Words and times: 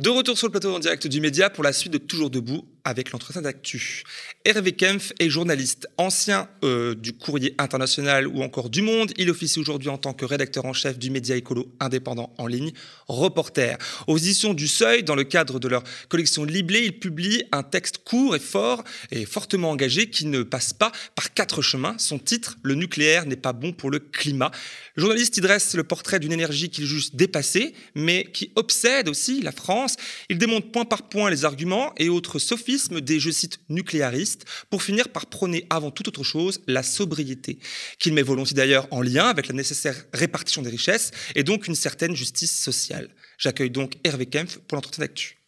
De 0.00 0.10
retour 0.10 0.36
sur 0.36 0.48
le 0.48 0.50
plateau 0.50 0.74
en 0.74 0.80
direct 0.80 1.06
du 1.06 1.20
média 1.20 1.50
pour 1.50 1.62
la 1.62 1.72
suite 1.72 1.92
de 1.92 1.98
Toujours 1.98 2.28
debout 2.28 2.66
avec 2.84 3.12
l'entretien 3.12 3.42
d'actu. 3.42 4.02
Hervé 4.44 4.72
Kempf 4.72 5.12
est 5.18 5.30
journaliste, 5.30 5.88
ancien 5.96 6.48
euh, 6.64 6.94
du 6.94 7.14
Courrier 7.14 7.54
international 7.56 8.26
ou 8.26 8.42
encore 8.42 8.68
du 8.68 8.82
Monde. 8.82 9.12
Il 9.16 9.30
officie 9.30 9.58
aujourd'hui 9.58 9.88
en 9.88 9.96
tant 9.96 10.12
que 10.12 10.26
rédacteur 10.26 10.66
en 10.66 10.74
chef 10.74 10.98
du 10.98 11.10
média 11.10 11.34
écolo 11.34 11.72
indépendant 11.80 12.34
en 12.36 12.46
ligne, 12.46 12.72
Reporter. 13.08 13.78
Aux 14.06 14.18
éditions 14.18 14.52
du 14.52 14.68
Seuil, 14.68 15.02
dans 15.02 15.14
le 15.14 15.24
cadre 15.24 15.58
de 15.58 15.68
leur 15.68 15.82
collection 16.08 16.44
Liblé, 16.44 16.80
il 16.84 16.98
publie 16.98 17.44
un 17.52 17.62
texte 17.62 17.98
court 17.98 18.36
et 18.36 18.40
fort 18.40 18.84
et 19.10 19.24
fortement 19.24 19.70
engagé 19.70 20.10
qui 20.10 20.26
ne 20.26 20.42
passe 20.42 20.74
pas 20.74 20.92
par 21.14 21.32
quatre 21.32 21.62
chemins. 21.62 21.94
Son 21.98 22.18
titre, 22.18 22.58
Le 22.62 22.74
nucléaire 22.74 23.24
n'est 23.24 23.36
pas 23.36 23.54
bon 23.54 23.72
pour 23.72 23.90
le 23.90 23.98
climat. 23.98 24.50
Journaliste 24.96 25.38
y 25.38 25.40
dresse 25.40 25.74
le 25.74 25.84
portrait 25.84 26.20
d'une 26.20 26.32
énergie 26.32 26.68
qu'il 26.68 26.84
juge 26.84 27.14
dépassée, 27.14 27.74
mais 27.94 28.24
qui 28.32 28.52
obsède 28.56 29.08
aussi 29.08 29.40
la 29.40 29.52
France. 29.52 29.83
Il 30.28 30.38
démonte 30.38 30.72
point 30.72 30.84
par 30.84 31.08
point 31.08 31.30
les 31.30 31.44
arguments 31.44 31.92
et 31.96 32.08
autres 32.08 32.38
sophismes 32.38 33.00
des, 33.00 33.20
je 33.20 33.30
cite, 33.30 33.60
nucléaristes, 33.68 34.44
pour 34.70 34.82
finir 34.82 35.08
par 35.08 35.26
prôner 35.26 35.66
avant 35.70 35.90
toute 35.90 36.08
autre 36.08 36.24
chose 36.24 36.60
la 36.66 36.82
sobriété, 36.82 37.58
qu'il 37.98 38.12
met 38.14 38.22
volontiers 38.22 38.56
d'ailleurs 38.56 38.88
en 38.90 39.02
lien 39.02 39.26
avec 39.28 39.48
la 39.48 39.54
nécessaire 39.54 39.96
répartition 40.12 40.62
des 40.62 40.70
richesses 40.70 41.10
et 41.34 41.42
donc 41.42 41.66
une 41.66 41.74
certaine 41.74 42.14
justice 42.14 42.56
sociale. 42.56 43.08
J'accueille 43.38 43.70
donc 43.70 43.94
Hervé 44.04 44.26
Kempf 44.26 44.58
pour 44.58 44.76
l'entretien 44.76 45.04
d'actu. 45.04 45.38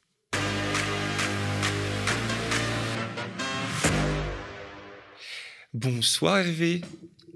Bonsoir 5.72 6.38
Hervé. 6.38 6.80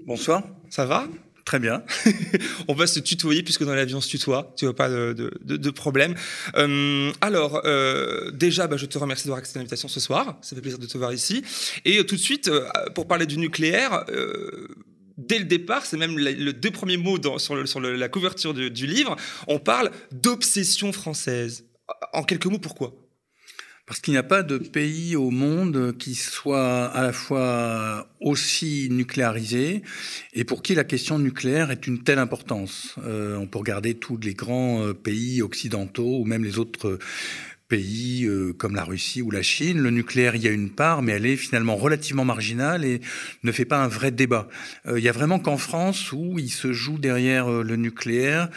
Bonsoir. 0.05 0.43
Ça 0.69 0.85
va? 0.85 1.07
Très 1.45 1.59
bien. 1.59 1.83
on 2.67 2.73
va 2.73 2.87
se 2.87 2.99
tutoyer 2.99 3.43
puisque 3.43 3.63
dans 3.63 3.73
l'avion 3.73 3.97
on 3.97 4.01
se 4.01 4.09
tutoie. 4.09 4.53
Tu 4.57 4.65
vois 4.65 4.75
pas 4.75 4.89
de, 4.89 5.69
problème. 5.69 6.15
Euh, 6.55 7.11
alors, 7.21 7.61
euh, 7.65 8.31
déjà, 8.31 8.67
bah, 8.67 8.77
je 8.77 8.85
te 8.85 8.97
remercie 8.97 9.25
d'avoir 9.25 9.39
accepté 9.39 9.59
l'invitation 9.59 9.87
ce 9.87 9.99
soir. 9.99 10.37
Ça 10.41 10.55
fait 10.55 10.61
plaisir 10.61 10.79
de 10.79 10.85
te 10.85 10.97
voir 10.97 11.13
ici. 11.13 11.43
Et 11.85 11.99
euh, 11.99 12.03
tout 12.03 12.15
de 12.15 12.21
suite, 12.21 12.51
pour 12.93 13.07
parler 13.07 13.25
du 13.25 13.37
nucléaire, 13.37 14.05
dès 15.17 15.39
le 15.39 15.45
départ, 15.45 15.85
c'est 15.85 15.97
même 15.97 16.17
le 16.17 16.53
deux 16.53 16.71
premiers 16.71 16.97
mots 16.97 17.17
sur, 17.37 17.55
la 17.55 18.09
couverture 18.09 18.53
du 18.53 18.87
livre, 18.87 19.15
on 19.47 19.59
parle 19.59 19.91
d'obsession 20.11 20.91
française. 20.91 21.65
En 22.13 22.23
quelques 22.23 22.45
mots, 22.45 22.59
pourquoi? 22.59 22.93
Parce 23.91 23.99
qu'il 23.99 24.13
n'y 24.13 24.19
a 24.19 24.23
pas 24.23 24.41
de 24.41 24.57
pays 24.57 25.17
au 25.17 25.31
monde 25.31 25.97
qui 25.99 26.15
soit 26.15 26.85
à 26.85 27.03
la 27.03 27.11
fois 27.11 28.07
aussi 28.21 28.87
nucléarisé 28.89 29.81
et 30.31 30.45
pour 30.45 30.63
qui 30.63 30.75
la 30.75 30.85
question 30.85 31.19
nucléaire 31.19 31.71
est 31.71 31.87
une 31.87 32.01
telle 32.01 32.19
importance. 32.19 32.95
Euh, 33.03 33.35
on 33.35 33.47
peut 33.47 33.59
regarder 33.59 33.95
tous 33.95 34.17
les 34.17 34.33
grands 34.33 34.81
euh, 34.81 34.93
pays 34.93 35.41
occidentaux 35.41 36.19
ou 36.21 36.23
même 36.23 36.45
les 36.45 36.57
autres 36.57 36.99
pays 37.71 38.25
euh, 38.25 38.51
comme 38.51 38.75
la 38.75 38.83
Russie 38.83 39.21
ou 39.21 39.31
la 39.31 39.41
Chine. 39.41 39.79
Le 39.79 39.91
nucléaire, 39.91 40.35
y 40.35 40.47
a 40.49 40.51
une 40.51 40.71
part, 40.71 41.01
mais 41.01 41.13
elle 41.13 41.25
est 41.25 41.37
finalement 41.37 41.77
relativement 41.77 42.25
marginale 42.25 42.83
et 42.83 42.99
ne 43.43 43.51
fait 43.53 43.63
pas 43.63 43.81
un 43.81 43.87
vrai 43.87 44.11
débat. 44.11 44.49
Euh, 44.87 44.99
il 44.99 45.05
y 45.05 45.07
a 45.07 45.13
vraiment 45.13 45.39
qu'en 45.39 45.55
France, 45.55 46.11
où 46.11 46.37
il 46.37 46.49
se 46.49 46.73
joue 46.73 46.97
derrière 46.97 47.49
euh, 47.49 47.63
le 47.63 47.77
nucléaire 47.77 48.49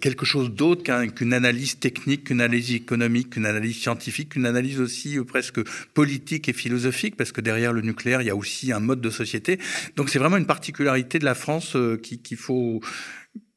quelque 0.00 0.24
chose 0.24 0.50
d'autre 0.50 0.82
qu'une 1.14 1.32
analyse 1.32 1.78
technique, 1.78 2.24
qu'une 2.24 2.40
analyse 2.40 2.72
économique, 2.72 3.30
qu'une 3.30 3.46
analyse 3.46 3.76
scientifique, 3.76 4.30
qu'une 4.30 4.46
analyse 4.46 4.80
aussi 4.80 5.18
presque 5.26 5.60
politique 5.92 6.48
et 6.48 6.52
philosophique, 6.52 7.16
parce 7.16 7.32
que 7.32 7.40
derrière 7.40 7.72
le 7.72 7.82
nucléaire, 7.82 8.22
il 8.22 8.26
y 8.26 8.30
a 8.30 8.36
aussi 8.36 8.72
un 8.72 8.80
mode 8.80 9.00
de 9.00 9.10
société. 9.10 9.58
Donc 9.96 10.08
c'est 10.08 10.18
vraiment 10.18 10.36
une 10.36 10.46
particularité 10.46 11.18
de 11.18 11.24
la 11.24 11.34
France 11.34 11.76
qu'il 12.02 12.36
faut 12.36 12.80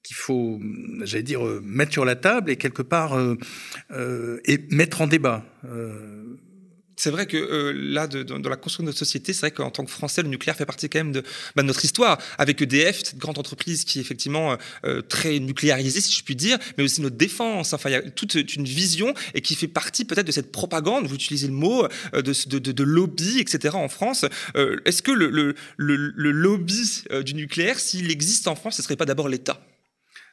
qu'il 0.04 0.16
faut, 0.16 0.60
j'allais 1.02 1.24
dire, 1.24 1.46
euh, 1.46 1.62
mettre 1.64 1.94
sur 1.94 2.06
la 2.06 2.16
table 2.16 2.52
et 2.52 2.58
quelque 2.58 2.82
part 2.82 3.18
euh, 3.18 3.36
euh, 3.92 4.40
et 4.46 4.60
mettre 4.70 5.02
en 5.02 5.08
débat. 5.08 5.46
C'est 6.96 7.10
vrai 7.10 7.26
que 7.26 7.72
là, 7.76 8.06
dans 8.08 8.50
la 8.50 8.56
construction 8.56 8.84
de 8.84 8.88
notre 8.88 9.00
société, 9.00 9.34
c'est 9.34 9.40
vrai 9.42 9.52
qu'en 9.52 9.72
tant 9.72 9.84
que 9.84 9.90
Français, 9.90 10.22
le 10.22 10.30
nucléaire 10.30 10.56
fait 10.56 10.66
partie 10.66 10.90
quand 10.90 11.00
même 11.00 11.12
de, 11.12 11.24
bah, 11.56 11.64
notre 11.64 11.84
histoire, 11.84 12.20
avec 12.38 12.62
EDF, 12.62 13.04
cette 13.04 13.18
grande 13.18 13.40
entreprise 13.40 13.84
qui 13.84 13.98
est 13.98 14.02
effectivement 14.02 14.58
très 15.10 15.40
nucléarisée, 15.40 16.02
si 16.02 16.14
je 16.14 16.24
puis 16.24 16.36
dire, 16.36 16.60
mais 16.78 16.84
aussi 16.84 17.02
notre 17.02 17.18
défense. 17.18 17.74
Enfin, 17.74 17.90
il 17.90 17.94
y 17.94 17.96
a 17.96 18.02
toute 18.12 18.36
une 18.36 18.66
vision 18.66 19.14
et 19.34 19.42
qui 19.42 19.56
fait 19.56 19.68
partie 19.68 20.06
peut-être 20.06 20.28
de 20.28 20.32
cette 20.32 20.52
propagande, 20.52 21.08
vous 21.08 21.16
utilisez 21.16 21.48
le 21.48 21.54
mot, 21.54 21.88
de, 22.14 22.22
de, 22.22 22.72
de 22.72 22.84
lobby, 22.84 23.40
etc. 23.40 23.76
en 23.76 23.90
France. 23.90 24.26
Est-ce 24.86 25.02
que 25.02 25.12
le, 25.12 25.30
le, 25.30 25.56
le 25.78 26.32
lobby 26.32 27.06
du 27.26 27.34
nucléaire, 27.34 27.80
s'il 27.80 28.12
existe 28.12 28.48
en 28.48 28.56
France, 28.56 28.76
ce 28.76 28.82
ne 28.82 28.84
serait 28.84 28.98
pas 28.98 29.06
d'abord 29.06 29.30
l'État? 29.30 29.60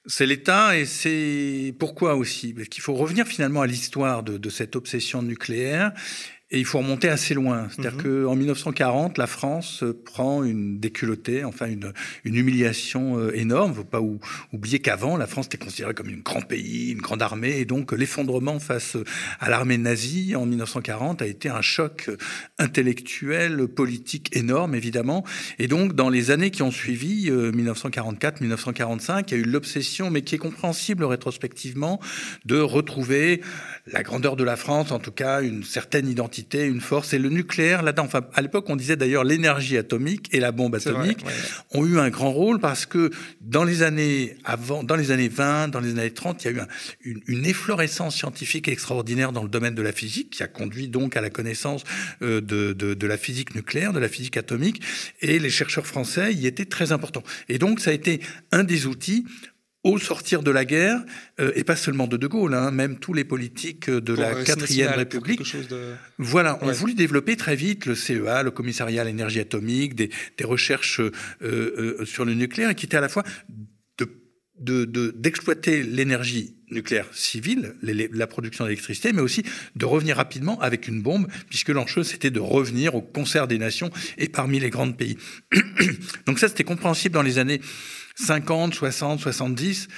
C'est 0.07 0.27
l'État 0.27 0.77
et 0.79 0.87
c'est 0.87 1.75
pourquoi 1.79 2.15
aussi? 2.15 2.55
Parce 2.55 2.69
qu'il 2.69 2.83
faut 2.83 2.95
revenir 2.95 3.27
finalement 3.27 3.63
à 3.63 3.67
l'histoire 3.67 4.23
de, 4.23 4.39
de, 4.39 4.51
cette 4.51 4.77
obsession 4.77 5.23
nucléaire 5.23 5.93
et 6.53 6.59
il 6.59 6.65
faut 6.65 6.79
remonter 6.79 7.09
assez 7.09 7.33
loin. 7.35 7.69
C'est-à-dire 7.71 8.05
mhm. 8.05 8.25
qu'en 8.25 8.35
1940, 8.35 9.19
la 9.19 9.29
France 9.29 9.85
prend 10.05 10.43
une 10.43 10.81
déculottée, 10.81 11.45
enfin 11.45 11.67
une, 11.67 11.93
une 12.25 12.35
humiliation 12.35 13.19
euh, 13.19 13.37
énorme. 13.37 13.71
Il 13.71 13.75
ne 13.75 13.77
faut 13.77 13.85
pas 13.85 14.03
oublier 14.53 14.81
qu'avant, 14.81 15.17
la 15.17 15.29
France 15.29 15.47
était 15.47 15.59
considérée 15.59 15.95
comme 15.95 16.09
un 16.09 16.19
grand 16.25 16.43
pays, 16.43 16.91
une 16.91 17.01
grande 17.01 17.23
armée. 17.23 17.59
Et 17.59 17.65
donc 17.65 17.93
l'effondrement 17.93 18.59
face 18.59 18.97
à 19.39 19.49
l'armée 19.49 19.79
nazie 19.79 20.35
en 20.35 20.45
1940 20.45 21.23
a 21.23 21.27
été 21.27 21.49
un 21.49 21.63
choc 21.63 22.11
intellectuel, 22.59 23.69
politique 23.69 24.35
énorme, 24.37 24.75
évidemment. 24.75 25.25
Et 25.61 25.69
donc 25.69 25.95
dans 25.95 26.09
les 26.09 26.33
années 26.33 26.51
qui 26.51 26.63
ont 26.63 26.73
suivi, 26.73 27.31
1944, 27.31 28.37
euh, 28.37 28.45
1945, 28.45 29.31
il 29.31 29.35
y 29.35 29.37
a 29.37 29.41
eu 29.41 29.47
l'obsession, 29.47 30.11
mais 30.11 30.23
qui 30.23 30.35
est 30.35 30.39
compréhensible 30.39 31.05
rétrospectivement, 31.05 32.01
de 32.45 32.59
retrouver 32.59 33.41
la 33.87 34.03
grandeur 34.03 34.35
de 34.35 34.43
la 34.43 34.57
France, 34.57 34.91
en 34.91 34.99
tout 34.99 35.13
cas 35.13 35.43
une 35.43 35.63
certaine 35.63 36.09
identité 36.09 36.40
une 36.53 36.81
force. 36.81 37.13
Et 37.13 37.19
le 37.19 37.29
nucléaire, 37.29 37.83
là-dedans, 37.83 38.05
enfin, 38.05 38.23
à 38.35 38.43
l'époque, 38.43 38.67
on 38.69 38.77
disait 38.77 38.97
d'ailleurs 38.97 39.25
l'énergie 39.25 39.77
atomique 39.77 40.29
et 40.33 40.41
la 40.41 40.53
bombe 40.53 40.75
atomique 40.75 41.25
ont 41.73 41.87
eu 41.87 41.99
un 41.99 42.11
grand 42.11 42.31
rôle 42.31 42.61
parce 42.61 42.87
que 42.87 43.11
dans 43.41 43.65
les 43.65 43.83
années 43.83 44.37
avant, 44.45 44.83
dans 44.83 44.97
les 44.97 45.11
années 45.11 45.29
20, 45.29 45.69
dans 45.69 45.81
les 45.81 45.93
années 45.93 46.11
30, 46.11 46.45
il 46.45 46.57
y 46.57 46.59
a 46.59 46.67
eu 47.05 47.23
une, 47.27 47.47
efflorescence 47.47 48.17
scientifique 48.17 48.69
extraordinaire 48.69 49.33
dans 49.33 49.43
le 49.43 49.49
domaine 49.49 49.75
de 49.75 49.83
la 49.83 49.93
physique 49.93 50.31
qui 50.31 50.43
a 50.43 50.47
conduit 50.47 50.89
donc 50.89 51.17
à 51.17 51.21
la 51.21 51.31
connaissance 51.31 51.83
euh, 52.23 52.41
de, 52.41 52.73
de, 52.73 52.95
de 52.95 53.07
la 53.07 53.17
physique 53.17 53.55
nucléaire, 53.55 53.93
de 53.93 53.99
la 53.99 54.09
physique 54.09 54.37
atomique. 54.37 54.83
Et 55.21 55.39
les 55.39 55.51
chercheurs 55.51 55.87
français 55.87 56.33
y 56.33 56.47
étaient 56.47 56.65
très 56.65 56.93
importants. 56.93 57.25
Et 57.49 57.59
donc, 57.59 57.81
ça 57.81 57.91
a 57.91 57.93
été 57.93 58.21
un 58.53 58.63
des 58.63 58.87
outils 58.87 59.25
au 59.83 59.99
sortir 59.99 60.43
de 60.43 60.51
la 60.51 60.65
guerre, 60.65 61.03
euh, 61.41 61.53
et 61.55 61.65
pas 61.65 61.77
seulement 61.77 62.07
de 62.07 62.17
De 62.17 62.27
Gaulle, 62.27 62.55
hein, 62.55 62.71
même 62.71 62.99
tous 62.99 63.15
les 63.15 63.25
politiques 63.25 63.89
de 63.89 64.13
la 64.13 64.37
euh, 64.37 64.45
quatrième 64.45 64.93
République, 64.93 65.57
voilà, 66.19 66.63
ont 66.63 66.73
voulu 66.73 66.95
développer 66.95 67.37
très 67.37 67.57
vite 67.57 67.87
le 67.87 67.95
CEA, 67.95 68.43
le 68.43 68.51
Commissariat 68.51 69.03
à 69.03 69.05
l'énergie 69.05 69.41
atomique, 69.41 69.95
des, 69.95 70.11
des 70.37 70.45
recherches 70.45 71.01
euh, 71.43 72.05
sur 72.05 72.25
le 72.25 72.35
nucléaire, 72.35 72.75
qui 72.75 72.87
étaient 72.87 72.99
à 72.99 73.01
la 73.01 73.09
fois 73.09 73.25
d'exploiter 74.61 75.83
de, 75.83 75.91
l'énergie 75.91 76.55
nucléaire 76.71 77.07
civile, 77.13 77.75
la 77.83 78.27
production 78.27 78.65
d'électricité, 78.65 79.13
mais 79.13 79.23
aussi 79.23 79.43
de 79.75 79.87
revenir 79.87 80.17
rapidement 80.17 80.61
avec 80.61 80.87
une 80.87 81.01
bombe, 81.01 81.27
puisque 81.49 81.71
l'enjeu 81.71 82.05
c'était 82.05 82.31
de 82.31 82.41
revenir 82.41 82.95
au 82.95 83.01
concert 83.01 83.49
des 83.49 83.59
nations 83.59 83.91
et 84.19 84.29
parmi 84.29 84.61
les 84.61 84.71
grands 84.71 84.93
pays. 84.93 85.17
Donc 86.27 86.39
ça 86.39 86.49
c'était 86.49 86.65
compréhensible 86.65 87.15
dans 87.15 87.23
les 87.23 87.39
années 87.39 87.61
50, 88.27 88.75
60, 88.75 89.21
70. 89.21 89.89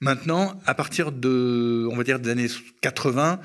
Maintenant, 0.00 0.60
à 0.66 0.74
partir 0.74 1.12
de, 1.12 1.86
on 1.90 1.96
va 1.96 2.04
dire, 2.04 2.18
des 2.18 2.30
années 2.30 2.48
80, 2.80 3.40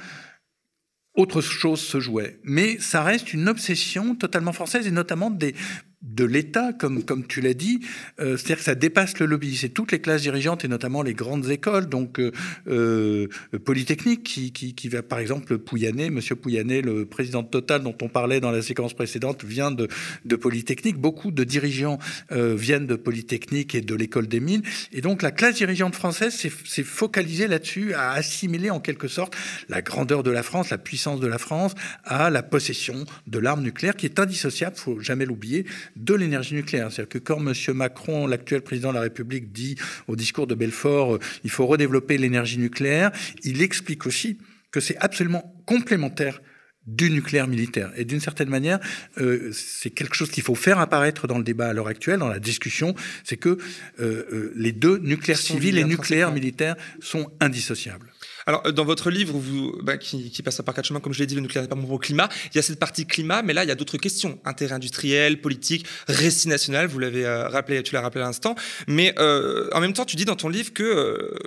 autre 1.15 1.41
chose 1.41 1.81
se 1.81 1.99
jouait. 1.99 2.39
Mais 2.43 2.79
ça 2.79 3.03
reste 3.03 3.33
une 3.33 3.47
obsession 3.49 4.15
totalement 4.15 4.53
française 4.53 4.87
et 4.87 4.91
notamment 4.91 5.29
des 5.29 5.55
de 6.03 6.25
l'État, 6.25 6.73
comme, 6.73 7.25
tu 7.27 7.41
l'as 7.41 7.55
dit, 7.55 7.79
euh, 8.19 8.37
c'est-à-dire 8.37 8.57
que 8.57 8.63
ça 8.63 8.75
dépasse 8.75 9.19
le 9.19 9.25
lobby. 9.25 9.55
C'est 9.57 9.69
toutes 9.69 9.91
les 9.91 9.99
classes 9.99 10.21
dirigeantes 10.21 10.63
et 10.63 10.67
notamment 10.67 11.01
les 11.01 11.15
grandes 11.15 11.49
écoles, 11.49 11.87
donc 11.87 12.19
euh, 12.19 12.31
euh 12.67 13.27
polytechniques, 13.65 14.23
qui, 14.23 14.89
va 14.89 15.01
par 15.01 15.19
exemple 15.19 15.57
Pouyanné, 15.57 16.09
Monsieur 16.11 16.35
Pouyanné, 16.35 16.81
le 16.81 17.05
président 17.05 17.41
de 17.41 17.47
Total 17.47 17.81
dont 17.81 17.95
on 18.01 18.09
parlait 18.09 18.39
dans 18.39 18.51
la 18.51 18.61
séquence 18.61 18.93
précédente, 18.93 19.43
vient 19.43 19.71
de, 19.71 19.87
Polytechnique. 20.35 20.97
Beaucoup 20.97 21.31
de 21.31 21.43
dirigeants 21.43 21.97
viennent 22.29 22.85
de 22.85 22.95
Polytechnique 22.95 23.73
et 23.73 23.81
de 23.81 23.95
l'école 23.95 24.27
des 24.27 24.39
mines. 24.39 24.61
Et 24.93 25.01
donc 25.01 25.23
la 25.23 25.31
classe 25.31 25.55
dirigeante 25.55 25.95
française 25.95 26.33
s'est 26.35 26.83
focalisée 26.83 27.47
là-dessus, 27.47 27.93
à 27.93 28.11
assimiler 28.11 28.69
en 28.69 28.79
quelque 28.79 29.07
sorte 29.07 29.35
la 29.67 29.81
grandeur 29.81 30.21
de 30.21 30.31
la 30.31 30.43
France, 30.43 30.69
la 30.69 30.77
puissance 30.77 31.19
de 31.19 31.27
la 31.27 31.39
France, 31.39 31.73
à 32.03 32.29
la 32.29 32.43
possession 32.43 33.05
de 33.25 33.39
l'arme 33.39 33.63
nucléaire 33.63 33.95
qui 33.95 34.05
est 34.05 34.19
indissociable, 34.19 34.75
faut 34.75 34.99
jamais 34.99 35.25
l'oublier, 35.25 35.65
de 35.97 36.13
l'énergie 36.13 36.55
nucléaire. 36.55 36.91
C'est-à-dire 36.91 37.09
que 37.09 37.17
quand 37.17 37.39
M. 37.39 37.53
Macron, 37.75 38.27
l'actuel 38.27 38.61
président 38.61 38.89
de 38.89 38.95
la 38.95 39.01
République, 39.01 39.51
dit 39.51 39.75
au 40.07 40.15
discours 40.15 40.47
de 40.47 40.55
Belfort, 40.55 41.15
euh, 41.15 41.19
il 41.43 41.49
faut 41.49 41.65
redévelopper 41.65 42.17
l'énergie 42.17 42.57
nucléaire, 42.57 43.11
il 43.43 43.61
explique 43.61 44.05
aussi 44.05 44.37
que 44.71 44.79
c'est 44.79 44.97
absolument 44.97 45.55
complémentaire 45.65 46.41
du 46.85 47.11
nucléaire 47.11 47.47
militaire. 47.47 47.91
Et 47.97 48.05
d'une 48.05 48.21
certaine 48.21 48.49
manière, 48.49 48.79
euh, 49.17 49.51
c'est 49.51 49.89
quelque 49.89 50.15
chose 50.15 50.31
qu'il 50.31 50.43
faut 50.43 50.55
faire 50.55 50.79
apparaître 50.79 51.27
dans 51.27 51.37
le 51.37 51.43
débat 51.43 51.67
à 51.67 51.73
l'heure 51.73 51.87
actuelle, 51.87 52.19
dans 52.19 52.29
la 52.29 52.39
discussion, 52.39 52.95
c'est 53.25 53.35
que 53.35 53.57
euh, 53.99 54.53
les 54.55 54.71
deux, 54.71 54.97
nucléaires 54.99 55.37
civils 55.37 55.77
et 55.77 55.83
nucléaires 55.83 56.31
militaires, 56.31 56.77
sont 57.01 57.29
indissociables. 57.41 58.13
Alors, 58.47 58.65
euh, 58.65 58.71
dans 58.71 58.85
votre 58.85 59.11
livre, 59.11 59.39
bah, 59.83 59.97
qui, 59.97 60.31
qui, 60.31 60.41
passe 60.41 60.61
par 60.61 60.73
quatre 60.73 60.85
chemins, 60.85 61.01
comme 61.01 61.13
je 61.13 61.19
l'ai 61.19 61.27
dit, 61.27 61.35
le 61.35 61.41
nucléaire 61.41 61.63
n'est 61.63 61.67
pas 61.67 61.75
bon 61.75 61.91
le 61.91 61.99
climat, 61.99 62.29
il 62.53 62.55
y 62.55 62.59
a 62.59 62.61
cette 62.61 62.79
partie 62.79 63.05
climat, 63.05 63.41
mais 63.43 63.53
là, 63.53 63.63
il 63.63 63.67
y 63.67 63.71
a 63.71 63.75
d'autres 63.75 63.97
questions. 63.97 64.39
Intérêt 64.45 64.73
industriel, 64.73 65.41
politique, 65.41 65.85
récit 66.07 66.47
national, 66.47 66.87
vous 66.87 66.97
l'avez 66.97 67.25
euh, 67.25 67.49
rappelé, 67.49 67.83
tu 67.83 67.93
l'as 67.93 68.01
rappelé 68.01 68.23
à 68.23 68.27
l'instant. 68.27 68.55
Mais 68.87 69.13
euh, 69.19 69.69
en 69.73 69.81
même 69.81 69.93
temps, 69.93 70.05
tu 70.05 70.15
dis 70.15 70.23
dans 70.23 70.37
ton 70.37 70.47
livre 70.47 70.71
que 70.71 71.37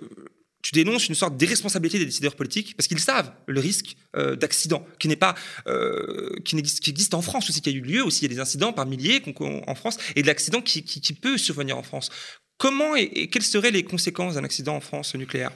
tu 0.62 0.72
dénonces 0.72 1.08
une 1.08 1.14
sorte 1.14 1.38
d'irresponsabilité 1.38 1.98
des 1.98 2.04
décideurs 2.04 2.36
politiques 2.36 2.76
parce 2.76 2.86
qu'ils 2.86 3.00
savent 3.00 3.32
le 3.46 3.60
risque 3.60 3.96
d'accident 4.14 4.86
qui 4.98 5.08
n'est 5.08 5.16
pas 5.16 5.34
qui, 6.44 6.58
existe, 6.58 6.80
qui 6.80 6.90
existe 6.90 7.14
en 7.14 7.22
France 7.22 7.48
aussi 7.48 7.62
qui 7.62 7.70
a 7.70 7.72
eu 7.72 7.80
lieu 7.80 8.04
aussi 8.04 8.26
il 8.26 8.28
y 8.30 8.32
a 8.32 8.34
des 8.34 8.40
incidents 8.40 8.74
par 8.74 8.84
milliers 8.84 9.22
en 9.66 9.74
France 9.74 9.96
et 10.16 10.22
de 10.22 10.26
l'accident 10.26 10.60
qui, 10.60 10.82
peut 11.14 11.38
survenir 11.38 11.78
en 11.78 11.82
France. 11.82 12.10
Comment 12.58 12.94
et 12.94 13.28
quelles 13.28 13.42
seraient 13.42 13.70
les 13.70 13.84
conséquences 13.84 14.34
d'un 14.34 14.44
accident 14.44 14.76
en 14.76 14.80
France 14.80 15.14
nucléaire? 15.14 15.50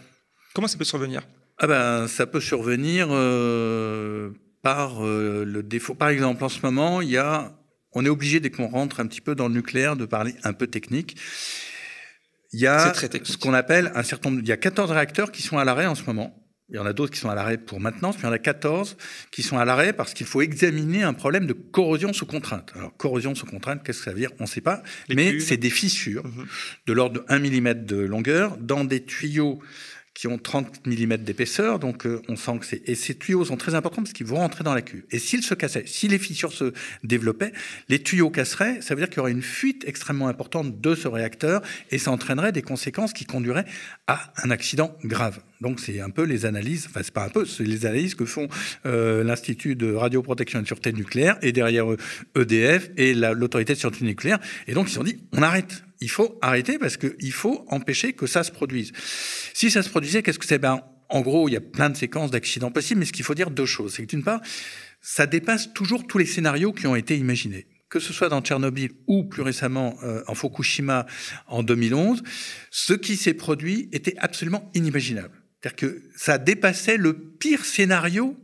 Comment 0.55 0.69
ça 0.69 0.79
peut 0.79 0.85
survenir? 0.85 1.23
Ah 1.59 1.67
ben 1.67 2.09
ça 2.09 2.27
peut 2.27 2.41
survenir 2.41 3.09
euh, 3.11 4.31
par 4.62 5.05
euh, 5.05 5.45
le 5.45 5.62
défaut. 5.62 5.95
Par 5.95 6.09
exemple 6.09 6.43
en 6.45 6.49
ce 6.49 6.61
moment 6.62 7.01
il 7.01 7.11
y 7.11 7.19
a 7.19 7.56
on 7.93 8.05
est 8.05 8.09
obligé 8.09 8.41
dès 8.41 8.51
qu'on 8.51 8.67
rentre 8.67 9.01
un 9.01 9.06
petit 9.06 9.21
peu 9.21 9.35
dans 9.35 9.49
le 9.49 9.55
nucléaire 9.55 9.97
de 9.97 10.05
parler 10.05 10.35
un 10.43 10.53
peu 10.53 10.67
technique 10.67 11.17
il 12.55 12.61
y 12.61 12.67
a 12.69 12.95
ce 12.95 13.37
qu'on 13.37 13.53
appelle 13.53 13.91
un 13.97 14.05
certain 14.05 14.31
nombre. 14.31 14.43
Il 14.43 14.49
y 14.49 14.53
a 14.53 14.56
14 14.56 14.93
réacteurs 14.93 15.33
qui 15.33 15.43
sont 15.43 15.59
à 15.59 15.65
l'arrêt 15.65 15.87
en 15.87 15.97
ce 15.97 16.05
moment. 16.05 16.41
Il 16.71 16.77
y 16.77 16.79
en 16.79 16.87
a 16.87 16.93
d'autres 16.93 17.12
qui 17.12 17.19
sont 17.19 17.29
à 17.29 17.35
l'arrêt 17.35 17.59
pour 17.59 17.81
maintenance, 17.81 18.15
mais 18.17 18.23
il 18.23 18.27
y 18.27 18.29
en 18.29 18.33
a 18.33 18.39
14 18.39 18.97
qui 19.33 19.43
sont 19.43 19.59
à 19.59 19.65
l'arrêt 19.65 19.93
parce 19.93 20.15
qu'il 20.15 20.27
faut 20.27 20.41
examiner 20.41 21.03
un 21.03 21.12
problème 21.12 21.47
de 21.47 21.53
corrosion 21.53 22.12
sous 22.12 22.27
contrainte. 22.27 22.73
Alors, 22.77 22.97
corrosion 22.97 23.35
sous 23.35 23.45
contrainte, 23.45 23.83
qu'est-ce 23.85 23.99
que 23.99 24.05
ça 24.05 24.12
veut 24.12 24.21
dire? 24.21 24.31
On 24.39 24.45
ne 24.45 24.49
sait 24.49 24.61
pas, 24.61 24.83
Les 25.09 25.17
mais 25.17 25.41
c'est 25.41 25.56
des 25.56 25.69
fissures 25.69 26.25
mmh. 26.25 26.47
de 26.87 26.93
l'ordre 26.93 27.21
de 27.21 27.25
1 27.29 27.39
mm 27.41 27.85
de 27.85 27.97
longueur 27.97 28.56
dans 28.56 28.85
des 28.85 29.05
tuyaux 29.05 29.61
qui 30.14 30.28
ont 30.28 30.38
30 30.38 30.87
mm 30.87 31.16
d'épaisseur, 31.19 31.81
donc 31.81 32.06
euh, 32.06 32.22
on 32.28 32.37
sent 32.37 32.58
que. 32.61 32.90
Et 32.90 32.94
ces 32.94 33.16
tuyaux 33.16 33.44
sont 33.44 33.56
très 33.56 33.75
importants 33.75 34.02
parce 34.02 34.12
qu'ils 34.12 34.26
vont 34.26 34.37
rentrer 34.37 34.62
dans 34.62 34.72
la 34.72 34.81
cuve. 34.81 35.02
Et 35.11 35.19
s'ils 35.19 35.43
se 35.43 35.55
cassaient, 35.55 35.84
si 35.87 36.06
les 36.06 36.20
fissures 36.20 36.52
se 36.52 36.72
développaient, 37.02 37.52
les 37.88 38.00
tuyaux 38.00 38.31
casseraient, 38.31 38.81
ça 38.81 38.94
veut 38.94 39.00
dire 39.00 39.08
qu'il 39.08 39.19
y 39.19 39.20
aurait 39.20 39.32
une 39.32 39.43
fuite 39.43 39.84
extrêmement 39.87 40.28
importante 40.28 40.81
de 40.81 40.94
ce 40.94 41.08
réacteur 41.08 41.62
et 41.90 41.99
ça 41.99 42.12
entraînerait 42.12 42.52
des 42.52 42.62
conséquences 42.62 43.12
qui 43.12 43.25
conduiraient 43.25 43.64
à 44.06 44.32
un 44.44 44.50
accident 44.50 44.96
grave. 45.02 45.40
Donc 45.61 45.81
c'est 45.81 46.00
un 46.00 46.11
peu 46.11 46.22
les 46.22 46.46
analyses, 46.46 46.87
enfin 46.88 47.00
c'est 47.02 47.14
pas 47.14 47.25
un 47.25 47.31
peu, 47.31 47.44
c'est 47.44 47.64
les 47.64 47.87
analyses 47.87 48.14
que 48.14 48.25
font 48.25 48.49
euh, 48.87 49.25
l'Institut 49.25 49.75
de 49.75 49.93
radioprotection 49.93 50.60
et 50.60 50.62
de 50.62 50.67
sûreté 50.67 50.93
nucléaire 50.93 51.38
et 51.43 51.50
derrière 51.50 51.87
EDF 52.37 52.90
et 52.96 53.14
l'autorité 53.14 53.75
de 53.75 53.78
sûreté 53.78 54.05
nucléaire. 54.05 54.38
Et 54.69 54.75
donc 54.75 54.87
ils 54.87 54.90
se 54.90 54.96
sont 54.96 55.05
dit, 55.05 55.19
on 55.32 55.43
arrête 55.43 55.83
il 56.05 56.11
faut 56.11 56.39
arrêter 56.43 56.79
parce 56.79 56.97
qu'il 56.97 57.33
faut 57.33 57.65
empêcher 57.69 58.12
que 58.12 58.27
ça 58.27 58.45
se 58.45 58.53
produise. 58.53 58.93
Si 59.55 59.71
ça 59.71 59.83
se 59.83 59.89
produisait, 59.89 60.23
qu'est-ce 60.23 60.39
que 60.39 60.47
c'est? 60.47 60.59
Ben, 60.59 60.83
En 61.09 61.21
gros, 61.21 61.49
il 61.49 61.53
y 61.53 61.56
a 61.56 61.61
plein 61.61 61.91
de 61.91 61.97
séquences 61.97 62.31
d'accidents 62.31 62.71
possibles, 62.71 63.01
mais 63.01 63.06
ce 63.06 63.12
qu'il 63.12 63.25
faut 63.25 63.35
dire 63.35 63.51
deux 63.51 63.67
choses. 63.67 63.95
C'est 63.95 64.03
que 64.03 64.09
d'une 64.09 64.23
part, 64.23 64.41
ça 65.01 65.27
dépasse 65.27 65.73
toujours 65.73 66.06
tous 66.06 66.19
les 66.19 66.27
scénarios 66.27 66.73
qui 66.73 66.87
ont 66.87 66.97
été 66.97 67.17
imaginés 67.17 67.67
que 67.91 68.01
ce 68.01 68.12
soit 68.12 68.29
dans 68.29 68.41
Tchernobyl 68.41 68.91
ou 69.06 69.23
plus 69.23 69.43
récemment 69.43 69.97
euh, 70.03 70.25
en 70.27 70.35
Fukushima 70.35 71.06
en 71.47 71.62
2011, 71.62 72.25
ce 72.73 72.93
qui 72.93 73.17
s'est 73.17 73.35
produit 73.35 73.89
était 73.93 74.17
absolument 74.19 74.69
inimaginable. 74.75 75.45
C'est-à-dire 75.61 75.77
que 75.77 76.03
ça 76.17 76.39
dépassait 76.39 76.97
le 76.97 77.15
pire 77.15 77.65
scénario 77.65 78.37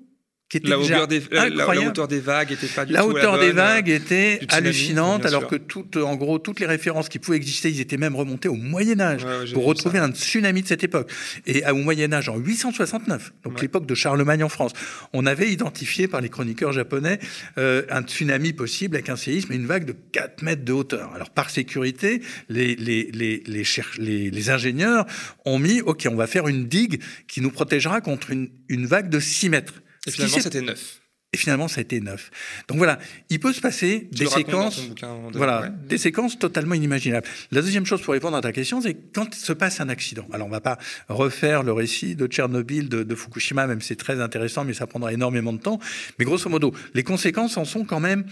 la, 0.64 0.78
hauteur 0.78 1.06
des, 1.06 1.22
la, 1.30 1.68
hauteur 1.86 2.08
des 2.08 2.18
vagues 2.18 2.50
était 2.52 2.66
pas 2.66 2.84
du 2.84 2.92
la 2.92 3.02
tout 3.02 3.10
hauteur 3.10 3.36
la 3.36 3.46
des 3.46 3.52
vagues 3.52 3.88
était 3.88 4.40
hallucinante, 4.48 5.24
alors 5.24 5.46
que 5.46 5.56
toutes, 5.56 5.96
en 5.96 6.16
gros, 6.16 6.38
toutes 6.38 6.58
les 6.60 6.66
références 6.66 7.08
qui 7.08 7.18
pouvaient 7.18 7.36
exister, 7.36 7.70
ils 7.70 7.80
étaient 7.80 7.96
même 7.96 8.16
remontés 8.16 8.48
au 8.48 8.54
Moyen 8.54 9.00
Âge 9.00 9.24
ouais, 9.24 9.38
ouais, 9.38 9.52
pour 9.52 9.64
retrouver 9.64 9.98
ça. 9.98 10.06
un 10.06 10.12
tsunami 10.12 10.62
de 10.62 10.66
cette 10.66 10.82
époque. 10.82 11.10
Et 11.46 11.62
au 11.70 11.76
Moyen 11.76 12.12
Âge, 12.12 12.28
en 12.28 12.36
869, 12.36 13.32
donc 13.44 13.54
ouais. 13.54 13.62
l'époque 13.62 13.86
de 13.86 13.94
Charlemagne 13.94 14.42
en 14.42 14.48
France, 14.48 14.72
on 15.12 15.24
avait 15.26 15.50
identifié 15.50 16.08
par 16.08 16.20
les 16.20 16.28
chroniqueurs 16.28 16.72
japonais 16.72 17.20
euh, 17.58 17.82
un 17.88 18.02
tsunami 18.02 18.52
possible 18.52 18.96
avec 18.96 19.08
un 19.08 19.16
séisme 19.16 19.52
et 19.52 19.56
une 19.56 19.66
vague 19.66 19.84
de 19.84 19.94
4 20.12 20.42
mètres 20.42 20.64
de 20.64 20.72
hauteur. 20.72 21.12
Alors 21.14 21.30
par 21.30 21.50
sécurité, 21.50 22.22
les, 22.48 22.74
les, 22.74 23.10
les, 23.12 23.42
les, 23.46 23.64
les, 23.98 24.30
les 24.30 24.50
ingénieurs 24.50 25.06
ont 25.44 25.58
mis, 25.58 25.80
ok, 25.80 26.08
on 26.10 26.16
va 26.16 26.26
faire 26.26 26.48
une 26.48 26.66
digue 26.66 27.00
qui 27.28 27.40
nous 27.40 27.50
protégera 27.50 28.00
contre 28.00 28.30
une, 28.30 28.50
une 28.68 28.86
vague 28.86 29.08
de 29.08 29.20
6 29.20 29.48
mètres. 29.50 29.74
Et 30.10 30.26
finalement, 30.26 30.40
c'était 30.40 30.60
neuf. 30.62 31.00
Et 31.32 31.36
finalement, 31.36 31.68
ça 31.68 31.78
a 31.78 31.82
été 31.82 32.00
neuf. 32.00 32.32
Donc 32.66 32.78
voilà, 32.78 32.98
il 33.28 33.38
peut 33.38 33.52
se 33.52 33.60
passer 33.60 34.08
tu 34.12 34.24
des 34.24 34.26
séquences, 34.26 34.88
de... 34.88 35.38
voilà, 35.38 35.60
ouais. 35.60 35.68
des 35.86 35.96
séquences 35.96 36.36
totalement 36.36 36.74
inimaginables. 36.74 37.26
La 37.52 37.62
deuxième 37.62 37.86
chose 37.86 38.02
pour 38.02 38.14
répondre 38.14 38.36
à 38.36 38.40
ta 38.40 38.50
question, 38.50 38.80
c'est 38.80 38.96
quand 39.14 39.32
se 39.32 39.52
passe 39.52 39.80
un 39.80 39.88
accident. 39.88 40.26
Alors, 40.32 40.48
on 40.48 40.50
va 40.50 40.60
pas 40.60 40.76
refaire 41.08 41.62
le 41.62 41.72
récit 41.72 42.16
de 42.16 42.26
Tchernobyl, 42.26 42.88
de, 42.88 43.04
de 43.04 43.14
Fukushima, 43.14 43.68
même 43.68 43.80
c'est 43.80 43.94
très 43.94 44.20
intéressant, 44.20 44.64
mais 44.64 44.74
ça 44.74 44.88
prendra 44.88 45.12
énormément 45.12 45.52
de 45.52 45.60
temps. 45.60 45.78
Mais 46.18 46.24
grosso 46.24 46.50
modo, 46.50 46.74
les 46.94 47.04
conséquences 47.04 47.56
en 47.56 47.64
sont 47.64 47.84
quand 47.84 48.00
même 48.00 48.24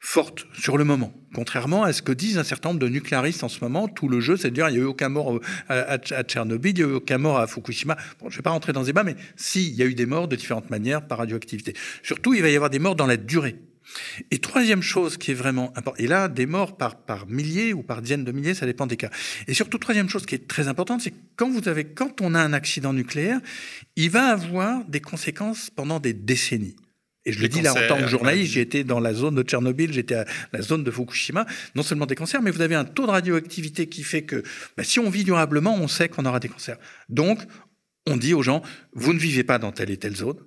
forte 0.00 0.46
sur 0.52 0.78
le 0.78 0.84
moment. 0.84 1.12
Contrairement 1.34 1.82
à 1.82 1.92
ce 1.92 2.02
que 2.02 2.12
disent 2.12 2.38
un 2.38 2.44
certain 2.44 2.70
nombre 2.70 2.80
de 2.80 2.88
nucléaristes 2.88 3.42
en 3.42 3.48
ce 3.48 3.60
moment, 3.60 3.88
tout 3.88 4.08
le 4.08 4.20
jeu, 4.20 4.36
c'est 4.36 4.50
de 4.50 4.54
dire 4.54 4.68
il 4.68 4.74
n'y 4.74 4.78
a 4.78 4.82
eu 4.82 4.86
aucun 4.86 5.08
mort 5.08 5.40
à, 5.68 5.74
à, 5.74 5.98
Tchernobyl, 5.98 6.78
il 6.78 6.84
n'y 6.84 6.90
a 6.90 6.92
eu 6.92 6.96
aucun 6.96 7.18
mort 7.18 7.38
à 7.38 7.46
Fukushima. 7.46 7.96
Bon, 8.20 8.30
je 8.30 8.34
ne 8.34 8.38
vais 8.38 8.42
pas 8.42 8.50
rentrer 8.50 8.72
dans 8.72 8.82
ce 8.82 8.86
débat, 8.86 9.04
mais 9.04 9.16
si, 9.36 9.68
il 9.68 9.74
y 9.74 9.82
a 9.82 9.86
eu 9.86 9.94
des 9.94 10.06
morts 10.06 10.28
de 10.28 10.36
différentes 10.36 10.70
manières 10.70 11.06
par 11.06 11.18
radioactivité. 11.18 11.74
Surtout, 12.02 12.34
il 12.34 12.42
va 12.42 12.48
y 12.48 12.56
avoir 12.56 12.70
des 12.70 12.78
morts 12.78 12.96
dans 12.96 13.06
la 13.06 13.16
durée. 13.16 13.56
Et 14.30 14.38
troisième 14.38 14.82
chose 14.82 15.16
qui 15.16 15.30
est 15.30 15.34
vraiment 15.34 15.72
importante, 15.76 16.00
et 16.00 16.06
là, 16.06 16.28
des 16.28 16.46
morts 16.46 16.76
par, 16.76 17.04
par 17.04 17.26
milliers 17.26 17.72
ou 17.72 17.82
par 17.82 18.02
dizaines 18.02 18.24
de 18.24 18.32
milliers, 18.32 18.54
ça 18.54 18.66
dépend 18.66 18.86
des 18.86 18.96
cas. 18.96 19.10
Et 19.46 19.54
surtout, 19.54 19.78
troisième 19.78 20.08
chose 20.08 20.26
qui 20.26 20.34
est 20.34 20.46
très 20.46 20.68
importante, 20.68 21.00
c'est 21.00 21.14
quand 21.36 21.50
vous 21.50 21.68
avez, 21.68 21.84
quand 21.84 22.20
on 22.20 22.34
a 22.34 22.40
un 22.40 22.52
accident 22.52 22.92
nucléaire, 22.92 23.40
il 23.96 24.10
va 24.10 24.26
avoir 24.26 24.84
des 24.84 25.00
conséquences 25.00 25.70
pendant 25.70 26.00
des 26.00 26.12
décennies. 26.12 26.76
Et 27.28 27.32
je 27.32 27.40
le 27.40 27.48
dis 27.48 27.60
là 27.60 27.72
en 27.72 27.88
tant 27.88 27.98
que 27.98 28.08
journaliste, 28.08 28.54
j'ai 28.54 28.62
été 28.62 28.84
dans 28.84 29.00
la 29.00 29.12
zone 29.12 29.34
de 29.34 29.42
Tchernobyl, 29.42 29.92
j'étais 29.92 30.14
à 30.14 30.24
la 30.54 30.62
zone 30.62 30.82
de 30.82 30.90
Fukushima, 30.90 31.44
non 31.74 31.82
seulement 31.82 32.06
des 32.06 32.14
cancers, 32.14 32.40
mais 32.40 32.50
vous 32.50 32.62
avez 32.62 32.74
un 32.74 32.86
taux 32.86 33.04
de 33.04 33.10
radioactivité 33.10 33.86
qui 33.86 34.02
fait 34.02 34.22
que 34.22 34.42
bah, 34.78 34.82
si 34.82 34.98
on 34.98 35.10
vit 35.10 35.24
durablement, 35.24 35.76
on 35.76 35.88
sait 35.88 36.08
qu'on 36.08 36.24
aura 36.24 36.40
des 36.40 36.48
cancers. 36.48 36.78
Donc, 37.10 37.40
on 38.06 38.16
dit 38.16 38.32
aux 38.32 38.42
gens, 38.42 38.62
vous 38.94 39.12
ne 39.12 39.18
vivez 39.18 39.44
pas 39.44 39.58
dans 39.58 39.72
telle 39.72 39.90
et 39.90 39.98
telle 39.98 40.16
zone, 40.16 40.38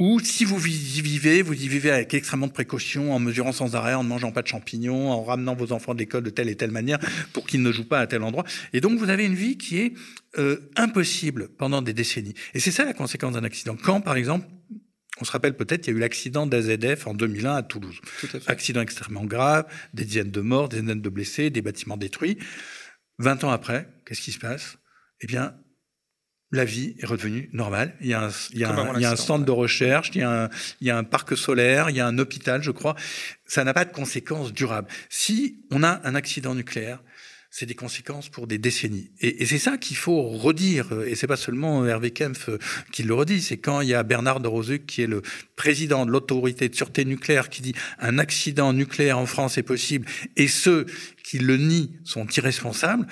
ou 0.00 0.18
si 0.18 0.44
vous 0.44 0.58
y 0.66 1.00
vivez, 1.00 1.42
vous 1.42 1.54
y 1.54 1.68
vivez 1.68 1.92
avec 1.92 2.12
extrêmement 2.14 2.48
de 2.48 2.52
précaution, 2.52 3.14
en 3.14 3.20
mesurant 3.20 3.52
sans 3.52 3.76
arrêt, 3.76 3.94
en 3.94 4.02
ne 4.02 4.08
mangeant 4.08 4.32
pas 4.32 4.42
de 4.42 4.48
champignons, 4.48 5.12
en 5.12 5.22
ramenant 5.22 5.54
vos 5.54 5.70
enfants 5.70 5.94
de 5.94 6.00
l'école 6.00 6.24
de 6.24 6.30
telle 6.30 6.48
et 6.48 6.56
telle 6.56 6.72
manière 6.72 6.98
pour 7.32 7.46
qu'ils 7.46 7.62
ne 7.62 7.70
jouent 7.70 7.88
pas 7.88 8.00
à 8.00 8.08
tel 8.08 8.24
endroit. 8.24 8.44
Et 8.72 8.80
donc 8.80 8.98
vous 8.98 9.08
avez 9.08 9.24
une 9.24 9.36
vie 9.36 9.56
qui 9.56 9.78
est 9.78 9.92
euh, 10.38 10.68
impossible 10.74 11.50
pendant 11.56 11.80
des 11.80 11.92
décennies. 11.92 12.34
Et 12.54 12.58
c'est 12.58 12.72
ça 12.72 12.84
la 12.84 12.94
conséquence 12.94 13.34
d'un 13.34 13.44
accident. 13.44 13.76
Quand, 13.80 14.00
par 14.00 14.16
exemple, 14.16 14.46
on 15.20 15.24
se 15.24 15.30
rappelle 15.30 15.56
peut-être, 15.56 15.86
il 15.86 15.90
y 15.90 15.94
a 15.94 15.96
eu 15.96 16.00
l'accident 16.00 16.46
d'AZF 16.46 17.06
en 17.06 17.14
2001 17.14 17.54
à 17.54 17.62
Toulouse. 17.62 18.00
À 18.46 18.50
accident 18.50 18.80
extrêmement 18.80 19.24
grave, 19.24 19.66
des 19.92 20.04
dizaines 20.04 20.30
de 20.30 20.40
morts, 20.40 20.68
des 20.68 20.80
dizaines 20.80 21.02
de 21.02 21.08
blessés, 21.08 21.50
des 21.50 21.62
bâtiments 21.62 21.96
détruits. 21.96 22.38
20 23.18 23.44
ans 23.44 23.50
après, 23.50 23.88
qu'est-ce 24.06 24.20
qui 24.20 24.32
se 24.32 24.40
passe? 24.40 24.76
Eh 25.20 25.26
bien, 25.26 25.54
la 26.50 26.64
vie 26.64 26.96
est 26.98 27.06
redevenue 27.06 27.48
normale. 27.52 27.94
Il 28.00 28.08
y 28.08 28.14
a 28.14 28.24
un, 28.26 28.30
il 28.52 28.58
y 28.58 28.64
a 28.64 28.70
un, 28.70 28.94
il 28.94 29.02
y 29.02 29.04
a 29.04 29.10
un 29.10 29.16
centre 29.16 29.44
de 29.44 29.50
recherche, 29.50 30.10
il 30.14 30.20
y, 30.20 30.24
a 30.24 30.44
un, 30.44 30.48
il 30.80 30.86
y 30.86 30.90
a 30.90 30.96
un 30.96 31.04
parc 31.04 31.36
solaire, 31.36 31.90
il 31.90 31.96
y 31.96 32.00
a 32.00 32.06
un 32.06 32.18
hôpital, 32.18 32.62
je 32.62 32.70
crois. 32.70 32.96
Ça 33.46 33.62
n'a 33.64 33.74
pas 33.74 33.84
de 33.84 33.92
conséquences 33.92 34.52
durables. 34.52 34.88
Si 35.08 35.64
on 35.70 35.82
a 35.82 36.00
un 36.04 36.14
accident 36.14 36.54
nucléaire, 36.54 37.02
c'est 37.56 37.66
des 37.66 37.76
conséquences 37.76 38.28
pour 38.28 38.48
des 38.48 38.58
décennies. 38.58 39.12
Et, 39.20 39.46
c'est 39.46 39.60
ça 39.60 39.78
qu'il 39.78 39.96
faut 39.96 40.22
redire. 40.22 40.88
Et 41.06 41.14
c'est 41.14 41.28
pas 41.28 41.36
seulement 41.36 41.86
Hervé 41.86 42.10
Kempf 42.10 42.50
qui 42.90 43.04
le 43.04 43.14
redit. 43.14 43.40
C'est 43.40 43.58
quand 43.58 43.80
il 43.80 43.90
y 43.90 43.94
a 43.94 44.02
Bernard 44.02 44.40
de 44.40 44.48
Rosuc, 44.48 44.86
qui 44.86 45.02
est 45.02 45.06
le 45.06 45.22
président 45.54 46.04
de 46.04 46.10
l'autorité 46.10 46.68
de 46.68 46.74
sûreté 46.74 47.04
nucléaire, 47.04 47.50
qui 47.50 47.62
dit 47.62 47.72
un 48.00 48.18
accident 48.18 48.72
nucléaire 48.72 49.18
en 49.18 49.26
France 49.26 49.56
est 49.56 49.62
possible, 49.62 50.08
et 50.34 50.48
ceux 50.48 50.86
qui 51.22 51.38
le 51.38 51.56
nient 51.56 51.90
sont 52.02 52.26
irresponsables. 52.26 53.06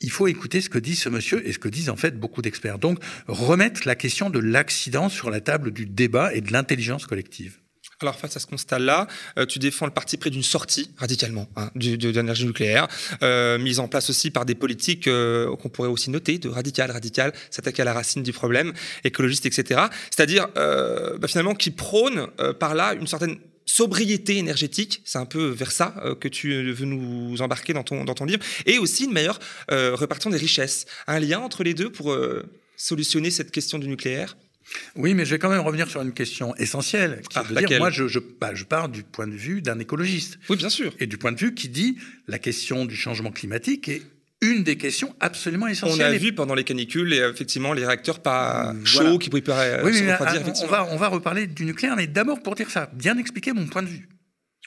Il 0.00 0.12
faut 0.12 0.28
écouter 0.28 0.60
ce 0.60 0.68
que 0.68 0.78
dit 0.78 0.94
ce 0.94 1.08
monsieur 1.08 1.44
et 1.44 1.52
ce 1.52 1.58
que 1.58 1.68
disent 1.68 1.90
en 1.90 1.96
fait 1.96 2.20
beaucoup 2.20 2.40
d'experts. 2.40 2.78
Donc, 2.78 3.00
remettre 3.26 3.80
la 3.84 3.96
question 3.96 4.30
de 4.30 4.38
l'accident 4.38 5.08
sur 5.08 5.28
la 5.28 5.40
table 5.40 5.72
du 5.72 5.86
débat 5.86 6.32
et 6.32 6.40
de 6.40 6.52
l'intelligence 6.52 7.04
collective. 7.04 7.58
Alors 8.00 8.16
face 8.16 8.36
à 8.36 8.40
ce 8.40 8.46
constat-là, 8.46 9.08
euh, 9.38 9.46
tu 9.46 9.58
défends 9.58 9.86
le 9.86 9.92
parti 9.92 10.16
près 10.16 10.30
d'une 10.30 10.44
sortie 10.44 10.90
radicalement 10.98 11.48
hein, 11.56 11.70
de, 11.74 11.96
de 11.96 12.10
l'énergie 12.10 12.46
nucléaire, 12.46 12.86
euh, 13.22 13.58
mise 13.58 13.80
en 13.80 13.88
place 13.88 14.08
aussi 14.08 14.30
par 14.30 14.44
des 14.44 14.54
politiques 14.54 15.08
euh, 15.08 15.56
qu'on 15.56 15.68
pourrait 15.68 15.88
aussi 15.88 16.10
noter 16.10 16.38
de 16.38 16.48
radical, 16.48 16.92
radical, 16.92 17.32
s'attaquer 17.50 17.82
à 17.82 17.84
la 17.84 17.92
racine 17.92 18.22
du 18.22 18.32
problème, 18.32 18.72
écologiste, 19.02 19.46
etc. 19.46 19.80
C'est-à-dire 20.10 20.46
euh, 20.56 21.18
bah, 21.18 21.26
finalement 21.26 21.54
qui 21.54 21.72
prône 21.72 22.28
euh, 22.38 22.52
par 22.52 22.76
là 22.76 22.94
une 22.94 23.08
certaine 23.08 23.38
sobriété 23.68 24.38
énergétique, 24.38 25.02
c'est 25.04 25.18
un 25.18 25.26
peu 25.26 25.46
vers 25.48 25.72
ça 25.72 25.94
euh, 26.04 26.14
que 26.14 26.28
tu 26.28 26.72
veux 26.72 26.86
nous 26.86 27.42
embarquer 27.42 27.72
dans 27.72 27.82
ton, 27.84 28.04
dans 28.04 28.14
ton 28.14 28.24
livre, 28.24 28.42
et 28.64 28.78
aussi 28.78 29.04
une 29.04 29.12
meilleure 29.12 29.38
euh, 29.70 29.94
répartition 29.94 30.30
des 30.30 30.38
richesses. 30.38 30.86
Un 31.06 31.20
lien 31.20 31.40
entre 31.40 31.64
les 31.64 31.74
deux 31.74 31.90
pour 31.90 32.12
euh, 32.12 32.44
solutionner 32.76 33.30
cette 33.30 33.50
question 33.50 33.78
du 33.78 33.88
nucléaire? 33.88 34.36
Oui, 34.96 35.14
mais 35.14 35.24
je 35.24 35.30
vais 35.30 35.38
quand 35.38 35.48
même 35.48 35.60
revenir 35.60 35.88
sur 35.88 36.02
une 36.02 36.12
question 36.12 36.54
essentielle. 36.56 37.22
Qui 37.30 37.38
Ah, 37.38 37.44
est 37.50 37.54
de 37.62 37.66
dire, 37.66 37.78
moi, 37.78 37.90
je, 37.90 38.06
je, 38.08 38.18
bah, 38.18 38.50
je 38.54 38.64
pars 38.64 38.88
du 38.88 39.02
point 39.02 39.26
de 39.26 39.34
vue 39.34 39.62
d'un 39.62 39.78
écologiste. 39.78 40.38
Oui, 40.48 40.56
bien 40.56 40.68
sûr. 40.70 40.92
Et 41.00 41.06
du 41.06 41.18
point 41.18 41.32
de 41.32 41.38
vue 41.38 41.54
qui 41.54 41.68
dit 41.68 41.96
la 42.26 42.38
question 42.38 42.84
du 42.84 42.96
changement 42.96 43.30
climatique 43.32 43.88
est 43.88 44.02
une 44.40 44.62
des 44.62 44.76
questions 44.76 45.14
absolument 45.20 45.66
On 45.66 45.70
essentielles. 45.70 46.06
a 46.12 46.14
Et- 46.14 46.18
vu 46.18 46.32
pendant 46.32 46.54
les 46.54 46.64
canicules, 46.64 47.12
et, 47.12 47.16
effectivement, 47.18 47.72
les 47.72 47.84
réacteurs 47.84 48.20
pas 48.20 48.72
chauds 48.84 49.00
voilà. 49.02 49.18
qui 49.18 49.30
préparait 49.30 49.82
Oui, 49.82 50.00
mais, 50.02 50.12
refroidir, 50.14 50.42
ah, 50.46 50.52
on, 50.62 50.66
va, 50.68 50.88
on 50.92 50.96
va 50.96 51.08
reparler 51.08 51.46
du 51.46 51.64
nucléaire, 51.64 51.96
mais 51.96 52.06
d'abord 52.06 52.40
pour 52.42 52.54
dire 52.54 52.70
ça, 52.70 52.88
bien 52.94 53.18
expliquer 53.18 53.52
mon 53.52 53.66
point 53.66 53.82
de 53.82 53.88
vue. 53.88 54.08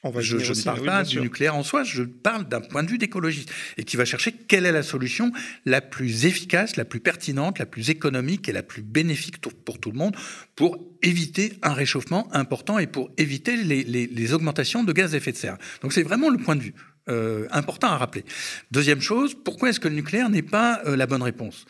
On 0.04 0.10
va 0.10 0.22
y 0.22 0.24
Je, 0.24 0.38
ne 0.38 0.64
parle 0.64 0.80
pas 0.86 1.04
du 1.04 1.16
nucléaire 1.22 1.56
en 1.56 1.64
soi, 1.64 1.84
je 1.84 2.02
parle 2.04 2.48
d'un 2.50 2.62
point 2.62 2.82
de 2.84 2.90
vue 2.90 2.98
d'écologiste 2.98 3.52
et 3.78 3.84
qui 3.84 3.98
va 3.98 4.06
chercher 4.06 4.32
quelle 4.32 4.66
est 4.66 4.72
la 4.72 4.82
solution 4.82 5.32
la 5.66 5.80
plus 5.80 6.26
efficace, 6.26 6.76
la 6.76 6.86
plus 6.86 7.00
pertinente, 7.00 7.60
la 7.60 7.68
plus 7.68 7.90
économique 7.92 8.50
et 8.50 8.52
la 8.52 8.64
plus 8.64 8.82
bénéfique 8.82 9.38
pour, 9.40 9.54
pour 9.54 9.80
tout 9.80 9.92
le 9.92 9.98
monde 9.98 10.16
pour 10.56 10.80
éviter 11.04 11.54
un 11.62 11.74
réchauffement 11.74 12.28
important 12.34 12.80
et 12.80 12.88
pour 12.88 13.12
éviter 13.18 13.56
les, 13.58 13.84
les- 13.84 14.08
les 14.08 14.34
augmentations 14.34 14.84
de 14.84 14.92
gaz 14.92 15.14
à 15.14 15.18
effet 15.18 15.32
de 15.34 15.38
serre. 15.38 15.58
Donc 15.82 15.94
c'est 15.94 16.04
vraiment 16.04 16.30
le 16.30 16.38
point 16.40 16.56
de 16.56 16.62
vue 16.62 16.74
euh, 17.10 17.48
important 17.52 17.88
à 17.88 17.98
rappeler. 17.98 18.24
Deuxième 18.72 19.02
chose, 19.02 19.36
pourquoi 19.44 19.70
est-ce 19.70 19.80
que 19.80 19.88
le 19.88 19.96
nucléaire 19.96 20.30
n'est 20.30 20.42
pas 20.42 20.82
euh, 20.86 20.96
la 20.96 21.06
bonne 21.08 21.24
réponse? 21.24 21.66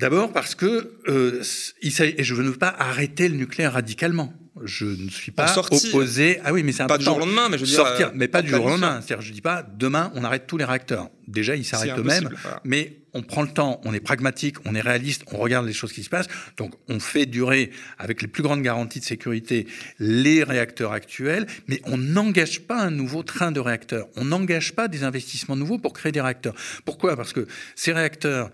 D'abord 0.00 0.32
parce 0.32 0.54
que 0.54 0.94
euh, 1.08 1.42
il 1.82 2.02
et 2.02 2.24
je 2.24 2.34
ne 2.34 2.48
veux 2.48 2.56
pas 2.56 2.74
arrêter 2.78 3.28
le 3.28 3.36
nucléaire 3.36 3.74
radicalement. 3.74 4.32
Je 4.64 4.84
ne 4.84 5.08
suis 5.08 5.30
pas 5.32 5.56
opposé. 5.58 6.40
Ah 6.44 6.52
oui, 6.52 6.62
mais 6.62 6.72
c'est 6.72 6.86
Pas 6.86 6.98
du 6.98 7.04
jour 7.04 7.16
au 7.16 7.20
lendemain, 7.20 7.48
mais 7.48 7.56
je 7.56 7.62
veux 7.62 7.68
dire, 7.68 7.76
sortir, 7.76 8.08
euh, 8.08 8.12
mais 8.14 8.28
pas 8.28 8.42
du 8.42 8.50
jour 8.50 8.64
au 8.64 8.68
lendemain. 8.68 9.00
C'est-à-dire, 9.00 9.24
je 9.24 9.32
dis 9.32 9.40
pas 9.40 9.62
demain 9.62 10.10
on 10.14 10.24
arrête 10.24 10.46
tous 10.46 10.56
les 10.56 10.64
réacteurs. 10.64 11.08
Déjà, 11.28 11.54
ils 11.54 11.64
s'arrêtent 11.64 11.98
eux-mêmes. 11.98 12.30
voilà. 12.42 12.60
Mais 12.64 12.96
on 13.12 13.22
prend 13.22 13.42
le 13.42 13.48
temps, 13.48 13.80
on 13.84 13.92
est 13.92 14.00
pragmatique, 14.00 14.56
on 14.64 14.74
est 14.74 14.80
réaliste, 14.80 15.24
on 15.32 15.38
regarde 15.38 15.66
les 15.66 15.72
choses 15.72 15.92
qui 15.92 16.02
se 16.02 16.10
passent. 16.10 16.28
Donc, 16.56 16.74
on 16.88 17.00
fait 17.00 17.26
durer 17.26 17.70
avec 17.98 18.22
les 18.22 18.28
plus 18.28 18.42
grandes 18.42 18.62
garanties 18.62 19.00
de 19.00 19.04
sécurité 19.04 19.66
les 19.98 20.42
réacteurs 20.44 20.92
actuels, 20.92 21.46
mais 21.66 21.80
on 21.84 21.96
n'engage 21.96 22.60
pas 22.60 22.80
un 22.80 22.90
nouveau 22.90 23.22
train 23.22 23.52
de 23.52 23.60
réacteurs. 23.60 24.08
On 24.16 24.24
n'engage 24.26 24.74
pas 24.74 24.88
des 24.88 25.04
investissements 25.04 25.56
nouveaux 25.56 25.78
pour 25.78 25.92
créer 25.92 26.12
des 26.12 26.20
réacteurs. 26.20 26.54
Pourquoi? 26.84 27.16
Parce 27.16 27.32
que 27.32 27.46
ces 27.74 27.92
réacteurs, 27.92 28.50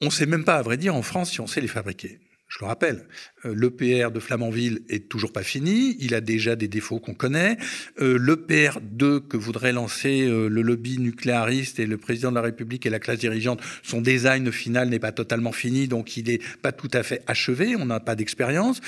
on 0.00 0.06
ne 0.06 0.10
sait 0.10 0.26
même 0.26 0.44
pas, 0.44 0.56
à 0.56 0.62
vrai 0.62 0.76
dire, 0.76 0.94
en 0.94 1.02
France, 1.02 1.32
si 1.32 1.40
on 1.40 1.46
sait 1.46 1.60
les 1.60 1.68
fabriquer. 1.68 2.20
Je 2.54 2.60
le 2.60 2.66
rappelle, 2.66 3.08
euh, 3.46 3.54
l'EPR 3.56 4.12
de 4.12 4.20
Flamanville 4.20 4.82
est 4.88 5.08
toujours 5.08 5.32
pas 5.32 5.42
fini. 5.42 5.96
Il 5.98 6.14
a 6.14 6.20
déjà 6.20 6.54
des 6.54 6.68
défauts 6.68 7.00
qu'on 7.00 7.14
connaît. 7.14 7.56
Euh, 8.00 8.16
L'EPR 8.16 8.80
2 8.80 9.18
que 9.20 9.36
voudrait 9.36 9.72
lancer 9.72 10.22
euh, 10.22 10.48
le 10.48 10.62
lobby 10.62 10.98
nucléariste 10.98 11.80
et 11.80 11.86
le 11.86 11.96
président 11.96 12.30
de 12.30 12.36
la 12.36 12.42
République 12.42 12.86
et 12.86 12.90
la 12.90 13.00
classe 13.00 13.18
dirigeante, 13.18 13.60
son 13.82 14.00
design 14.00 14.52
final 14.52 14.88
n'est 14.88 15.00
pas 15.00 15.10
totalement 15.10 15.50
fini, 15.50 15.88
donc 15.88 16.16
il 16.16 16.26
n'est 16.26 16.38
pas 16.62 16.70
tout 16.70 16.90
à 16.92 17.02
fait 17.02 17.22
achevé. 17.26 17.74
On 17.74 17.86
n'a 17.86 17.98
pas 17.98 18.14
d'expérience. 18.14 18.80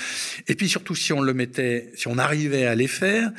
Et 0.47 0.55
puis 0.55 0.69
surtout, 0.69 0.95
si 0.95 1.11
on 1.11 1.19
le 1.19 1.33
mettait, 1.33 1.91
si 1.95 2.07
on 2.07 2.17
arrivait 2.17 2.65
à 2.65 2.75
les 2.75 2.87
faire, 2.87 3.31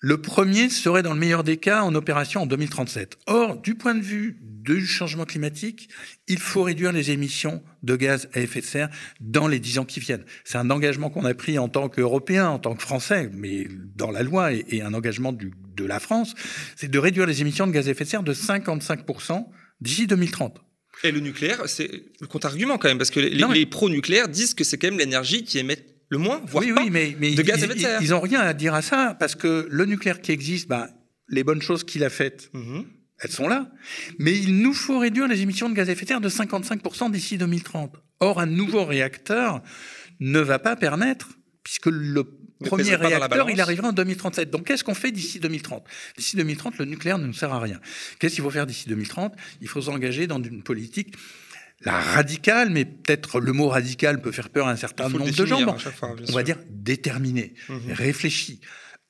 le 0.00 0.20
premier 0.20 0.68
serait 0.70 1.02
dans 1.02 1.12
le 1.12 1.18
meilleur 1.18 1.42
des 1.42 1.56
cas 1.56 1.82
en 1.82 1.94
opération 1.94 2.42
en 2.42 2.46
2037. 2.46 3.18
Or, 3.26 3.60
du 3.60 3.74
point 3.74 3.94
de 3.96 4.00
vue 4.00 4.38
du 4.40 4.86
changement 4.86 5.24
climatique, 5.24 5.88
il 6.28 6.38
faut 6.38 6.62
réduire 6.62 6.92
les 6.92 7.10
émissions 7.10 7.62
de 7.82 7.96
gaz 7.96 8.28
à 8.34 8.40
effet 8.40 8.60
de 8.60 8.66
serre 8.66 8.90
dans 9.20 9.48
les 9.48 9.58
dix 9.58 9.78
ans 9.78 9.84
qui 9.84 9.98
viennent. 9.98 10.24
C'est 10.44 10.58
un 10.58 10.70
engagement 10.70 11.10
qu'on 11.10 11.24
a 11.24 11.34
pris 11.34 11.58
en 11.58 11.68
tant 11.68 11.88
qu'Européens, 11.88 12.48
en 12.48 12.58
tant 12.58 12.74
que 12.76 12.82
Français, 12.82 13.28
mais 13.32 13.66
dans 13.96 14.10
la 14.10 14.22
loi 14.22 14.52
et, 14.52 14.64
et 14.68 14.82
un 14.82 14.94
engagement 14.94 15.32
du, 15.32 15.52
de 15.76 15.84
la 15.84 15.98
France, 15.98 16.34
c'est 16.76 16.90
de 16.90 16.98
réduire 16.98 17.26
les 17.26 17.40
émissions 17.40 17.66
de 17.66 17.72
gaz 17.72 17.88
à 17.88 17.90
effet 17.90 18.04
de 18.04 18.08
serre 18.10 18.22
de 18.22 18.34
55% 18.34 19.46
d'ici 19.80 20.06
2030. 20.06 20.60
Et 21.04 21.12
le 21.12 21.20
nucléaire, 21.20 21.62
c'est 21.66 21.90
le 22.20 22.26
contre-argument 22.26 22.76
quand 22.78 22.88
même, 22.88 22.98
parce 22.98 23.10
que 23.10 23.20
les, 23.20 23.36
Non, 23.38 23.48
mais- 23.48 23.54
les 23.54 23.66
pro-nucléaires 23.66 24.28
disent 24.28 24.54
que 24.54 24.64
c'est 24.64 24.78
quand 24.78 24.88
même 24.88 24.98
l'énergie 24.98 25.44
qui 25.44 25.58
émet 25.58 25.78
le 26.10 26.18
moins, 26.18 26.40
voire 26.46 26.64
oui, 26.64 26.72
pas. 26.72 26.82
oui, 26.82 26.90
mais, 26.90 27.16
mais 27.20 27.34
de 27.34 27.42
gaz 27.42 27.56
à 27.62 27.66
ils, 27.66 27.70
effet 27.70 27.74
de 27.74 27.80
serre. 27.80 27.98
ils, 28.00 28.04
ils 28.06 28.14
ont 28.14 28.20
rien 28.20 28.40
à 28.40 28.54
dire 28.54 28.74
à 28.74 28.82
ça 28.82 29.16
parce 29.18 29.34
que 29.34 29.66
le 29.70 29.84
nucléaire 29.84 30.20
qui 30.20 30.32
existe, 30.32 30.68
bah, 30.68 30.88
les 31.28 31.44
bonnes 31.44 31.60
choses 31.62 31.84
qu'il 31.84 32.02
a 32.04 32.10
faites, 32.10 32.50
Mhm. 32.54 32.84
elles 33.20 33.30
sont 33.30 33.48
là. 33.48 33.70
Mais 34.18 34.36
il 34.38 34.62
nous 34.62 34.72
faut 34.74 34.98
réduire 34.98 35.28
les 35.28 35.40
émissions 35.42 35.68
de 35.68 35.74
gaz 35.74 35.88
à 35.88 35.92
effet 35.92 36.04
de 36.04 36.08
serre 36.08 36.20
de 36.20 36.28
55% 36.28 37.10
d'ici 37.10 37.36
2030. 37.38 37.94
Or, 38.20 38.40
un 38.40 38.46
nouveau 38.46 38.84
réacteur 38.84 39.62
ne 40.20 40.40
va 40.40 40.58
pas 40.58 40.76
permettre, 40.76 41.28
puisque 41.62 41.86
le 41.86 42.24
Ne 42.60 42.66
premier 42.66 42.96
réacteur, 42.96 43.50
il 43.50 43.60
arrivera 43.60 43.88
en 43.88 43.92
2037. 43.92 44.50
Donc, 44.50 44.66
qu'est-ce 44.66 44.82
qu'on 44.82 44.94
fait 44.94 45.12
d'ici 45.12 45.38
2030 45.38 45.84
D'ici 46.16 46.34
2030, 46.36 46.78
le 46.78 46.86
nucléaire 46.86 47.18
ne 47.18 47.26
nous 47.26 47.32
sert 47.32 47.52
à 47.52 47.60
rien. 47.60 47.78
Qu'est-ce 48.18 48.34
qu'il 48.34 48.42
faut 48.42 48.50
faire 48.50 48.66
d'ici 48.66 48.88
2030 48.88 49.34
Il 49.60 49.68
faut 49.68 49.80
s'engager 49.82 50.26
dans 50.26 50.42
une 50.42 50.62
politique 50.64 51.14
la 51.82 51.98
radicale, 52.00 52.70
mais 52.70 52.84
peut-être 52.84 53.40
le 53.40 53.52
mot 53.52 53.68
radical 53.68 54.20
peut 54.20 54.32
faire 54.32 54.48
peur 54.50 54.66
à 54.66 54.72
un 54.72 54.76
certain 54.76 55.08
nombre 55.08 55.30
de 55.30 55.46
gens. 55.46 55.78
fois, 55.78 56.14
on 56.28 56.32
va 56.32 56.42
dire 56.42 56.58
déterminé, 56.70 57.54
Mhm. 57.68 57.92
réfléchi, 57.92 58.60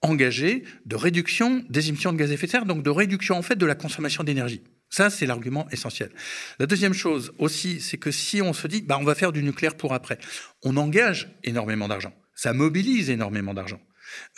engagé 0.02 0.64
de 0.86 0.96
réduction 0.96 1.64
des 1.70 1.88
émissions 1.88 2.12
de 2.12 2.18
gaz 2.18 2.30
à 2.30 2.34
effet 2.34 2.46
de 2.46 2.52
serre, 2.52 2.66
donc 2.66 2.82
de 2.82 2.90
réduction 2.90 3.36
en 3.36 3.42
fait 3.42 3.56
de 3.56 3.66
la 3.66 3.74
consommation 3.74 4.22
d'énergie. 4.22 4.62
Ça, 4.90 5.10
c'est 5.10 5.26
l'argument 5.26 5.66
essentiel. 5.70 6.10
La 6.58 6.66
deuxième 6.66 6.94
chose 6.94 7.32
aussi, 7.38 7.80
c'est 7.80 7.98
que 7.98 8.10
si 8.10 8.40
on 8.40 8.52
se 8.54 8.66
dit, 8.66 8.80
bah, 8.82 8.96
on 9.00 9.04
va 9.04 9.14
faire 9.14 9.32
du 9.32 9.42
nucléaire 9.42 9.76
pour 9.76 9.92
après, 9.92 10.18
on 10.62 10.76
engage 10.78 11.28
énormément 11.44 11.88
d'argent. 11.88 12.14
Ça 12.34 12.52
mobilise 12.54 13.10
énormément 13.10 13.52
d'argent. 13.52 13.80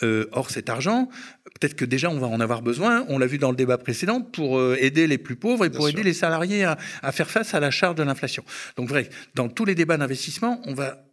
Euh, 0.03 0.25
or, 0.31 0.49
cet 0.49 0.69
argent, 0.69 1.09
peut-être 1.59 1.75
que 1.75 1.85
déjà 1.85 2.09
on 2.09 2.19
va 2.19 2.27
en 2.27 2.39
avoir 2.39 2.61
besoin, 2.61 3.05
on 3.09 3.17
l'a 3.17 3.27
vu 3.27 3.37
dans 3.37 3.51
le 3.51 3.55
débat 3.55 3.77
précédent, 3.77 4.21
pour 4.21 4.57
euh, 4.57 4.75
aider 4.79 5.07
les 5.07 5.17
plus 5.17 5.35
pauvres 5.35 5.65
et 5.65 5.69
Bien 5.69 5.77
pour 5.77 5.87
sûr. 5.87 5.97
aider 5.97 6.03
les 6.03 6.13
salariés 6.13 6.63
à, 6.63 6.77
à 7.01 7.11
faire 7.11 7.29
face 7.29 7.53
à 7.53 7.59
la 7.59 7.71
charge 7.71 7.95
de 7.95 8.03
l'inflation. 8.03 8.43
Donc, 8.77 8.89
bref, 8.89 9.09
dans 9.35 9.49
tous 9.49 9.65
les 9.65 9.75
débats 9.75 9.97
d'investissement, 9.97 10.61
on 10.65 10.73
va 10.73 11.03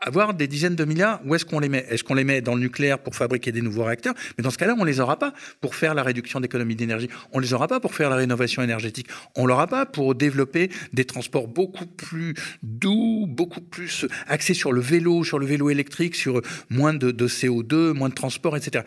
avoir 0.00 0.34
des 0.34 0.46
dizaines 0.46 0.76
de 0.76 0.84
milliards, 0.84 1.20
où 1.26 1.34
est-ce 1.34 1.44
qu'on 1.44 1.60
les 1.60 1.68
met? 1.68 1.86
Est-ce 1.90 2.04
qu'on 2.04 2.14
les 2.14 2.24
met 2.24 2.40
dans 2.40 2.54
le 2.54 2.60
nucléaire 2.60 2.98
pour 2.98 3.14
fabriquer 3.14 3.52
des 3.52 3.60
nouveaux 3.60 3.84
réacteurs? 3.84 4.14
Mais 4.38 4.42
dans 4.42 4.50
ce 4.50 4.58
cas-là, 4.58 4.74
on 4.78 4.84
les 4.84 5.00
aura 5.00 5.18
pas 5.18 5.34
pour 5.60 5.74
faire 5.74 5.94
la 5.94 6.02
réduction 6.02 6.40
d'économie 6.40 6.74
d'énergie. 6.74 7.08
On 7.32 7.38
les 7.38 7.52
aura 7.52 7.68
pas 7.68 7.80
pour 7.80 7.94
faire 7.94 8.08
la 8.08 8.16
rénovation 8.16 8.62
énergétique. 8.62 9.08
On 9.36 9.46
l'aura 9.46 9.66
pas 9.66 9.84
pour 9.86 10.14
développer 10.14 10.70
des 10.92 11.04
transports 11.04 11.48
beaucoup 11.48 11.86
plus 11.86 12.34
doux, 12.62 13.26
beaucoup 13.28 13.60
plus 13.60 14.06
axés 14.26 14.54
sur 14.54 14.72
le 14.72 14.80
vélo, 14.80 15.22
sur 15.24 15.38
le 15.38 15.46
vélo 15.46 15.68
électrique, 15.70 16.14
sur 16.16 16.40
moins 16.70 16.94
de, 16.94 17.10
de 17.10 17.28
CO2, 17.28 17.92
moins 17.92 18.08
de 18.08 18.14
transport, 18.14 18.56
etc. 18.56 18.84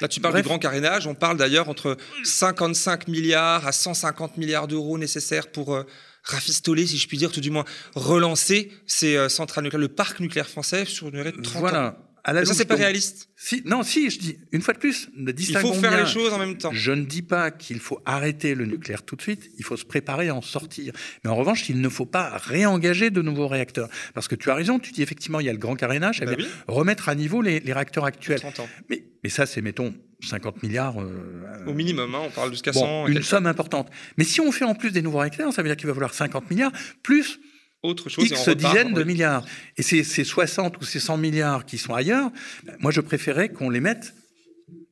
Là, 0.00 0.08
tu 0.08 0.20
parles 0.20 0.32
Bref. 0.32 0.44
du 0.44 0.48
grand 0.48 0.58
carénage. 0.58 1.06
On 1.06 1.14
parle 1.14 1.36
d'ailleurs 1.36 1.68
entre 1.68 1.96
55 2.22 3.08
milliards 3.08 3.66
à 3.66 3.72
150 3.72 4.38
milliards 4.38 4.66
d'euros 4.66 4.96
nécessaires 4.98 5.48
pour 5.48 5.74
euh, 5.74 5.84
rafistoler, 6.24 6.86
si 6.86 6.98
je 6.98 7.06
puis 7.06 7.18
dire, 7.18 7.30
tout 7.30 7.40
du 7.40 7.50
moins 7.50 7.64
relancer 7.94 8.72
ces 8.86 9.16
euh, 9.16 9.28
centrales 9.28 9.64
nucléaires, 9.64 9.80
le 9.80 9.88
parc 9.88 10.20
nucléaire 10.20 10.48
français 10.48 10.84
sur 10.84 11.06
une 11.08 11.14
durée 11.14 11.32
de 11.32 11.40
30 11.40 11.74
ans. 11.74 11.94
À 12.26 12.32
la 12.32 12.44
ça, 12.46 12.54
c'est 12.54 12.64
pas 12.64 12.76
réaliste. 12.76 13.28
Si, 13.36 13.60
non, 13.66 13.82
si, 13.82 14.08
je 14.08 14.18
dis, 14.18 14.38
une 14.52 14.62
fois 14.62 14.72
de 14.72 14.78
plus, 14.78 15.10
ne 15.14 15.28
Il 15.30 15.34
distinguons 15.34 15.74
faut 15.74 15.80
faire 15.80 15.90
bien. 15.90 16.04
les 16.04 16.10
choses 16.10 16.32
en 16.32 16.38
même 16.38 16.56
temps. 16.56 16.70
Je 16.72 16.92
ne 16.92 17.04
dis 17.04 17.20
pas 17.20 17.50
qu'il 17.50 17.78
faut 17.80 18.00
arrêter 18.06 18.54
le 18.54 18.64
nucléaire 18.64 19.02
tout 19.02 19.14
de 19.14 19.20
suite, 19.20 19.50
il 19.58 19.64
faut 19.64 19.76
se 19.76 19.84
préparer 19.84 20.28
à 20.30 20.34
en 20.34 20.40
sortir. 20.40 20.94
Mais 21.22 21.28
en 21.30 21.36
revanche, 21.36 21.68
il 21.68 21.82
ne 21.82 21.88
faut 21.90 22.06
pas 22.06 22.30
réengager 22.38 23.10
de 23.10 23.20
nouveaux 23.20 23.46
réacteurs. 23.46 23.88
Parce 24.14 24.26
que 24.26 24.34
tu 24.36 24.50
as 24.50 24.54
raison, 24.54 24.78
tu 24.78 24.92
dis 24.92 25.02
effectivement, 25.02 25.38
il 25.40 25.46
y 25.46 25.50
a 25.50 25.52
le 25.52 25.58
grand 25.58 25.76
carénage, 25.76 26.20
Bah 26.20 26.26
c'est-à-dire 26.26 26.46
oui. 26.46 26.52
remettre 26.66 27.10
à 27.10 27.14
niveau 27.14 27.42
les, 27.42 27.60
les 27.60 27.72
réacteurs 27.74 28.06
actuels. 28.06 28.40
30 28.40 28.60
ans. 28.60 28.68
Mais, 28.88 29.04
mais 29.22 29.28
ça, 29.28 29.44
c'est, 29.44 29.60
mettons, 29.60 29.92
50 30.22 30.62
milliards. 30.62 30.98
euh, 31.02 31.66
Au 31.66 31.74
minimum, 31.74 32.14
hein, 32.14 32.20
on 32.24 32.30
parle 32.30 32.50
jusqu'à 32.52 32.72
100. 32.72 32.80
bon, 32.80 33.06
et 33.08 33.12
une 33.12 33.22
somme 33.22 33.44
importante. 33.46 33.90
Mais 34.16 34.24
si 34.24 34.40
on 34.40 34.50
fait 34.50 34.64
en 34.64 34.74
plus 34.74 34.92
des 34.92 35.02
nouveaux 35.02 35.18
réacteurs, 35.18 35.52
ça 35.52 35.60
veut 35.60 35.68
dire 35.68 35.76
qu'il 35.76 35.88
va 35.88 35.92
falloir 35.92 36.14
50 36.14 36.50
milliards, 36.50 36.72
plus 37.02 37.38
Autre 37.84 38.08
chose. 38.08 38.24
et 38.24 38.28
X 38.28 38.40
on 38.46 38.50
repart. 38.50 38.74
dizaines 38.74 38.94
de 38.94 39.02
milliards. 39.04 39.44
Et 39.76 39.82
ces, 39.82 40.02
ces 40.02 40.24
60 40.24 40.78
ou 40.80 40.84
ces 40.84 40.98
100 41.00 41.16
milliards 41.18 41.64
qui 41.66 41.78
sont 41.78 41.94
ailleurs, 41.94 42.30
ben, 42.64 42.74
moi 42.80 42.90
je 42.90 43.00
préférais 43.00 43.50
qu'on 43.50 43.70
les 43.70 43.80
mette 43.80 44.14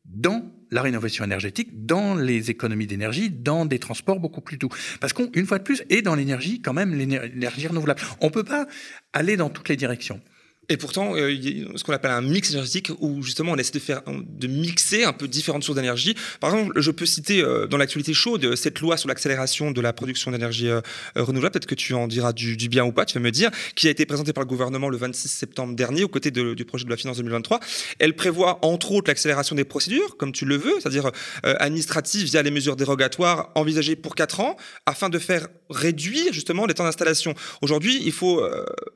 dans 0.05 0.45
la 0.71 0.83
rénovation 0.83 1.25
énergétique, 1.25 1.69
dans 1.87 2.15
les 2.15 2.51
économies 2.51 2.87
d'énergie, 2.87 3.29
dans 3.31 3.67
des 3.67 3.79
transports 3.79 4.21
beaucoup 4.21 4.41
plus 4.41 4.57
doux. 4.57 4.69
Parce 5.01 5.13
qu'une 5.13 5.47
fois 5.47 5.59
de 5.59 5.65
plus, 5.65 5.83
et 5.91 6.01
dans 6.03 6.15
l'énergie, 6.15 6.63
quand 6.63 6.73
même, 6.73 6.95
l'éner- 6.95 7.29
l'énergie 7.29 7.67
renouvelable. 7.67 8.01
On 8.21 8.31
peut 8.31 8.45
pas 8.45 8.67
aller 9.13 9.37
dans 9.37 9.51
toutes 9.51 9.69
les 9.69 9.77
directions. 9.77 10.21
Et 10.69 10.77
pourtant, 10.77 11.17
euh, 11.17 11.33
il 11.33 11.61
y 11.61 11.65
a 11.65 11.67
ce 11.77 11.83
qu'on 11.83 11.93
appelle 11.93 12.13
un 12.13 12.21
mix 12.21 12.53
énergétique 12.53 12.93
où 13.01 13.21
justement 13.23 13.53
on 13.53 13.57
essaie 13.57 13.73
de 13.73 13.81
faire, 13.81 14.01
de 14.07 14.47
mixer 14.47 15.03
un 15.03 15.13
peu 15.13 15.27
différentes 15.27 15.65
sources 15.65 15.75
d'énergie. 15.75 16.15
Par 16.39 16.55
exemple, 16.55 16.81
je 16.81 16.91
peux 16.93 17.05
citer 17.05 17.43
euh, 17.43 17.67
dans 17.67 17.77
l'actualité 17.77 18.15
chaude 18.15 18.45
euh, 18.45 18.55
cette 18.55 18.79
loi 18.79 18.97
sur 18.97 19.09
l'accélération 19.09 19.73
de 19.73 19.81
la 19.81 19.93
production 19.93 20.31
d'énergie 20.31 20.71
renouvelable. 21.17 21.53
Peut-être 21.53 21.67
que 21.67 21.75
tu 21.75 21.95
en 21.95 22.07
diras 22.07 22.33
du, 22.33 22.57
bien 22.69 22.85
ou 22.85 22.93
pas, 22.93 23.05
tu 23.05 23.15
vas 23.15 23.21
me 23.21 23.33
dire, 23.33 23.51
qui 23.75 23.89
a 23.89 23.91
été 23.91 24.07
présentée 24.07 24.33
par 24.33 24.45
le 24.45 24.49
gouvernement 24.49 24.89
le 24.89 24.97
26 24.97 25.29
septembre 25.29 25.75
dernier 25.75 26.05
aux 26.05 26.09
côtés 26.09 26.31
du 26.31 26.65
projet 26.65 26.85
de 26.85 26.91
la 26.91 26.97
finance 26.97 27.17
2023. 27.17 27.59
Elle 27.99 28.15
prévoit 28.15 28.65
entre 28.65 28.93
autres 28.93 29.11
l'accélération 29.11 29.57
des 29.57 29.65
procédures, 29.65 30.17
comme 30.17 30.31
tu 30.31 30.45
le 30.45 30.57
veux, 30.57 30.75
c'est-à-dire 30.81 31.11
administratives 31.43 32.27
via 32.27 32.43
les 32.43 32.51
mesures 32.51 32.77
dérogatoires 32.77 33.51
envisagées 33.55 33.97
pour 33.97 34.15
4 34.15 34.41
ans, 34.41 34.57
afin 34.87 35.09
de 35.09 35.19
faire 35.19 35.49
réduire 35.71 36.33
justement 36.33 36.67
les 36.67 36.75
temps 36.75 36.85
d'installation. 36.85 37.35
Aujourd'hui, 37.63 38.01
il 38.05 38.13
faut 38.13 38.43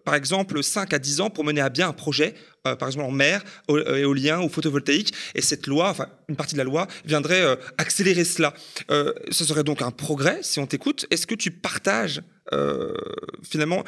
par 0.04 0.14
exemple 0.14 0.62
5 0.62 0.92
à 0.92 0.98
10 0.98 1.20
ans 1.20 1.30
pour 1.30 1.44
mener 1.44 1.56
à 1.60 1.65
a 1.66 1.70
bien 1.70 1.88
un 1.88 1.92
projet, 1.92 2.34
par 2.62 2.88
exemple 2.88 3.06
en 3.06 3.12
mer, 3.12 3.44
éolien 3.68 4.40
ou 4.40 4.48
photovoltaïque, 4.48 5.12
et 5.34 5.42
cette 5.42 5.66
loi, 5.66 5.90
enfin 5.90 6.08
une 6.28 6.36
partie 6.36 6.54
de 6.54 6.58
la 6.58 6.64
loi, 6.64 6.88
viendrait 7.04 7.44
accélérer 7.78 8.24
cela. 8.24 8.54
ce 8.88 9.44
serait 9.44 9.64
donc 9.64 9.82
un 9.82 9.90
progrès 9.90 10.40
si 10.42 10.58
on 10.58 10.66
t'écoute. 10.66 11.06
Est-ce 11.10 11.26
que 11.26 11.34
tu 11.34 11.50
partages 11.50 12.22
euh, 12.52 12.94
finalement 13.42 13.82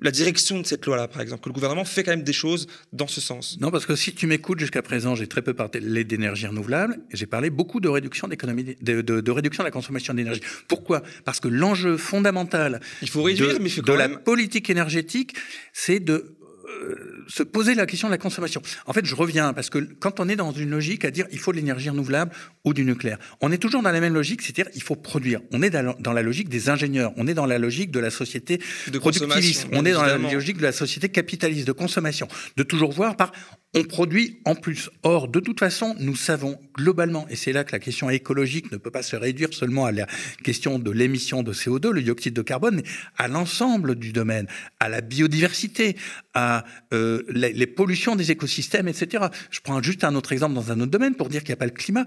la 0.00 0.12
direction 0.12 0.60
de 0.60 0.66
cette 0.66 0.86
loi-là, 0.86 1.08
par 1.08 1.20
exemple, 1.20 1.42
que 1.42 1.48
le 1.48 1.54
gouvernement 1.54 1.84
fait 1.84 2.04
quand 2.04 2.12
même 2.12 2.22
des 2.22 2.32
choses 2.32 2.66
dans 2.92 3.06
ce 3.06 3.20
sens? 3.20 3.58
Non, 3.60 3.70
parce 3.70 3.86
que 3.86 3.96
si 3.96 4.14
tu 4.14 4.26
m'écoutes 4.26 4.60
jusqu'à 4.60 4.82
présent, 4.82 5.14
j'ai 5.14 5.26
très 5.26 5.42
peu 5.42 5.54
parlé 5.54 6.04
d'énergie 6.04 6.46
renouvelable 6.46 6.98
et 7.10 7.16
j'ai 7.16 7.26
parlé 7.26 7.50
beaucoup 7.50 7.80
de 7.80 7.88
réduction 7.88 8.28
d'économie, 8.28 8.76
de, 8.80 9.00
de, 9.00 9.30
réduction 9.30 9.62
de 9.62 9.66
la 9.68 9.72
consommation 9.72 10.14
d'énergie. 10.14 10.40
Pourquoi? 10.68 11.02
Parce 11.24 11.40
que 11.40 11.48
l'enjeu 11.48 11.96
fondamental 11.96 12.80
il 13.02 13.08
faut 13.08 13.22
réduire, 13.22 13.58
de, 13.58 13.62
mais 13.62 13.70
de 13.70 13.92
la 13.92 14.08
politique 14.08 14.70
énergétique, 14.70 15.34
c'est 15.72 16.00
de 16.00 16.33
uh, 16.66 17.13
se 17.28 17.42
poser 17.42 17.74
la 17.74 17.86
question 17.86 18.08
de 18.08 18.12
la 18.12 18.18
consommation. 18.18 18.62
En 18.86 18.92
fait, 18.92 19.04
je 19.04 19.14
reviens 19.14 19.52
parce 19.52 19.70
que 19.70 19.78
quand 19.78 20.20
on 20.20 20.28
est 20.28 20.36
dans 20.36 20.52
une 20.52 20.70
logique 20.70 21.04
à 21.04 21.10
dire 21.10 21.26
il 21.32 21.38
faut 21.38 21.52
de 21.52 21.56
l'énergie 21.56 21.90
renouvelable 21.90 22.32
ou 22.64 22.74
du 22.74 22.84
nucléaire, 22.84 23.18
on 23.40 23.52
est 23.52 23.58
toujours 23.58 23.82
dans 23.82 23.90
la 23.90 24.00
même 24.00 24.14
logique, 24.14 24.42
c'est-à-dire 24.42 24.70
il 24.74 24.82
faut 24.82 24.96
produire. 24.96 25.40
On 25.52 25.62
est 25.62 25.70
dans 25.70 26.12
la 26.12 26.22
logique 26.22 26.48
des 26.48 26.68
ingénieurs, 26.68 27.12
on 27.16 27.26
est 27.26 27.34
dans 27.34 27.46
la 27.46 27.58
logique 27.58 27.90
de 27.90 28.00
la 28.00 28.10
société 28.10 28.60
de 28.88 28.98
productiviste, 28.98 29.66
on 29.72 29.84
est 29.84 29.92
dans 29.92 30.04
la 30.04 30.18
logique 30.18 30.58
de 30.58 30.62
la 30.62 30.72
société 30.72 31.08
capitaliste 31.08 31.66
de 31.66 31.72
consommation, 31.72 32.28
de 32.56 32.62
toujours 32.62 32.92
voir 32.92 33.16
par 33.16 33.32
on 33.74 33.82
produit 33.82 34.40
en 34.44 34.54
plus. 34.54 34.88
Or, 35.02 35.28
de 35.28 35.40
toute 35.40 35.58
façon, 35.58 35.96
nous 35.98 36.16
savons 36.16 36.58
globalement, 36.76 37.26
et 37.28 37.36
c'est 37.36 37.52
là 37.52 37.64
que 37.64 37.72
la 37.72 37.80
question 37.80 38.08
écologique 38.08 38.70
ne 38.70 38.76
peut 38.76 38.90
pas 38.90 39.02
se 39.02 39.16
réduire 39.16 39.52
seulement 39.52 39.84
à 39.84 39.92
la 39.92 40.06
question 40.42 40.78
de 40.78 40.90
l'émission 40.90 41.42
de 41.42 41.52
CO2, 41.52 41.90
le 41.90 42.02
dioxyde 42.02 42.34
de 42.34 42.42
carbone, 42.42 42.76
mais 42.76 42.84
à 43.16 43.28
l'ensemble 43.28 43.96
du 43.96 44.12
domaine, 44.12 44.46
à 44.78 44.88
la 44.88 45.00
biodiversité, 45.00 45.96
à 46.34 46.64
euh, 46.92 47.13
les, 47.28 47.52
les, 47.52 47.66
pollutions 47.66 48.16
des 48.16 48.30
écosystèmes, 48.30 48.88
etc. 48.88 49.26
Je 49.50 49.60
prends 49.60 49.82
juste 49.82 50.04
un 50.04 50.14
autre 50.14 50.32
exemple 50.32 50.54
dans 50.54 50.70
un 50.72 50.80
autre 50.80 50.90
domaine 50.90 51.14
pour 51.14 51.28
dire 51.28 51.42
qu'il 51.42 51.50
n'y 51.50 51.54
a 51.54 51.56
pas 51.56 51.66
le 51.66 51.70
climat. 51.70 52.04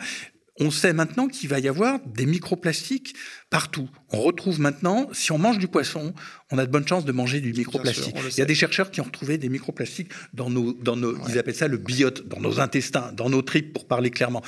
On 0.59 0.71
sait 0.71 0.93
maintenant 0.93 1.27
qu'il 1.27 1.49
va 1.49 1.59
y 1.59 1.67
avoir 1.67 1.99
des 2.05 2.25
microplastiques 2.25 3.15
partout. 3.49 3.89
On 4.11 4.21
retrouve 4.21 4.59
maintenant, 4.59 5.07
si 5.13 5.31
on 5.31 5.37
mange 5.37 5.59
du 5.59 5.67
poisson, 5.67 6.15
on 6.51 6.57
a 6.57 6.65
de 6.65 6.71
bonnes 6.71 6.87
chances 6.87 7.05
de 7.05 7.11
manger 7.11 7.41
du 7.41 7.53
microplastique. 7.53 8.15
Il 8.31 8.39
y 8.39 8.41
a 8.41 8.45
des 8.45 8.55
chercheurs 8.55 8.89
qui 8.89 8.99
ont 8.99 9.03
retrouvé 9.03 9.37
des 9.37 9.49
microplastiques 9.49 10.11
dans 10.33 10.49
nos, 10.49 10.73
dans 10.73 10.95
nos, 10.95 11.15
ils 11.29 11.37
appellent 11.37 11.55
ça 11.55 11.67
le 11.67 11.77
biote, 11.77 12.27
dans 12.27 12.39
nos 12.39 12.59
intestins, 12.59 13.11
dans 13.13 13.29
nos 13.29 13.43
tripes, 13.43 13.71
pour 13.71 13.87
parler 13.87 14.09
clairement 14.09 14.41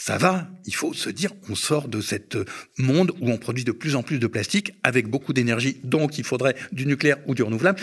ça 0.00 0.16
va, 0.16 0.48
il 0.64 0.74
faut 0.74 0.94
se 0.94 1.10
dire, 1.10 1.30
on 1.50 1.54
sort 1.54 1.86
de 1.86 2.00
cette 2.00 2.38
monde 2.78 3.12
où 3.20 3.30
on 3.30 3.36
produit 3.36 3.64
de 3.64 3.72
plus 3.72 3.96
en 3.96 4.02
plus 4.02 4.18
de 4.18 4.26
plastique 4.26 4.72
avec 4.82 5.08
beaucoup 5.08 5.34
d'énergie, 5.34 5.76
donc 5.84 6.16
il 6.16 6.24
faudrait 6.24 6.56
du 6.72 6.86
nucléaire 6.86 7.18
ou 7.26 7.34
du 7.34 7.42
renouvelable. 7.42 7.78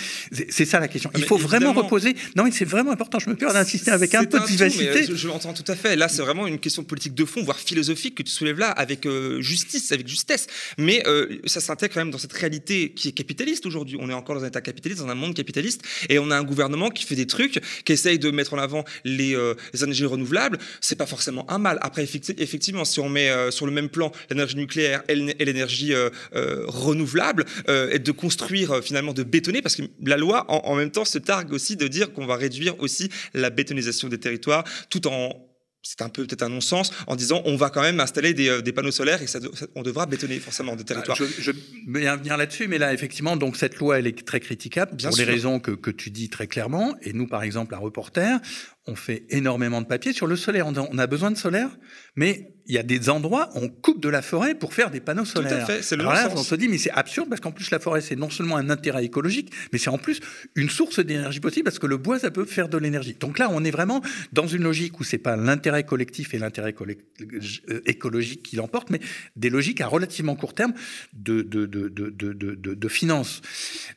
C'est 0.50 0.66
ça 0.66 0.80
la 0.80 0.88
question. 0.88 1.12
Il 1.16 1.26
faut 1.26 1.38
vraiment 1.38 1.74
reposer. 1.74 2.16
Non, 2.36 2.46
mais 2.46 2.52
c'est 2.52 2.66
vraiment 2.66 2.90
important. 2.92 3.20
Je 3.20 3.30
me 3.30 3.36
permets 3.36 3.54
d'insister 3.54 3.92
avec 3.92 4.16
un 4.16 4.24
peu 4.24 4.40
de 4.40 4.46
vivacité. 4.46 5.06
je, 5.14 5.28
l'entends 5.28 5.54
tout 5.54 5.72
à 5.72 5.76
fait. 5.76 5.96
Là, 5.96 6.08
c'est 6.08 6.24
vraiment 6.24 6.48
une 6.48 6.58
question 6.58 6.84
politique 6.84 7.14
de 7.14 7.24
fond, 7.24 7.44
voire 7.44 7.60
philosophique 7.60 8.16
que 8.16 8.24
tu 8.24 8.32
soulèves 8.32 8.58
là, 8.58 8.72
avec 8.72 9.06
euh, 9.06 9.40
justice, 9.42 9.92
avec 9.92 10.08
justesse. 10.08 10.48
Mais 10.80 11.04
euh, 11.06 11.38
ça 11.46 11.62
s'intègre 11.62 11.94
quand 11.94 12.02
même 12.02 12.10
dans 12.10 12.18
cette 12.18 12.34
réalité 12.34 12.94
qui 12.94 13.10
est 13.10 13.12
capitaliste 13.12 13.68
aujourd'hui. 13.68 13.96
On 14.02 14.10
est 14.10 14.14
encore 14.14 14.38
dans 14.38 14.44
un 14.44 14.48
état 14.48 14.62
capitaliste, 14.62 15.02
dans 15.02 15.10
un 15.10 15.16
monde 15.16 15.36
capitaliste, 15.36 15.84
et 16.10 16.18
on 16.18 16.32
a 16.32 16.36
un 16.36 16.44
gouvernement 16.44 16.90
qui 16.90 17.06
fait 17.06 17.16
des 17.16 17.28
trucs, 17.28 17.62
qui 17.86 17.94
essaye 17.94 18.18
de 18.18 18.32
mettre 18.32 18.56
en 18.56 18.58
avant 18.58 18.86
les, 19.04 19.36
euh, 19.36 19.54
les 19.74 19.84
énergies 19.84 20.06
renouvelables. 20.06 20.58
C'est 20.82 20.96
pas 20.96 21.06
forcément 21.06 21.46
un 21.52 21.60
mal. 21.60 21.78
Après, 21.82 22.07
effectivement, 22.16 22.86
si 22.86 23.00
on 23.00 23.10
met 23.10 23.30
euh, 23.30 23.52
sur 23.52 23.66
le 23.66 23.72
même 23.72 23.90
plan 23.90 24.12
l'énergie 24.30 24.56
nucléaire 24.56 25.04
et 25.08 25.16
l'énergie 25.16 25.94
euh, 25.94 26.10
euh, 26.36 26.64
renouvelable, 26.68 27.46
et 27.92 28.00
de 28.00 28.12
construire 28.12 28.84
finalement, 28.84 29.14
de 29.14 29.24
bétonner, 29.24 29.62
parce 29.62 29.76
que 29.76 29.84
la 30.04 30.18
loi, 30.18 30.46
en, 30.50 30.76
même 30.76 30.92
temps, 30.92 31.06
se 31.06 31.18
targue 31.18 31.54
aussi 31.54 31.76
de 31.76 31.88
dire 31.88 32.14
qu'on 32.14 32.26
va 32.26 32.36
réduire 32.36 32.80
aussi 32.80 33.10
la 33.34 33.50
bétonisation 33.50 34.08
des 34.08 34.20
territoires, 34.20 34.64
tout 34.90 35.08
en 35.08 35.44
c'est 35.84 36.02
un 36.02 36.10
peu 36.10 36.26
peut-être 36.26 36.44
un 36.44 36.50
non-sens 36.50 36.92
en 37.06 37.16
disant 37.16 37.42
on 37.46 37.56
va 37.56 37.70
quand 37.70 37.82
même 37.82 38.00
installer 38.02 38.34
des, 38.34 38.74
panneaux 38.74 38.92
solaires 38.92 39.22
et 39.22 39.28
ça, 39.28 39.40
on 39.76 39.84
devra 39.84 40.06
bétonner 40.06 40.38
forcément 40.40 40.76
des 40.76 40.84
territoires. 40.84 41.18
Je, 41.18 41.52
vais 41.88 42.18
venir 42.18 42.36
là-dessus, 42.36 42.68
mais 42.68 42.78
là 42.78 42.94
effectivement, 42.94 43.38
donc 43.38 43.56
cette 43.56 43.78
loi 43.78 44.00
elle 44.00 44.08
est 44.08 44.26
très 44.26 44.42
critiquable 44.42 44.98
pour 44.98 45.18
les 45.18 45.24
raisons 45.24 45.60
que, 45.60 45.72
que, 45.72 45.92
tu 45.92 46.10
dis 46.10 46.30
très 46.30 46.48
clairement. 46.48 46.96
Et 47.04 47.14
nous, 47.14 47.28
par 47.28 47.44
exemple, 47.44 47.74
à 47.74 47.78
Reporter, 47.78 48.40
on 48.88 48.96
fait 48.96 49.26
énormément 49.30 49.82
de 49.82 49.88
papier 49.88 50.14
sur 50.14 50.28
le 50.28 50.36
solaire. 50.36 50.68
On 50.68 50.98
a 50.98 51.08
besoin 51.08 51.32
de 51.32 51.38
solaire, 51.38 51.70
mais 52.16 52.54
il 52.68 52.76
y 52.76 52.78
a 52.78 52.84
des 52.84 53.10
endroits 53.10 53.50
où 53.56 53.60
on 53.60 53.70
coupe 53.70 54.02
de 54.02 54.10
la 54.10 54.22
forêt 54.22 54.54
pour 54.54 54.74
faire 54.74 54.92
des 54.92 55.00
panneaux 55.00 55.24
solaires. 55.26 55.66
Tout 55.66 55.72
à 55.72 55.76
fait, 55.76 55.82
c'est 55.82 55.96
le 55.96 56.06
Alors 56.06 56.34
on 56.36 56.44
se 56.44 56.56
dit, 56.56 56.68
mais 56.68 56.78
c'est 56.78 56.92
absurde 56.92 57.30
parce 57.30 57.40
qu'en 57.40 57.52
plus, 57.52 57.72
la 57.72 57.80
forêt, 57.80 58.02
c'est 58.02 58.18
non 58.18 58.30
seulement 58.30 58.58
un 58.58 58.70
intérêt 58.70 59.06
écologique, 59.06 59.54
mais 59.72 59.80
c'est 59.80 59.90
en 59.90 59.98
plus 59.98 60.20
une 60.56 60.70
source 60.70 61.00
d'énergie 61.00 61.40
possible 61.40 61.64
parce 61.64 61.80
que 61.80 61.88
le 61.88 61.98
bois, 61.98 62.20
ça 62.20 62.30
peut 62.30 62.46
faire 62.46 62.68
de 62.68 62.78
l'énergie. 62.78 63.16
Donc 63.18 63.40
là, 63.40 63.50
on 63.52 63.64
est 63.64 63.72
vraiment 63.72 64.02
dans 64.34 64.48
une 64.48 64.64
logique 64.64 65.00
où 65.00 65.06
c'est 65.06 65.18
pas 65.18 65.38
l'intérêt 65.38 65.86
collectif 65.86 66.34
et 66.34 66.40
l'intérêt 66.40 66.76
euh, 66.82 67.82
écologique 67.86 68.44
qui 68.44 68.58
l'emportent, 68.58 68.90
mais 68.90 69.00
des 69.38 69.50
logiques 69.50 69.80
à 69.80 69.88
relativement 69.88 70.36
court 70.36 70.54
terme 70.54 70.74
de, 71.14 71.42
de, 71.42 71.66
de, 71.66 71.88
de, 71.88 72.10
de 72.10 72.88
finances. 72.90 73.42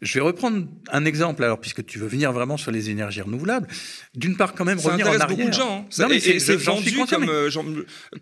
Je 0.01 0.15
vais 0.15 0.25
reprendre 0.25 0.69
un 0.93 1.05
exemple, 1.05 1.43
alors, 1.43 1.61
puisque 1.61 1.85
tu 1.85 1.99
veux 1.99 2.07
venir 2.07 2.33
vraiment 2.33 2.57
sur 2.57 2.71
les 2.71 2.91
énergies 2.91 3.21
renouvelables. 3.21 3.67
D'une 4.15 4.37
part, 4.37 4.55
quand 4.55 4.65
même, 4.65 4.79
ça 4.81 4.89
revenir 4.89 5.07
intéresse 5.07 5.29
beaucoup 5.29 5.49
de 5.49 5.53
gens. 5.53 5.87
Hein. 5.91 6.19
c'est 6.21 6.57
vendu 6.57 6.93
comme, 7.09 7.29
euh, 7.29 7.51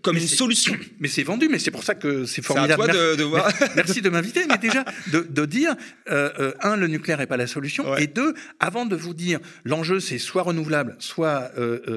comme 0.02 0.16
une 0.16 0.26
solution. 0.26 0.74
Mais 1.00 1.08
c'est 1.08 1.22
vendu, 1.22 1.48
mais 1.48 1.58
c'est 1.58 1.70
pour 1.70 1.84
ça 1.84 1.94
que 1.94 2.24
c'est 2.24 2.42
formidable. 2.42 2.82
À 2.82 2.92
toi 2.92 3.16
de, 3.16 3.22
voir. 3.22 3.48
Merci 3.76 4.02
de 4.02 4.08
m'inviter, 4.10 4.44
mais 4.48 4.58
déjà 4.58 4.84
de, 5.12 5.20
de 5.20 5.46
dire 5.46 5.74
euh, 6.10 6.30
euh, 6.38 6.52
un, 6.60 6.76
le 6.76 6.88
nucléaire 6.88 7.18
n'est 7.18 7.26
pas 7.26 7.36
la 7.36 7.46
solution, 7.46 7.96
et 7.96 8.06
deux, 8.06 8.34
avant 8.60 8.86
de 8.86 8.96
vous 8.96 9.14
dire 9.14 9.40
l'enjeu 9.64 10.00
c'est 10.00 10.18
soit 10.18 10.42
renouvelable, 10.42 10.96
soit 10.98 11.52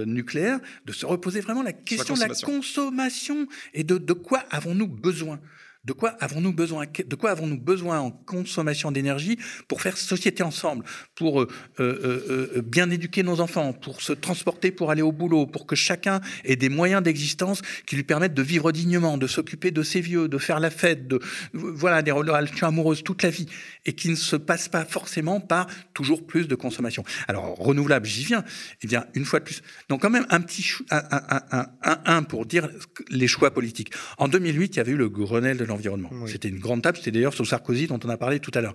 nucléaire, 0.05 0.59
de 0.85 0.91
se 0.91 1.05
reposer 1.05 1.41
vraiment 1.41 1.63
la 1.63 1.73
question 1.73 2.13
de 2.13 2.19
la 2.19 2.29
consommation 2.29 3.47
et 3.73 3.83
de, 3.83 3.97
de 3.97 4.13
quoi 4.13 4.43
avons-nous 4.51 4.87
besoin? 4.87 5.39
De 5.83 5.93
quoi 5.93 6.09
avons-nous 6.19 6.53
besoin? 6.53 6.85
De 6.85 7.15
quoi 7.15 7.31
avons-nous 7.31 7.57
besoin 7.57 7.99
en 7.99 8.11
consommation 8.11 8.91
d'énergie 8.91 9.39
pour 9.67 9.81
faire 9.81 9.97
société 9.97 10.43
ensemble, 10.43 10.85
pour 11.15 11.41
euh, 11.41 11.47
euh, 11.79 12.51
euh, 12.55 12.61
bien 12.61 12.91
éduquer 12.91 13.23
nos 13.23 13.39
enfants, 13.39 13.73
pour 13.73 13.99
se 13.99 14.13
transporter, 14.13 14.71
pour 14.71 14.91
aller 14.91 15.01
au 15.01 15.11
boulot, 15.11 15.47
pour 15.47 15.65
que 15.65 15.75
chacun 15.75 16.21
ait 16.45 16.55
des 16.55 16.69
moyens 16.69 17.01
d'existence 17.01 17.63
qui 17.87 17.95
lui 17.95 18.03
permettent 18.03 18.35
de 18.35 18.43
vivre 18.43 18.71
dignement, 18.71 19.17
de 19.17 19.25
s'occuper 19.25 19.71
de 19.71 19.81
ses 19.81 20.01
vieux, 20.01 20.27
de 20.27 20.37
faire 20.37 20.59
la 20.59 20.69
fête, 20.69 21.07
de 21.07 21.19
voilà 21.53 22.03
des 22.03 22.11
relations 22.11 22.67
amoureuses 22.67 23.01
toute 23.01 23.23
la 23.23 23.31
vie, 23.31 23.47
et 23.85 23.93
qui 23.93 24.09
ne 24.09 24.15
se 24.15 24.35
passe 24.35 24.69
pas 24.69 24.85
forcément 24.85 25.39
par 25.39 25.65
toujours 25.95 26.27
plus 26.27 26.47
de 26.47 26.53
consommation. 26.53 27.03
Alors 27.27 27.55
renouvelable, 27.57 28.05
j'y 28.05 28.23
viens. 28.23 28.43
Eh 28.83 28.87
bien, 28.87 29.05
une 29.15 29.25
fois 29.25 29.39
de 29.39 29.45
plus, 29.45 29.63
donc 29.89 30.03
quand 30.03 30.11
même 30.11 30.27
un 30.29 30.41
petit 30.41 30.63
un, 30.91 31.01
un, 31.09 31.65
un, 31.81 31.99
un, 32.05 32.21
pour 32.21 32.45
dire 32.45 32.69
les 33.09 33.27
choix 33.27 33.49
politiques. 33.49 33.91
En 34.19 34.27
2008, 34.27 34.75
il 34.75 34.77
y 34.77 34.79
avait 34.79 34.91
eu 34.91 34.97
le 34.97 35.09
Grenelle 35.09 35.57
de 35.57 35.70
l'environnement. 35.71 36.09
C'était 36.27 36.49
une 36.49 36.59
grande 36.59 36.81
table, 36.81 36.97
c'était 36.97 37.11
d'ailleurs 37.11 37.33
sur 37.33 37.45
Sarkozy 37.45 37.87
dont 37.87 37.99
on 38.03 38.09
a 38.09 38.17
parlé 38.17 38.39
tout 38.39 38.51
à 38.53 38.61
l'heure. 38.61 38.73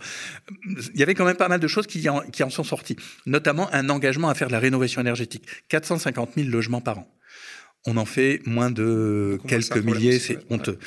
Il 0.95 0.99
y 0.99 1.03
avait 1.03 1.15
quand 1.15 1.25
même 1.25 1.37
pas 1.37 1.49
mal 1.49 1.61
de 1.61 1.69
choses 1.69 1.87
qui 1.87 2.09
en, 2.09 2.21
qui 2.21 2.43
en 2.43 2.51
sont 2.51 2.65
sorties, 2.65 2.97
notamment 3.27 3.73
un 3.73 3.89
engagement 3.89 4.29
à 4.29 4.35
faire 4.35 4.49
de 4.49 4.53
la 4.53 4.61
rénovation 4.61 5.01
énergétique. 5.01 5.47
450 5.69 6.31
000 6.37 6.49
logements 6.49 6.81
par 6.81 6.99
an. 6.99 7.09
On 7.87 7.97
en 7.97 8.05
fait 8.05 8.41
moins 8.47 8.71
de 8.71 9.39
quelques 9.47 9.79
milliers, 9.79 10.19
c'est 10.19 10.39
honteux. 10.51 10.79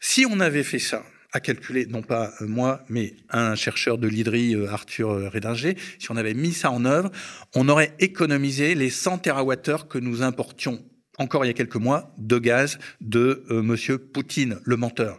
Si 0.00 0.24
on 0.24 0.40
avait 0.40 0.62
fait 0.62 0.78
ça, 0.78 1.04
à 1.32 1.40
calculer, 1.40 1.86
non 1.86 2.02
pas 2.02 2.32
euh, 2.40 2.46
moi, 2.46 2.84
mais 2.88 3.14
un 3.30 3.54
chercheur 3.54 3.98
de 3.98 4.08
l'IDRI, 4.08 4.54
euh, 4.54 4.70
Arthur 4.70 5.10
euh, 5.10 5.28
Rédinger, 5.28 5.76
si 5.98 6.10
on 6.10 6.16
avait 6.16 6.34
mis 6.34 6.52
ça 6.52 6.70
en 6.70 6.84
œuvre, 6.84 7.10
on 7.54 7.68
aurait 7.68 7.94
économisé 7.98 8.74
les 8.74 8.90
100 8.90 9.18
TWh 9.18 9.88
que 9.88 9.98
nous 9.98 10.22
importions 10.22 10.82
encore 11.18 11.44
il 11.44 11.48
y 11.48 11.50
a 11.50 11.54
quelques 11.54 11.76
mois 11.76 12.14
de 12.16 12.38
gaz 12.38 12.78
de 13.00 13.44
Monsieur 13.50 13.98
Poutine, 13.98 14.60
le 14.62 14.76
menteur 14.76 15.18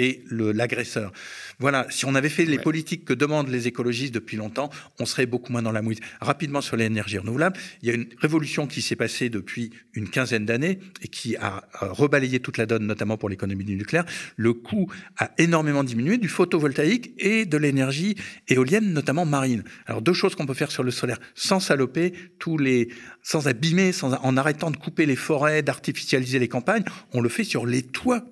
et 0.00 0.24
l'agresseur. 0.30 1.12
Voilà, 1.58 1.86
si 1.90 2.06
on 2.06 2.14
avait 2.14 2.30
fait 2.30 2.46
les 2.46 2.58
politiques 2.58 3.04
que 3.04 3.12
demandent 3.12 3.50
les 3.50 3.68
écologistes 3.68 4.14
depuis 4.14 4.38
longtemps, 4.38 4.70
on 4.98 5.04
serait 5.04 5.26
beaucoup 5.26 5.52
moins 5.52 5.60
dans 5.60 5.72
la 5.72 5.82
mouise. 5.82 5.98
Rapidement 6.22 6.62
sur 6.62 6.76
l'énergie 6.76 7.18
renouvelable, 7.18 7.58
il 7.82 7.88
y 7.88 7.92
a 7.92 7.94
une 7.94 8.06
révolution 8.18 8.66
qui 8.66 8.80
s'est 8.80 8.96
passée 8.96 9.28
depuis 9.28 9.70
une 9.92 10.08
quinzaine 10.08 10.46
d'années 10.46 10.78
et 11.02 11.08
qui 11.08 11.36
a 11.36 11.64
rebalayé 11.80 12.40
toute 12.40 12.56
la 12.56 12.64
donne, 12.64 12.86
notamment 12.86 13.18
pour 13.18 13.28
l'économie 13.28 13.64
du 13.64 13.76
nucléaire. 13.76 14.06
Le 14.36 14.54
coût 14.54 14.90
a 15.18 15.32
énormément 15.36 15.84
diminué 15.84 16.16
du 16.16 16.28
photovoltaïque 16.28 17.12
et 17.18 17.44
de 17.44 17.58
l'énergie 17.58 18.16
éolienne, 18.48 18.94
notamment 18.94 19.26
marine. 19.26 19.64
Alors 19.84 20.00
deux 20.00 20.14
choses 20.14 20.34
qu'on 20.34 20.46
peut 20.46 20.54
faire 20.54 20.72
sur 20.72 20.82
le 20.82 20.90
solaire, 20.90 21.20
sans 21.34 21.60
saloper 21.60 22.14
tous 22.38 22.56
les, 22.56 22.88
sans 23.22 23.48
abîmer, 23.48 23.92
sans, 23.92 24.14
en 24.14 24.36
arrêtant 24.38 24.70
de 24.70 24.78
couper 24.78 25.04
les 25.04 25.16
forêts, 25.16 25.62
d'artificialiser 25.62 26.38
les 26.38 26.48
campagnes, 26.48 26.84
on 27.12 27.20
le 27.20 27.28
fait 27.28 27.44
sur 27.44 27.66
les 27.66 27.82
toits 27.82 28.24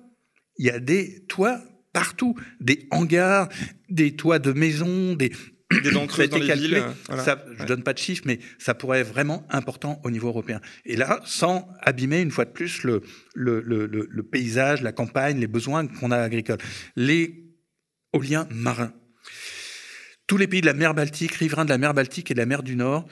il 0.59 0.65
y 0.65 0.69
a 0.69 0.79
des 0.79 1.25
toits 1.27 1.59
partout, 1.93 2.35
des 2.59 2.87
hangars, 2.91 3.49
des 3.89 4.15
toits 4.15 4.39
de 4.39 4.51
maisons, 4.51 5.15
des 5.15 5.31
des 5.83 5.91
dents 5.91 6.07
creuses 6.07 6.29
dans 6.29 6.37
les 6.37 6.53
villes. 6.53 6.83
Ça, 7.07 7.43
je 7.59 7.65
donne 7.65 7.83
pas 7.83 7.93
de 7.93 7.99
chiffres, 7.99 8.23
mais 8.25 8.39
ça 8.57 8.73
pourrait 8.73 9.01
être 9.01 9.09
vraiment 9.09 9.45
important 9.49 10.01
au 10.03 10.11
niveau 10.11 10.27
européen. 10.27 10.61
Et 10.85 10.95
là, 10.95 11.21
sans 11.25 11.69
abîmer 11.81 12.21
une 12.21 12.31
fois 12.31 12.45
de 12.45 12.51
plus 12.51 12.83
le, 12.83 13.01
le, 13.35 13.61
le, 13.61 13.85
le 13.85 14.23
paysage, 14.23 14.81
la 14.81 14.91
campagne, 14.91 15.39
les 15.39 15.47
besoins 15.47 15.87
qu'on 15.87 16.11
a 16.11 16.17
agricoles. 16.17 16.57
Les 16.95 17.45
éoliens 18.13 18.47
marins. 18.51 18.93
Tous 20.27 20.37
les 20.37 20.47
pays 20.47 20.61
de 20.61 20.65
la 20.65 20.73
mer 20.73 20.93
Baltique, 20.93 21.33
riverains 21.33 21.65
de 21.65 21.69
la 21.69 21.77
mer 21.77 21.93
Baltique 21.93 22.31
et 22.31 22.33
de 22.33 22.39
la 22.39 22.45
mer 22.45 22.63
du 22.63 22.75
Nord, 22.75 23.07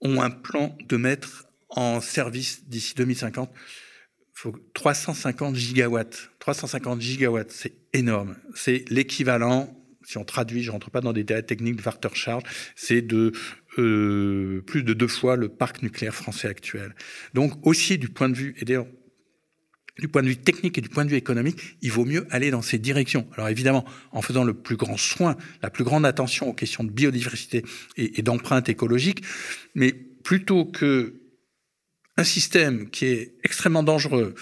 ont 0.00 0.20
un 0.20 0.30
plan 0.30 0.76
de 0.86 0.96
mettre 0.96 1.46
en 1.70 2.00
service 2.00 2.68
d'ici 2.68 2.94
2050 2.94 3.50
faut 4.34 4.54
350 4.74 5.54
gigawatts. 5.54 6.30
350 6.40 7.00
gigawatts, 7.00 7.52
c'est 7.52 7.72
énorme. 7.92 8.36
C'est 8.54 8.84
l'équivalent, 8.90 9.80
si 10.02 10.18
on 10.18 10.24
traduit, 10.24 10.62
je 10.62 10.70
rentre 10.70 10.90
pas 10.90 11.00
dans 11.00 11.12
des 11.12 11.22
détails 11.22 11.46
techniques 11.46 11.76
de 11.76 11.82
Warter-Charge, 11.82 12.42
c'est 12.74 13.00
de 13.00 13.32
euh, 13.78 14.60
plus 14.66 14.82
de 14.82 14.92
deux 14.92 15.08
fois 15.08 15.36
le 15.36 15.48
parc 15.48 15.82
nucléaire 15.82 16.14
français 16.14 16.48
actuel. 16.48 16.94
Donc 17.32 17.64
aussi 17.66 17.96
du 17.96 18.08
point 18.08 18.28
de 18.28 18.34
vue, 18.34 18.54
et 18.58 18.64
d'ailleurs 18.64 18.86
du 20.00 20.08
point 20.08 20.22
de 20.22 20.28
vue 20.28 20.36
technique 20.36 20.76
et 20.76 20.80
du 20.80 20.88
point 20.88 21.04
de 21.04 21.10
vue 21.10 21.16
économique, 21.16 21.78
il 21.80 21.92
vaut 21.92 22.04
mieux 22.04 22.26
aller 22.30 22.50
dans 22.50 22.62
ces 22.62 22.78
directions. 22.78 23.28
Alors 23.34 23.48
évidemment, 23.48 23.84
en 24.10 24.22
faisant 24.22 24.42
le 24.42 24.52
plus 24.52 24.76
grand 24.76 24.96
soin, 24.96 25.36
la 25.62 25.70
plus 25.70 25.84
grande 25.84 26.04
attention 26.04 26.48
aux 26.48 26.52
questions 26.52 26.82
de 26.82 26.90
biodiversité 26.90 27.64
et, 27.96 28.18
et 28.18 28.22
d'empreinte 28.22 28.68
écologique, 28.68 29.22
mais 29.76 29.92
plutôt 29.92 30.64
que 30.64 31.20
un 32.16 32.24
système 32.24 32.90
qui 32.90 33.06
est 33.06 33.34
extrêmement 33.42 33.82
dangereux, 33.82 34.34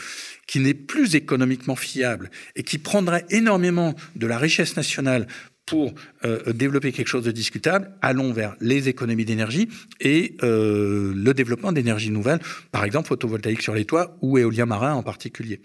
qui 0.47 0.61
n'est 0.61 0.75
plus 0.75 1.15
économiquement 1.15 1.77
fiable 1.77 2.31
et 2.57 2.63
qui 2.63 2.79
prendrait 2.79 3.25
énormément 3.31 3.95
de 4.17 4.27
la 4.27 4.39
richesse 4.39 4.77
nationale 4.77 5.27
pour 5.65 5.95
euh, 6.25 6.53
développer 6.53 6.93
quelque 6.93 7.09
chose 7.09 7.25
de 7.25 7.31
discutable, 7.31 7.93
allons 8.03 8.33
vers 8.33 8.57
les 8.61 8.89
économies 8.89 9.25
d'énergie 9.25 9.69
et 10.01 10.37
euh, 10.43 11.13
le 11.15 11.35
développement 11.35 11.73
d'énergies 11.73 12.11
nouvelles, 12.11 12.41
par 12.73 12.85
exemple 12.85 13.09
photovoltaïque 13.09 13.63
sur 13.63 13.75
les 13.75 13.85
toits 13.85 14.19
ou 14.23 14.39
éolien 14.39 14.67
marin 14.67 14.95
en 14.95 15.03
particulier. 15.03 15.63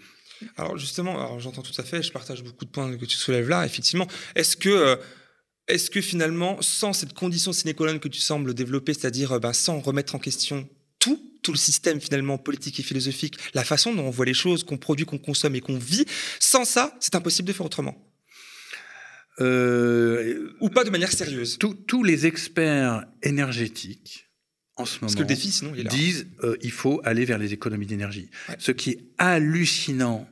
Alors 0.56 0.78
justement, 0.78 1.38
j'entends 1.40 1.62
tout 1.62 1.78
à 1.78 1.82
fait, 1.82 2.00
je 2.02 2.12
partage 2.12 2.44
beaucoup 2.44 2.64
de 2.64 2.70
points 2.70 2.96
que 2.96 3.04
tu 3.04 3.16
soulèves 3.16 3.48
là. 3.48 3.66
Effectivement, 3.66 4.06
est-ce 4.36 4.56
que 4.56 4.68
euh, 4.68 4.96
est-ce 5.66 5.90
que 5.90 6.00
finalement, 6.00 6.56
sans 6.62 6.94
cette 6.94 7.12
condition 7.12 7.52
sine 7.52 7.74
qua 7.74 7.92
non 7.92 7.98
que 7.98 8.08
tu 8.08 8.20
sembles 8.20 8.54
développer, 8.54 8.94
c'est-à-dire 8.94 9.38
ben, 9.40 9.52
sans 9.52 9.80
remettre 9.80 10.14
en 10.14 10.18
question 10.18 10.66
tout, 11.48 11.52
le 11.52 11.58
système 11.58 11.98
finalement 11.98 12.36
politique 12.36 12.78
et 12.78 12.82
philosophique, 12.82 13.38
la 13.54 13.64
façon 13.64 13.94
dont 13.94 14.04
on 14.04 14.10
voit 14.10 14.26
les 14.26 14.34
choses, 14.34 14.64
qu'on 14.64 14.76
produit, 14.76 15.06
qu'on 15.06 15.16
consomme 15.16 15.54
et 15.54 15.60
qu'on 15.60 15.78
vit, 15.78 16.04
sans 16.40 16.66
ça, 16.66 16.94
c'est 17.00 17.14
impossible 17.14 17.48
de 17.48 17.54
faire 17.54 17.64
autrement. 17.64 17.96
Euh, 19.40 20.52
Ou 20.60 20.68
pas 20.68 20.84
de 20.84 20.90
manière 20.90 21.10
sérieuse. 21.10 21.58
Tous 21.58 22.04
les 22.04 22.26
experts 22.26 23.06
énergétiques 23.22 24.26
en 24.76 24.84
ce 24.84 25.00
moment 25.00 25.12
que 25.12 25.20
le 25.20 25.24
défi, 25.24 25.50
sinon, 25.50 25.72
il 25.74 25.88
disent 25.88 26.26
euh, 26.44 26.56
il 26.60 26.70
faut 26.70 27.00
aller 27.02 27.24
vers 27.24 27.38
les 27.38 27.54
économies 27.54 27.86
d'énergie. 27.86 28.30
Ce 28.58 28.70
qui 28.70 28.90
est 28.90 29.00
hallucinant 29.16 30.28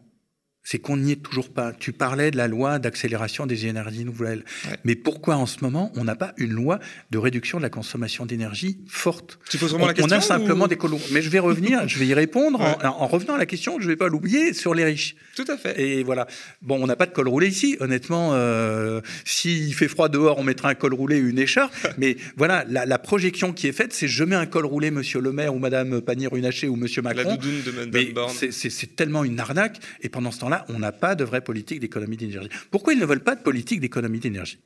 c'est 0.66 0.80
qu'on 0.80 0.96
n'y 0.96 1.12
est 1.12 1.22
toujours 1.22 1.50
pas. 1.50 1.72
Tu 1.72 1.92
parlais 1.92 2.32
de 2.32 2.36
la 2.36 2.48
loi 2.48 2.80
d'accélération 2.80 3.46
des 3.46 3.66
énergies 3.66 4.04
nouvelles. 4.04 4.44
Mais 4.82 4.96
pourquoi 4.96 5.36
en 5.36 5.46
ce 5.46 5.58
moment, 5.62 5.92
on 5.94 6.02
n'a 6.02 6.16
pas 6.16 6.34
une 6.38 6.50
loi 6.50 6.80
de 7.12 7.18
réduction 7.18 7.58
de 7.58 7.62
la 7.62 7.70
consommation 7.70 8.26
d'énergie 8.26 8.80
forte? 8.88 9.38
Tu 9.48 9.58
poses 9.58 9.70
vraiment 9.70 9.84
on, 9.84 9.88
la 9.88 9.94
question 9.94 10.16
On 10.16 10.18
a 10.18 10.20
simplement 10.20 10.66
des 10.66 10.74
colons. 10.76 10.98
Mais 11.12 11.22
je 11.22 11.30
vais 11.30 11.38
revenir, 11.38 11.86
je 11.86 12.00
vais 12.00 12.06
y 12.08 12.14
répondre 12.14 12.60
en, 12.82 13.06
revenant 13.06 13.34
à 13.34 13.38
la 13.38 13.46
question, 13.46 13.78
je 13.78 13.84
ne 13.84 13.92
vais 13.92 13.96
pas 13.96 14.08
l'oublier, 14.08 14.54
sur 14.54 14.74
les 14.74 14.84
riches. 14.84 15.14
Tout 15.36 15.44
à 15.46 15.56
fait. 15.56 15.80
Et 15.80 16.02
voilà. 16.02 16.26
Bon, 16.62 16.82
on 16.82 16.88
n'a 16.88 16.96
pas 16.96 17.06
de 17.06 17.12
col 17.12 17.28
roulé 17.28 17.46
ici. 17.46 17.76
Honnêtement, 17.78 18.30
euh, 18.32 19.00
s'il 19.24 19.72
fait 19.72 19.86
froid 19.86 20.08
dehors, 20.08 20.36
on 20.38 20.42
mettra 20.42 20.70
un 20.70 20.74
col 20.74 20.94
roulé, 20.94 21.16
une 21.16 21.38
écharpe. 21.38 21.72
Mais 21.96 22.16
voilà, 22.36 22.64
la, 22.68 22.98
projection 22.98 23.52
qui 23.52 23.68
est 23.68 23.72
faite, 23.72 23.92
c'est 23.92 24.08
je 24.08 24.24
mets 24.24 24.34
un 24.34 24.46
col 24.46 24.66
roulé, 24.66 24.90
monsieur 24.90 25.20
le 25.20 25.30
maire 25.30 25.54
ou 25.54 25.60
madame 25.60 26.00
Pannier-Runacher 26.00 26.66
ou 26.66 26.74
monsieur 26.74 27.02
Macron. 27.02 27.22
La 27.22 27.36
doudoune 27.36 27.62
de 27.64 27.70
Madame 27.70 28.12
Borne. 28.14 28.34
C'est 28.50 28.96
tellement 28.96 29.22
une 29.22 29.38
arnaque. 29.38 29.78
Et 30.02 30.08
pendant 30.08 30.32
ce 30.32 30.40
temps-là, 30.40 30.55
on 30.68 30.78
n'a 30.78 30.92
pas 30.92 31.14
de 31.14 31.24
vraie 31.24 31.42
politique 31.42 31.80
d'économie 31.80 32.16
d'énergie. 32.16 32.48
Pourquoi 32.70 32.92
ils 32.92 32.98
ne 32.98 33.04
veulent 33.04 33.24
pas 33.24 33.34
de 33.34 33.42
politique 33.42 33.80
d'économie 33.80 34.20
d'énergie? 34.20 34.60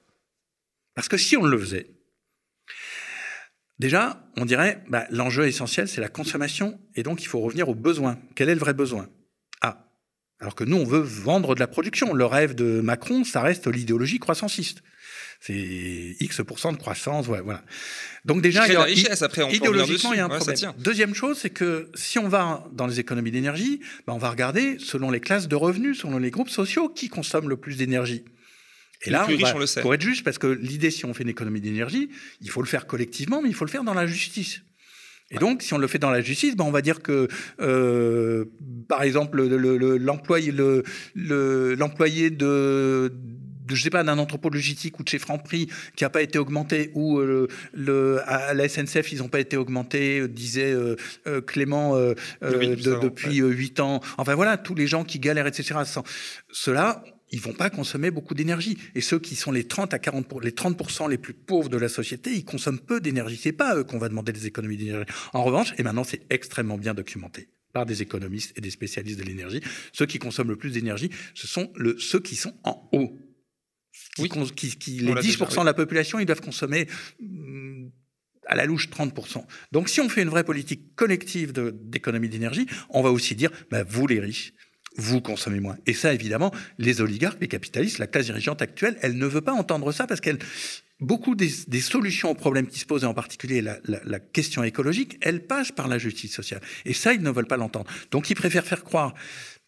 Parce 0.95 1.09
que 1.09 1.17
si 1.17 1.37
on 1.37 1.45
le 1.45 1.59
faisait, 1.59 1.91
déjà, 3.79 4.31
on 4.37 4.45
dirait, 4.45 4.85
bah, 4.89 5.07
l'enjeu 5.11 5.47
essentiel, 5.47 5.89
c'est 5.89 6.01
la 6.01 6.09
consommation, 6.09 6.81
et 6.95 7.03
donc 7.03 7.23
il 7.23 7.27
faut 7.27 7.41
revenir 7.41 7.69
aux 7.69 7.75
besoins. 7.75 8.19
Quel 8.35 8.49
est 8.49 8.55
le 8.55 8.61
vrai 8.61 8.75
besoin? 8.75 9.09
Ah, 9.61 9.91
alors 10.41 10.55
que 10.55 10.65
nous, 10.65 10.77
on 10.77 10.85
veut 10.85 11.01
vendre 11.01 11.55
de 11.55 11.61
la 11.61 11.67
production. 11.67 12.13
Le 12.15 12.25
rêve 12.25 12.55
de 12.55 12.81
Macron, 12.81 13.25
ça 13.25 13.41
reste 13.43 13.67
l'idéologie 13.67 14.19
croissanciste. 14.19 14.83
C'est 15.41 16.17
X% 16.21 16.73
de 16.73 16.77
croissance, 16.77 17.27
voilà. 17.27 17.65
Donc 18.27 18.43
déjà, 18.43 18.67
il 18.69 18.75
y 18.75 18.77
a, 18.77 18.83
richesse, 18.83 19.23
après, 19.23 19.43
on 19.43 19.49
idéologiquement, 19.49 20.13
il 20.13 20.19
y 20.19 20.21
a 20.21 20.27
un 20.27 20.29
problème. 20.29 20.75
Deuxième 20.79 21.15
chose, 21.15 21.39
c'est 21.39 21.49
que 21.49 21.89
si 21.95 22.19
on 22.19 22.29
va 22.29 22.69
dans 22.73 22.87
les 22.87 23.01
économies 23.01 23.31
d'énergie, 23.31 23.81
ben 24.07 24.13
on 24.13 24.19
va 24.19 24.29
regarder 24.31 24.77
selon 24.79 25.11
les 25.11 25.21
classes 25.21 25.49
de 25.49 25.57
revenus, 25.57 26.01
selon 26.01 26.19
les 26.19 26.31
groupes 26.31 26.51
sociaux, 26.51 26.91
qui 26.91 27.09
consomment 27.09 27.49
le 27.49 27.57
plus 27.57 27.79
d'énergie. 27.79 28.25
Et 29.07 29.11
là, 29.11 29.25
on 29.27 29.35
va, 29.35 29.55
le 29.55 29.81
pour 29.81 29.95
être 29.95 30.03
juste, 30.03 30.25
parce 30.25 30.37
que 30.37 30.47
l'idée, 30.47 30.91
si 30.91 31.07
on 31.07 31.15
fait 31.15 31.23
une 31.23 31.31
économie 31.31 31.63
d'énergie, 31.63 32.11
il 32.43 32.51
faut 32.51 32.61
le 32.61 32.69
faire 32.69 32.87
collectivement, 32.87 33.41
mais 33.41 33.49
il 33.49 33.55
faut 33.55 33.65
le 33.65 33.71
faire 33.71 33.85
dans 33.85 33.95
la 33.95 34.07
justice. 34.07 34.61
Et 35.31 35.39
donc, 35.39 35.63
si 35.63 35.73
on 35.73 35.79
le 35.79 35.87
fait 35.87 35.99
dans 35.99 36.11
la 36.11 36.21
justice, 36.21 36.57
ben 36.57 36.65
on 36.65 36.73
va 36.73 36.83
dire 36.83 37.03
que, 37.03 37.29
euh, 37.61 38.47
par 38.89 39.03
exemple, 39.05 39.41
l'employé 39.41 40.51
le, 40.51 40.83
de 41.15 43.13
je 43.69 43.83
sais 43.83 43.91
pas, 43.91 44.03
d'un 44.03 44.19
entrepôt 44.19 44.51
logistique 44.51 44.99
ou 44.99 45.03
de 45.03 45.09
chez 45.09 45.19
Franprix 45.19 45.69
qui 45.97 46.05
n'a 46.05 46.11
pas 46.11 46.23
été 46.23 46.39
augmenté, 46.39 46.91
ou 46.95 47.19
euh, 47.19 47.49
le, 47.73 48.21
à 48.27 48.55
la 48.55 48.69
SNCF, 48.69 49.13
ils 49.13 49.19
n'ont 49.19 49.29
pas 49.29 49.41
été 49.41 49.57
augmentés, 49.57 50.21
euh, 50.21 50.29
disait 50.29 50.73
euh, 50.73 50.97
Clément 51.43 51.97
depuis 52.43 53.37
huit 53.39 53.81
ans. 53.81 54.01
Enfin 54.19 54.35
voilà, 54.35 54.57
tous 54.57 54.75
les 54.75 54.87
gens 54.87 55.05
qui 55.05 55.19
galèrent, 55.19 55.47
etc. 55.47 55.81
Ceux-là, 56.51 57.05
ils 57.33 57.41
vont 57.41 57.53
pas 57.53 57.71
consommer 57.71 58.11
beaucoup 58.11 58.35
d'énergie. 58.35 58.77
Et 58.95 59.01
ceux 59.01 59.19
qui 59.19 59.37
sont 59.37 59.53
les 59.53 59.65
30 59.65 59.95
à 59.95 59.99
40 59.99 60.27
les 60.43 60.51
30% 60.51 61.09
les 61.09 61.19
plus 61.19 61.35
pauvres 61.35 61.69
de 61.69 61.77
la 61.77 61.89
société, 61.89 62.31
ils 62.33 62.45
consomment 62.45 62.81
peu 62.81 63.01
d'énergie. 63.01 63.39
C'est 63.41 63.53
pas 63.53 63.71
à 63.71 63.77
eux 63.77 63.85
qu'on 63.85 63.99
va 63.99 64.09
demander 64.09 64.33
des 64.33 64.47
économies 64.47 64.77
d'énergie. 64.77 65.07
En 65.33 65.45
revanche, 65.45 65.73
et 65.79 65.83
maintenant 65.83 66.05
c'est 66.05 66.23
extrêmement 66.31 66.79
bien 66.79 66.95
documenté 66.95 67.49
par 67.73 67.87
des 67.87 68.03
économistes 68.03 68.53
et 68.57 68.61
des 68.61 68.71
spécialistes 68.71 69.21
de 69.21 69.25
l'énergie, 69.25 69.61
ceux 69.93 70.07
qui 70.07 70.19
consomment 70.19 70.51
le 70.51 70.57
plus 70.57 70.73
d'énergie, 70.73 71.11
ce 71.35 71.47
sont 71.47 71.71
le, 71.77 71.99
ceux 71.99 72.19
qui 72.19 72.35
sont 72.35 72.55
en 72.65 72.89
haut 72.93 73.17
qui, 74.17 74.29
qui, 74.29 74.77
qui 74.77 74.91
les 74.99 75.13
10% 75.13 75.61
de 75.61 75.65
la 75.65 75.75
population, 75.75 76.19
ils 76.19 76.27
doivent 76.27 76.41
consommer 76.41 76.87
mm, 77.21 77.89
à 78.47 78.57
la 78.57 78.67
louche 78.67 78.89
30%. 78.89 79.45
Donc 79.73 79.89
si 79.89 80.01
on 80.01 80.09
fait 80.09 80.23
une 80.23 80.29
vraie 80.29 80.45
politique 80.45 80.95
collective 80.97 81.53
d'économie 81.53 82.29
d'énergie, 82.29 82.67
on 82.91 83.03
va 83.03 83.11
aussi 83.11 83.35
dire, 83.35 83.51
bah, 83.71 83.85
vous 83.85 84.07
les 84.07 84.21
riches, 84.21 84.53
vous 84.97 85.21
consommez 85.21 85.61
moins. 85.61 85.77
Et 85.87 85.95
ça, 85.95 86.13
évidemment, 86.13 86.53
les 86.79 87.01
oligarques, 87.01 87.41
les 87.41 87.49
capitalistes, 87.49 87.99
la 87.99 88.07
classe 88.07 88.27
dirigeante 88.27 88.61
actuelle, 88.61 88.99
elle 89.03 89.17
ne 89.17 89.27
veut 89.27 89.41
pas 89.41 89.53
entendre 89.53 89.93
ça 89.93 90.07
parce 90.07 90.21
qu'elle 90.21 90.39
beaucoup 91.01 91.35
des, 91.35 91.51
des, 91.67 91.81
solutions 91.81 92.31
aux 92.31 92.35
problèmes 92.35 92.67
qui 92.67 92.79
se 92.79 92.87
posent, 92.87 93.05
et 93.05 93.07
en 93.07 93.15
particulier 93.15 93.63
la, 93.63 93.79
la, 93.85 94.01
la, 94.05 94.21
question 94.21 94.63
écologique, 94.63 95.17
elles 95.23 95.47
passent 95.47 95.73
par 95.73 95.89
la 95.89 95.99
justice 95.99 96.35
sociale. 96.35 96.61
Et 96.85 96.93
ça, 96.93 97.15
ils 97.15 97.23
ne 97.23 97.31
veulent 97.31 97.47
pas 97.47 97.57
l'entendre. 97.57 97.91
Donc, 98.11 98.29
ils 98.31 98.35
préfèrent 98.35 98.67
faire 98.67 98.85
croire 98.85 99.15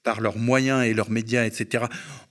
par 0.03 0.21
leurs 0.21 0.39
moyens 0.39 0.85
et 0.85 0.95
leurs 0.95 1.11
médias, 1.11 1.45
etc. 1.45 1.85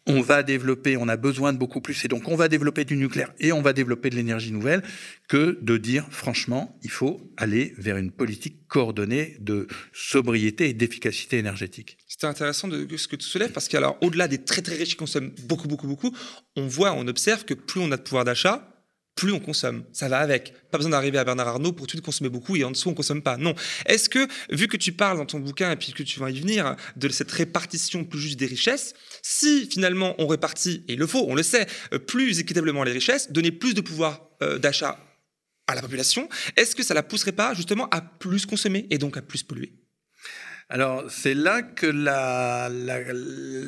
On 0.07 0.21
va 0.21 0.43
développer, 0.43 0.97
on 0.97 1.07
a 1.07 1.15
besoin 1.15 1.53
de 1.53 1.57
beaucoup 1.57 1.79
plus, 1.79 2.03
et 2.03 2.07
donc 2.07 2.27
on 2.27 2.35
va 2.35 2.47
développer 2.47 2.85
du 2.85 2.97
nucléaire 2.97 3.31
et 3.39 3.51
on 3.51 3.61
va 3.61 3.71
développer 3.71 4.09
de 4.09 4.15
l'énergie 4.15 4.51
nouvelle, 4.51 4.81
que 5.27 5.59
de 5.61 5.77
dire 5.77 6.07
franchement, 6.09 6.79
il 6.83 6.89
faut 6.89 7.31
aller 7.37 7.73
vers 7.77 7.97
une 7.97 8.11
politique 8.11 8.67
coordonnée 8.67 9.37
de 9.39 9.67
sobriété 9.93 10.69
et 10.69 10.73
d'efficacité 10.73 11.37
énergétique. 11.37 11.97
C'est 12.07 12.25
intéressant 12.25 12.67
de, 12.67 12.87
ce 12.97 13.07
que 13.07 13.15
tu 13.15 13.27
soulèves, 13.27 13.51
parce 13.51 13.67
qu'alors, 13.67 13.97
au-delà 14.01 14.27
des 14.27 14.43
très 14.43 14.61
très 14.61 14.75
riches 14.75 14.89
qui 14.89 14.95
consomment 14.95 15.31
beaucoup, 15.43 15.67
beaucoup, 15.67 15.87
beaucoup, 15.87 16.15
on 16.55 16.67
voit, 16.67 16.93
on 16.93 17.07
observe 17.07 17.45
que 17.45 17.53
plus 17.53 17.79
on 17.79 17.91
a 17.91 17.97
de 17.97 18.01
pouvoir 18.01 18.25
d'achat, 18.25 18.70
plus 19.21 19.31
on 19.31 19.39
consomme. 19.39 19.83
Ça 19.93 20.09
va 20.09 20.17
avec. 20.17 20.51
Pas 20.71 20.79
besoin 20.79 20.89
d'arriver 20.89 21.19
à 21.19 21.23
Bernard 21.23 21.47
Arnault 21.47 21.73
pour 21.73 21.85
tout 21.85 21.95
de 21.95 22.01
consommer 22.01 22.31
beaucoup 22.31 22.55
et 22.55 22.63
en 22.63 22.71
dessous 22.71 22.89
on 22.89 22.95
consomme 22.95 23.21
pas. 23.21 23.37
Non. 23.37 23.53
Est-ce 23.85 24.09
que, 24.09 24.27
vu 24.49 24.67
que 24.67 24.77
tu 24.77 24.93
parles 24.93 25.17
dans 25.17 25.27
ton 25.27 25.39
bouquin 25.39 25.71
et 25.71 25.75
puis 25.75 25.93
que 25.93 26.01
tu 26.01 26.19
vas 26.19 26.31
y 26.31 26.39
venir, 26.39 26.75
de 26.95 27.07
cette 27.09 27.31
répartition 27.31 28.03
plus 28.03 28.19
juste 28.19 28.39
des 28.39 28.47
richesses, 28.47 28.95
si 29.21 29.69
finalement 29.69 30.15
on 30.17 30.25
répartit, 30.25 30.83
et 30.87 30.93
il 30.93 30.99
le 30.99 31.05
faut, 31.05 31.23
on 31.27 31.35
le 31.35 31.43
sait, 31.43 31.67
euh, 31.93 31.99
plus 31.99 32.39
équitablement 32.39 32.83
les 32.83 32.93
richesses, 32.93 33.31
donner 33.31 33.51
plus 33.51 33.75
de 33.75 33.81
pouvoir 33.81 34.27
euh, 34.41 34.57
d'achat 34.57 34.97
à 35.67 35.75
la 35.75 35.81
population, 35.81 36.27
est-ce 36.57 36.75
que 36.75 36.81
ça 36.81 36.95
la 36.95 37.03
pousserait 37.03 37.31
pas 37.31 37.53
justement 37.53 37.87
à 37.91 38.01
plus 38.01 38.47
consommer 38.47 38.87
et 38.89 38.97
donc 38.97 39.17
à 39.17 39.21
plus 39.21 39.43
polluer? 39.43 39.73
Alors, 40.67 41.03
c'est 41.11 41.35
là 41.35 41.61
que 41.61 41.85
la, 41.85 42.71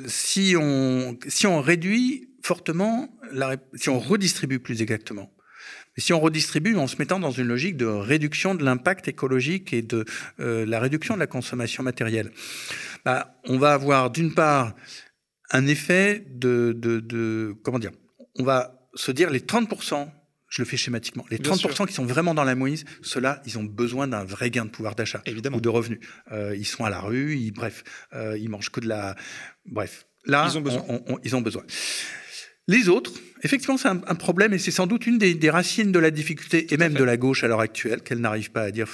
si, 0.07 0.55
on, 0.57 1.15
si 1.27 1.45
on 1.45 1.61
réduit 1.61 2.31
fortement, 2.41 3.15
si 3.75 3.89
on 3.89 3.99
redistribue 3.99 4.57
plus 4.57 4.81
exactement, 4.81 5.29
si 6.01 6.13
on 6.13 6.19
redistribue 6.19 6.75
en 6.75 6.87
se 6.87 6.97
mettant 6.97 7.19
dans 7.19 7.31
une 7.31 7.47
logique 7.47 7.77
de 7.77 7.85
réduction 7.85 8.55
de 8.55 8.63
l'impact 8.63 9.07
écologique 9.07 9.73
et 9.73 9.81
de 9.81 10.05
euh, 10.39 10.65
la 10.65 10.79
réduction 10.79 11.13
de 11.15 11.19
la 11.19 11.27
consommation 11.27 11.83
matérielle, 11.83 12.31
bah, 13.05 13.39
on 13.45 13.57
va 13.57 13.73
avoir 13.73 14.09
d'une 14.09 14.33
part 14.33 14.73
un 15.51 15.67
effet 15.67 16.25
de, 16.29 16.73
de, 16.75 16.99
de, 16.99 17.55
comment 17.63 17.79
dire, 17.79 17.91
on 18.39 18.43
va 18.43 18.87
se 18.95 19.11
dire 19.11 19.29
les 19.29 19.41
30% 19.41 20.09
je 20.53 20.61
le 20.61 20.67
fais 20.67 20.77
schématiquement. 20.77 21.25
Les 21.31 21.39
30% 21.39 21.87
qui 21.87 21.93
sont 21.93 22.05
vraiment 22.05 22.35
dans 22.35 22.43
la 22.43 22.53
moïse, 22.53 22.85
ceux-là, 23.01 23.41
ils 23.47 23.57
ont 23.57 23.63
besoin 23.63 24.07
d'un 24.07 24.23
vrai 24.23 24.51
gain 24.51 24.65
de 24.65 24.69
pouvoir 24.69 24.93
d'achat 24.93 25.23
ou 25.27 25.59
de 25.59 25.69
revenus. 25.69 25.99
Euh, 26.31 26.55
ils 26.55 26.67
sont 26.67 26.85
à 26.85 26.91
la 26.91 26.99
rue, 26.99 27.35
ils, 27.35 27.49
bref, 27.49 27.83
euh, 28.13 28.37
ils 28.37 28.49
mangent 28.49 28.69
que 28.69 28.79
de 28.79 28.87
la... 28.87 29.15
Bref, 29.65 30.05
là, 30.25 30.47
ils 30.47 30.55
ont 30.55 30.61
besoin. 30.61 30.85
ils 31.23 31.35
ont 31.35 31.41
besoin. 31.41 31.63
Les 32.67 32.87
autres, 32.87 33.11
effectivement, 33.43 33.77
c'est 33.77 33.89
un, 33.89 33.97
problème 33.97 34.53
et 34.53 34.57
c'est 34.57 34.71
sans 34.71 34.87
doute 34.87 35.05
une 35.05 35.17
des, 35.17 35.49
racines 35.49 35.91
de 35.91 35.99
la 35.99 36.11
difficulté 36.11 36.73
et 36.73 36.77
même 36.77 36.93
de 36.93 37.03
la 37.03 37.17
gauche 37.17 37.43
à 37.43 37.47
l'heure 37.47 37.59
actuelle 37.59 38.01
qu'elle 38.01 38.19
n'arrive 38.19 38.51
pas 38.51 38.63
à 38.63 38.71
dire 38.71 38.87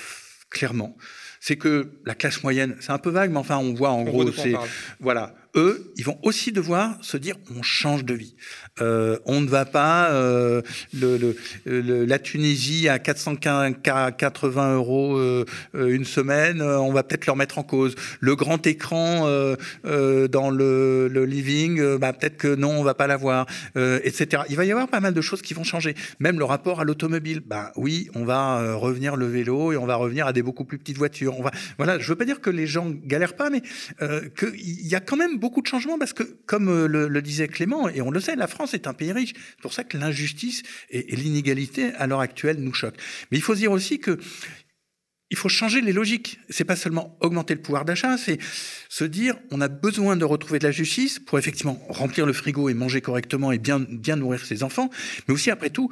clairement, 0.50 0.98
c'est 1.40 1.56
que 1.56 1.92
la 2.06 2.16
classe 2.16 2.42
moyenne, 2.42 2.76
c'est 2.80 2.92
un 2.92 2.98
peu 2.98 3.12
vague, 3.12 3.32
mais 3.32 3.38
enfin, 3.38 3.58
on 3.58 3.74
voit 3.74 3.92
en 3.92 4.04
gros, 4.04 4.32
c'est 4.32 4.56
voilà, 5.00 5.36
eux, 5.56 5.94
ils 5.96 6.04
vont 6.04 6.20
aussi 6.24 6.52
devoir 6.52 6.98
se 7.04 7.18
dire 7.18 7.36
on 7.56 7.62
change 7.62 8.04
de 8.06 8.16
vie. 8.16 8.36
Euh, 8.82 9.18
on 9.26 9.42
ne 9.42 9.48
va 9.48 9.66
pas 9.66 10.10
euh, 10.12 10.62
le, 10.94 11.36
le, 11.66 12.06
la 12.06 12.20
Tunisie 12.20 12.88
à 12.88 13.00
480 13.00 14.76
euros 14.76 15.18
euh, 15.18 15.46
une 15.74 16.06
semaine, 16.06 16.62
on 16.62 16.92
va 16.92 17.04
peut-être 17.04 17.26
leur 17.26 17.36
mettre 17.36 17.58
en 17.58 17.64
cause. 17.64 17.96
Le 18.20 18.36
grand 18.36 18.66
écran 18.66 19.22
dans 19.84 20.50
le, 20.50 21.08
le 21.08 21.26
living, 21.26 21.98
bah, 21.98 22.14
peut-être 22.14 22.38
que 22.38 22.56
non, 22.56 22.72
on 22.72 22.84
va 22.84 22.94
pas 22.94 23.08
l'avoir, 23.08 23.46
etc. 23.76 24.44
Il 24.50 24.56
va 24.56 24.66
y 24.66 24.72
avoir 24.72 24.88
pas 24.88 25.00
mal 25.00 25.14
de 25.14 25.22
choses 25.22 25.42
qui 25.42 25.54
vont 25.54 25.64
changer. 25.64 25.96
Même 26.20 26.40
le 26.40 26.46
rapport 26.46 26.80
à 26.80 26.84
l'automobile. 26.84 27.42
Bah 27.46 27.72
oui, 27.76 28.10
on 28.16 28.26
va 28.26 28.76
revenir 28.76 29.16
le 29.16 29.28
vélo 29.28 29.72
et 29.72 29.78
on 29.78 29.86
va 29.86 29.96
revenir 29.96 30.28
à 30.28 30.34
des 30.34 30.42
beaucoup 30.42 30.66
plus 30.66 30.78
petites 30.78 30.98
voitures. 30.98 31.38
On 31.38 31.44
va, 31.44 31.52
voilà, 31.78 32.00
je 32.00 32.08
veux 32.08 32.16
pas 32.16 32.26
dire 32.26 32.42
que 32.42 32.50
les 32.50 32.68
gens 32.68 32.90
galèrent 33.06 33.36
pas, 33.36 33.50
mais 33.50 33.62
qu'il 34.38 34.88
y 34.88 34.96
a 34.96 35.00
quand 35.00 35.18
même 35.18 35.38
beaucoup 35.38 35.62
de 35.62 35.68
changements 35.68 35.98
parce 35.98 36.14
que, 36.14 36.24
comme 36.46 36.70
euh, 36.70 36.88
le, 36.88 37.22
disait 37.22 37.48
Clément, 37.48 37.90
et 37.90 38.02
on 38.02 38.12
le 38.12 38.20
sait, 38.20 38.36
la 38.36 38.48
France 38.48 38.59
est 38.74 38.88
un 38.88 38.94
pays 38.94 39.12
riche. 39.12 39.34
C'est 39.34 39.62
pour 39.62 39.74
ça 39.74 39.84
que 39.84 39.98
l'injustice 39.98 40.64
et, 40.90 41.16
l'inégalité 41.16 41.94
à 41.96 42.08
l'heure 42.08 42.20
actuelle 42.20 42.58
nous 42.58 42.74
choquent. 42.74 43.00
Mais 43.32 43.38
il 43.38 43.42
faut 43.42 43.56
dire 43.56 43.72
aussi 43.72 44.00
que 44.00 44.20
il 45.32 45.38
faut 45.38 45.50
changer 45.50 45.82
les 45.82 45.94
logiques. 45.94 46.40
C'est 46.50 46.64
pas 46.66 46.76
seulement 46.76 47.16
augmenter 47.20 47.54
le 47.54 47.62
pouvoir 47.62 47.86
d'achat, 47.86 48.18
c'est 48.18 48.40
se 48.90 49.04
dire 49.04 49.36
on 49.52 49.62
a 49.62 49.68
besoin 49.68 50.16
de 50.16 50.26
retrouver 50.26 50.58
de 50.60 50.66
la 50.66 50.72
justice 50.72 51.20
pour 51.20 51.38
effectivement 51.38 51.80
remplir 51.90 52.26
le 52.26 52.34
frigo 52.34 52.68
et 52.70 52.74
manger 52.74 53.02
correctement 53.02 53.52
et 53.52 53.60
bien 53.60 54.16
nourrir 54.16 54.44
ses 54.44 54.64
enfants, 54.64 54.90
mais 55.28 55.34
aussi 55.34 55.52
après 55.52 55.70
tout, 55.70 55.92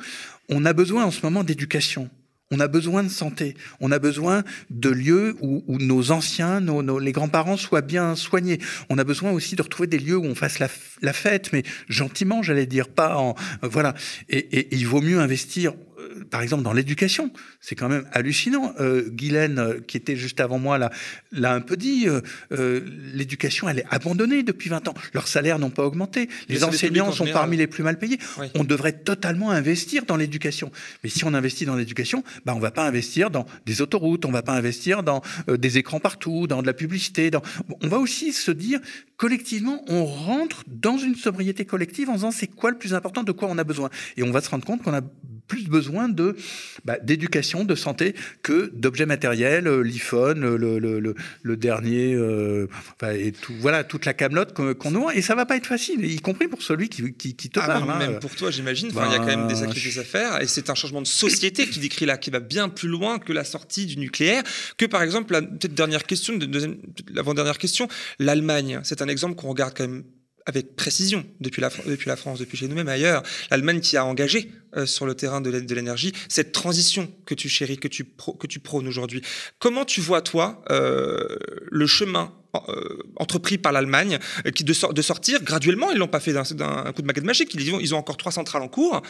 on 0.49 0.65
a 0.65 0.73
besoin 0.73 1.05
en 1.05 1.11
ce 1.11 1.21
moment 1.21 1.43
d'éducation. 1.43 2.09
On 2.49 2.59
a 2.61 2.67
besoin 2.67 3.03
de 3.03 3.09
santé, 3.09 3.55
on 3.81 3.91
a 3.91 3.99
besoin 3.99 4.43
de 4.69 4.89
lieux 4.89 5.35
où, 5.41 5.63
nos 5.67 6.11
anciens, 6.11 6.61
nos, 6.61 6.97
les 6.97 7.11
grands-parents 7.11 7.57
soient 7.57 7.81
bien 7.81 8.15
soignés. 8.15 8.59
On 8.89 8.97
a 8.97 9.03
besoin 9.03 9.31
aussi 9.31 9.55
de 9.55 9.61
retrouver 9.61 9.87
des 9.87 9.99
lieux 9.99 10.17
où 10.17 10.23
on 10.23 10.35
fasse 10.35 10.59
la, 10.59 10.69
fête, 11.13 11.51
mais 11.51 11.63
gentiment, 11.89 12.43
j'allais 12.43 12.65
dire, 12.65 12.87
pas 12.87 13.17
en 13.17 13.35
voilà. 13.61 13.95
et, 14.29 14.73
il 14.75 14.87
vaut 14.87 15.01
mieux 15.01 15.19
investir 15.19 15.73
par 16.25 16.41
exemple, 16.41 16.63
dans 16.63 16.73
l'éducation, 16.73 17.31
c'est 17.61 17.75
quand 17.75 17.89
même 17.89 18.07
hallucinant. 18.11 18.73
Euh, 18.79 19.09
Guylaine, 19.09 19.59
euh, 19.59 19.79
qui 19.79 19.97
était 19.97 20.15
juste 20.15 20.39
avant 20.39 20.59
moi, 20.59 20.77
l'a 20.77 21.53
un 21.53 21.61
peu 21.61 21.77
dit. 21.77 22.07
Euh, 22.07 22.21
euh, 22.51 22.81
l'éducation, 23.13 23.69
elle 23.69 23.79
est 23.79 23.85
abandonnée 23.89 24.43
depuis 24.43 24.69
20 24.69 24.87
ans. 24.87 24.93
Leurs 25.13 25.27
salaires 25.27 25.59
n'ont 25.59 25.69
pas 25.69 25.83
augmenté. 25.83 26.29
Les 26.49 26.63
enseignants 26.63 27.11
sont 27.11 27.27
parmi 27.27 27.57
les 27.57 27.67
plus 27.67 27.83
mal 27.83 27.97
payés. 27.97 28.19
On 28.55 28.63
devrait 28.63 28.93
totalement 28.93 29.51
investir 29.51 30.05
dans 30.05 30.17
l'éducation. 30.17 30.71
Mais 31.03 31.09
si 31.09 31.25
on 31.25 31.33
investit 31.33 31.65
dans 31.65 31.75
l'éducation, 31.75 32.23
bah, 32.45 32.53
on 32.55 32.59
va 32.59 32.71
pas 32.71 32.85
investir 32.87 33.29
dans 33.29 33.45
des 33.65 33.81
autoroutes, 33.81 34.25
on 34.25 34.31
va 34.31 34.41
pas 34.41 34.53
investir 34.53 35.03
dans 35.03 35.21
des 35.47 35.77
écrans 35.77 35.99
partout, 35.99 36.47
dans 36.47 36.61
de 36.61 36.67
la 36.67 36.73
publicité. 36.73 37.31
Dans... 37.31 37.41
On 37.81 37.87
va 37.87 37.99
aussi 37.99 38.33
se 38.33 38.51
dire, 38.51 38.79
collectivement, 39.17 39.83
on 39.87 40.05
rentre 40.05 40.63
dans 40.67 40.97
une 40.97 41.15
sobriété 41.15 41.65
collective 41.65 42.09
en 42.09 42.13
disant 42.13 42.31
c'est 42.31 42.47
quoi 42.47 42.71
le 42.71 42.77
plus 42.77 42.93
important, 42.93 43.23
de 43.23 43.31
quoi 43.31 43.47
on 43.49 43.57
a 43.57 43.63
besoin? 43.63 43.89
Et 44.15 44.23
on 44.23 44.31
va 44.31 44.41
se 44.41 44.49
rendre 44.49 44.65
compte 44.65 44.83
qu'on 44.83 44.93
a 44.93 45.01
plus 45.47 45.67
besoin 45.67 46.06
de 46.09 46.35
bah, 46.85 46.97
d'éducation, 47.01 47.63
de 47.63 47.75
santé 47.75 48.15
que 48.43 48.71
d'objets 48.73 49.05
matériels, 49.05 49.67
euh, 49.67 49.81
l'iPhone, 49.81 50.39
le, 50.39 50.79
le, 50.79 50.99
le, 50.99 51.15
le, 51.41 51.57
dernier, 51.57 52.13
euh, 52.13 52.67
et 53.13 53.31
tout, 53.31 53.53
voilà 53.59 53.83
toute 53.83 54.05
la 54.05 54.13
camelote 54.13 54.53
qu'on 54.53 55.07
a. 55.07 55.13
Et 55.13 55.21
ça 55.21 55.35
va 55.35 55.45
pas 55.45 55.57
être 55.57 55.67
facile, 55.67 56.03
y 56.05 56.19
compris 56.19 56.47
pour 56.47 56.61
celui 56.61 56.89
qui, 56.89 57.13
qui, 57.13 57.35
qui 57.35 57.49
te 57.49 57.59
ah, 57.59 57.67
parle. 57.67 57.97
Même, 57.99 58.15
hein. 58.15 58.19
pour 58.19 58.35
toi, 58.35 58.51
j'imagine. 58.51 58.89
il 58.89 58.95
y 58.95 58.99
a 58.99 59.17
quand 59.19 59.25
même 59.25 59.47
des 59.47 59.53
bah, 59.53 59.59
sacrifices 59.61 59.97
à 59.97 60.03
faire, 60.03 60.41
et 60.41 60.47
c'est 60.47 60.69
un 60.69 60.75
changement 60.75 61.01
de 61.01 61.07
société 61.07 61.67
qui 61.67 61.79
décrit 61.79 62.05
là, 62.05 62.17
qui 62.17 62.29
va 62.29 62.39
bien 62.39 62.69
plus 62.69 62.89
loin 62.89 63.19
que 63.19 63.33
la 63.33 63.43
sortie 63.43 63.85
du 63.85 63.97
nucléaire, 63.97 64.43
que 64.77 64.85
par 64.85 65.01
exemple 65.01 65.33
la 65.33 65.41
dernière 65.41 66.03
question, 66.03 66.37
l'avant-dernière 67.13 67.57
question, 67.57 67.87
l'Allemagne. 68.19 68.79
C'est 68.83 69.01
un 69.01 69.07
exemple 69.07 69.35
qu'on 69.35 69.49
regarde 69.49 69.73
quand 69.75 69.87
même 69.87 70.03
avec 70.47 70.77
précision 70.77 71.25
depuis 71.41 71.61
la, 71.61 71.69
depuis 71.85 72.07
la 72.07 72.15
France, 72.15 72.39
depuis 72.39 72.57
chez 72.57 72.67
nous-mêmes 72.67 72.87
ailleurs. 72.87 73.21
L'Allemagne 73.51 73.81
qui 73.81 73.97
a 73.97 74.05
engagé 74.05 74.49
euh, 74.77 74.85
sur 74.85 75.05
le 75.05 75.13
terrain 75.13 75.41
de 75.41 75.73
l'énergie 75.73 76.13
cette 76.29 76.53
transition 76.53 77.11
que 77.25 77.35
tu 77.35 77.49
chéris, 77.49 77.77
que 77.77 77.89
tu, 77.89 78.05
que 78.05 78.47
tu 78.47 78.59
prônes 78.59 78.87
aujourd'hui. 78.87 79.21
Comment 79.59 79.83
tu 79.83 79.99
vois, 79.99 80.21
toi, 80.21 80.63
euh, 80.71 81.37
le 81.69 81.85
chemin 81.85 82.33
euh, 82.69 83.03
entrepris 83.17 83.57
par 83.57 83.73
l'Allemagne 83.73 84.19
qui 84.55 84.63
de, 84.63 84.93
de, 84.93 85.01
sortir 85.01 85.43
graduellement, 85.43 85.91
ils 85.91 85.97
l'ont 85.97 86.07
pas 86.07 86.21
fait 86.21 86.31
d'un 86.31 86.93
coup 86.93 87.01
de 87.01 87.07
baguette 87.07 87.25
magique, 87.25 87.53
ils 87.53 87.93
ont, 87.93 87.97
encore 87.97 88.17
trois 88.17 88.31
centrales 88.31 88.61
en 88.61 88.69
cours, 88.69 89.01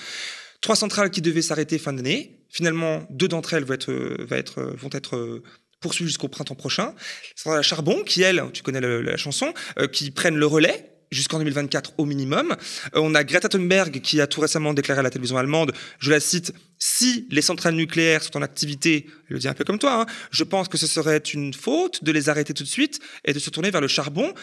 trois 0.60 0.76
centrales 0.76 1.12
qui 1.12 1.22
devaient 1.22 1.44
s'arrêter 1.44 1.78
fin 1.78 1.94
d'année. 1.94 2.40
Finalement, 2.50 3.06
deux 3.12 3.28
d'entre 3.28 3.54
elles 3.54 3.64
vont 3.64 3.76
être, 3.76 4.74
vont 4.76 4.90
être 4.92 5.44
poursuivies 5.82 6.10
jusqu'au 6.10 6.30
printemps 6.30 6.56
prochain. 6.56 6.96
C'est 7.36 7.50
la 7.50 7.62
charbon 7.62 8.04
qui, 8.04 8.24
elle, 8.24 8.44
tu 8.54 8.64
connais 8.64 8.82
la 8.82 9.18
chanson, 9.18 9.54
qui 9.92 10.10
prennent 10.10 10.38
le 10.38 10.48
relais 10.48 10.97
jusqu'en 11.12 11.40
2024 11.40 11.94
au 11.98 12.06
minimum. 12.06 12.56
Euh, 12.96 13.00
on 13.02 13.16
a 13.16 13.24
Greta 13.24 13.50
Thunberg 13.50 14.02
qui 14.02 14.22
a 14.22 14.28
tout 14.28 14.42
récemment 14.42 14.74
déclaré 14.74 15.00
à 15.00 15.04
la 15.04 15.10
télévision 15.10 15.38
allemande, 15.38 15.74
je 16.00 16.12
la 16.12 16.20
cite, 16.20 16.54
si 16.80 17.28
les 17.32 17.42
centrales 17.42 17.76
nucléaires 17.76 18.24
sont 18.24 18.38
en 18.38 18.42
activité, 18.42 19.06
elle 19.08 19.34
le 19.34 19.40
dit 19.40 19.48
un 19.48 19.54
peu 19.54 19.64
comme 19.64 19.80
toi, 19.80 20.02
hein, 20.02 20.06
je 20.32 20.44
pense 20.44 20.68
que 20.68 20.78
ce 20.78 20.88
serait 20.88 21.18
une 21.18 21.54
faute 21.54 22.04
de 22.04 22.12
les 22.12 22.30
arrêter 22.30 22.54
tout 22.54 22.64
de 22.64 22.68
suite 22.68 23.00
et 23.26 23.34
de 23.34 23.40
se 23.40 23.50
tourner 23.50 23.72
vers 23.72 23.82
le 23.82 23.88
charbon. 23.88 24.34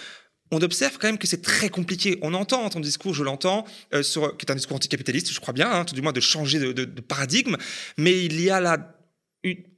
On 0.50 0.60
observe 0.60 0.98
quand 0.98 1.08
même 1.08 1.18
que 1.18 1.26
c'est 1.26 1.42
très 1.42 1.68
compliqué. 1.68 2.18
On 2.22 2.34
entend 2.34 2.68
ton 2.68 2.80
discours, 2.80 3.14
je 3.14 3.24
l'entends, 3.24 3.64
euh, 3.94 4.02
qui 4.02 4.46
est 4.46 4.50
un 4.50 4.54
discours 4.54 4.76
anticapitaliste, 4.76 5.32
je 5.32 5.40
crois 5.40 5.54
bien, 5.54 5.70
hein, 5.70 5.84
tout 5.84 5.94
du 5.94 6.02
moins 6.02 6.12
de 6.12 6.20
changer 6.20 6.58
de, 6.58 6.84
paradigme, 7.00 7.56
mais 7.96 8.24
il 8.24 8.40
y 8.40 8.50
a 8.50 8.60
là 8.60 8.93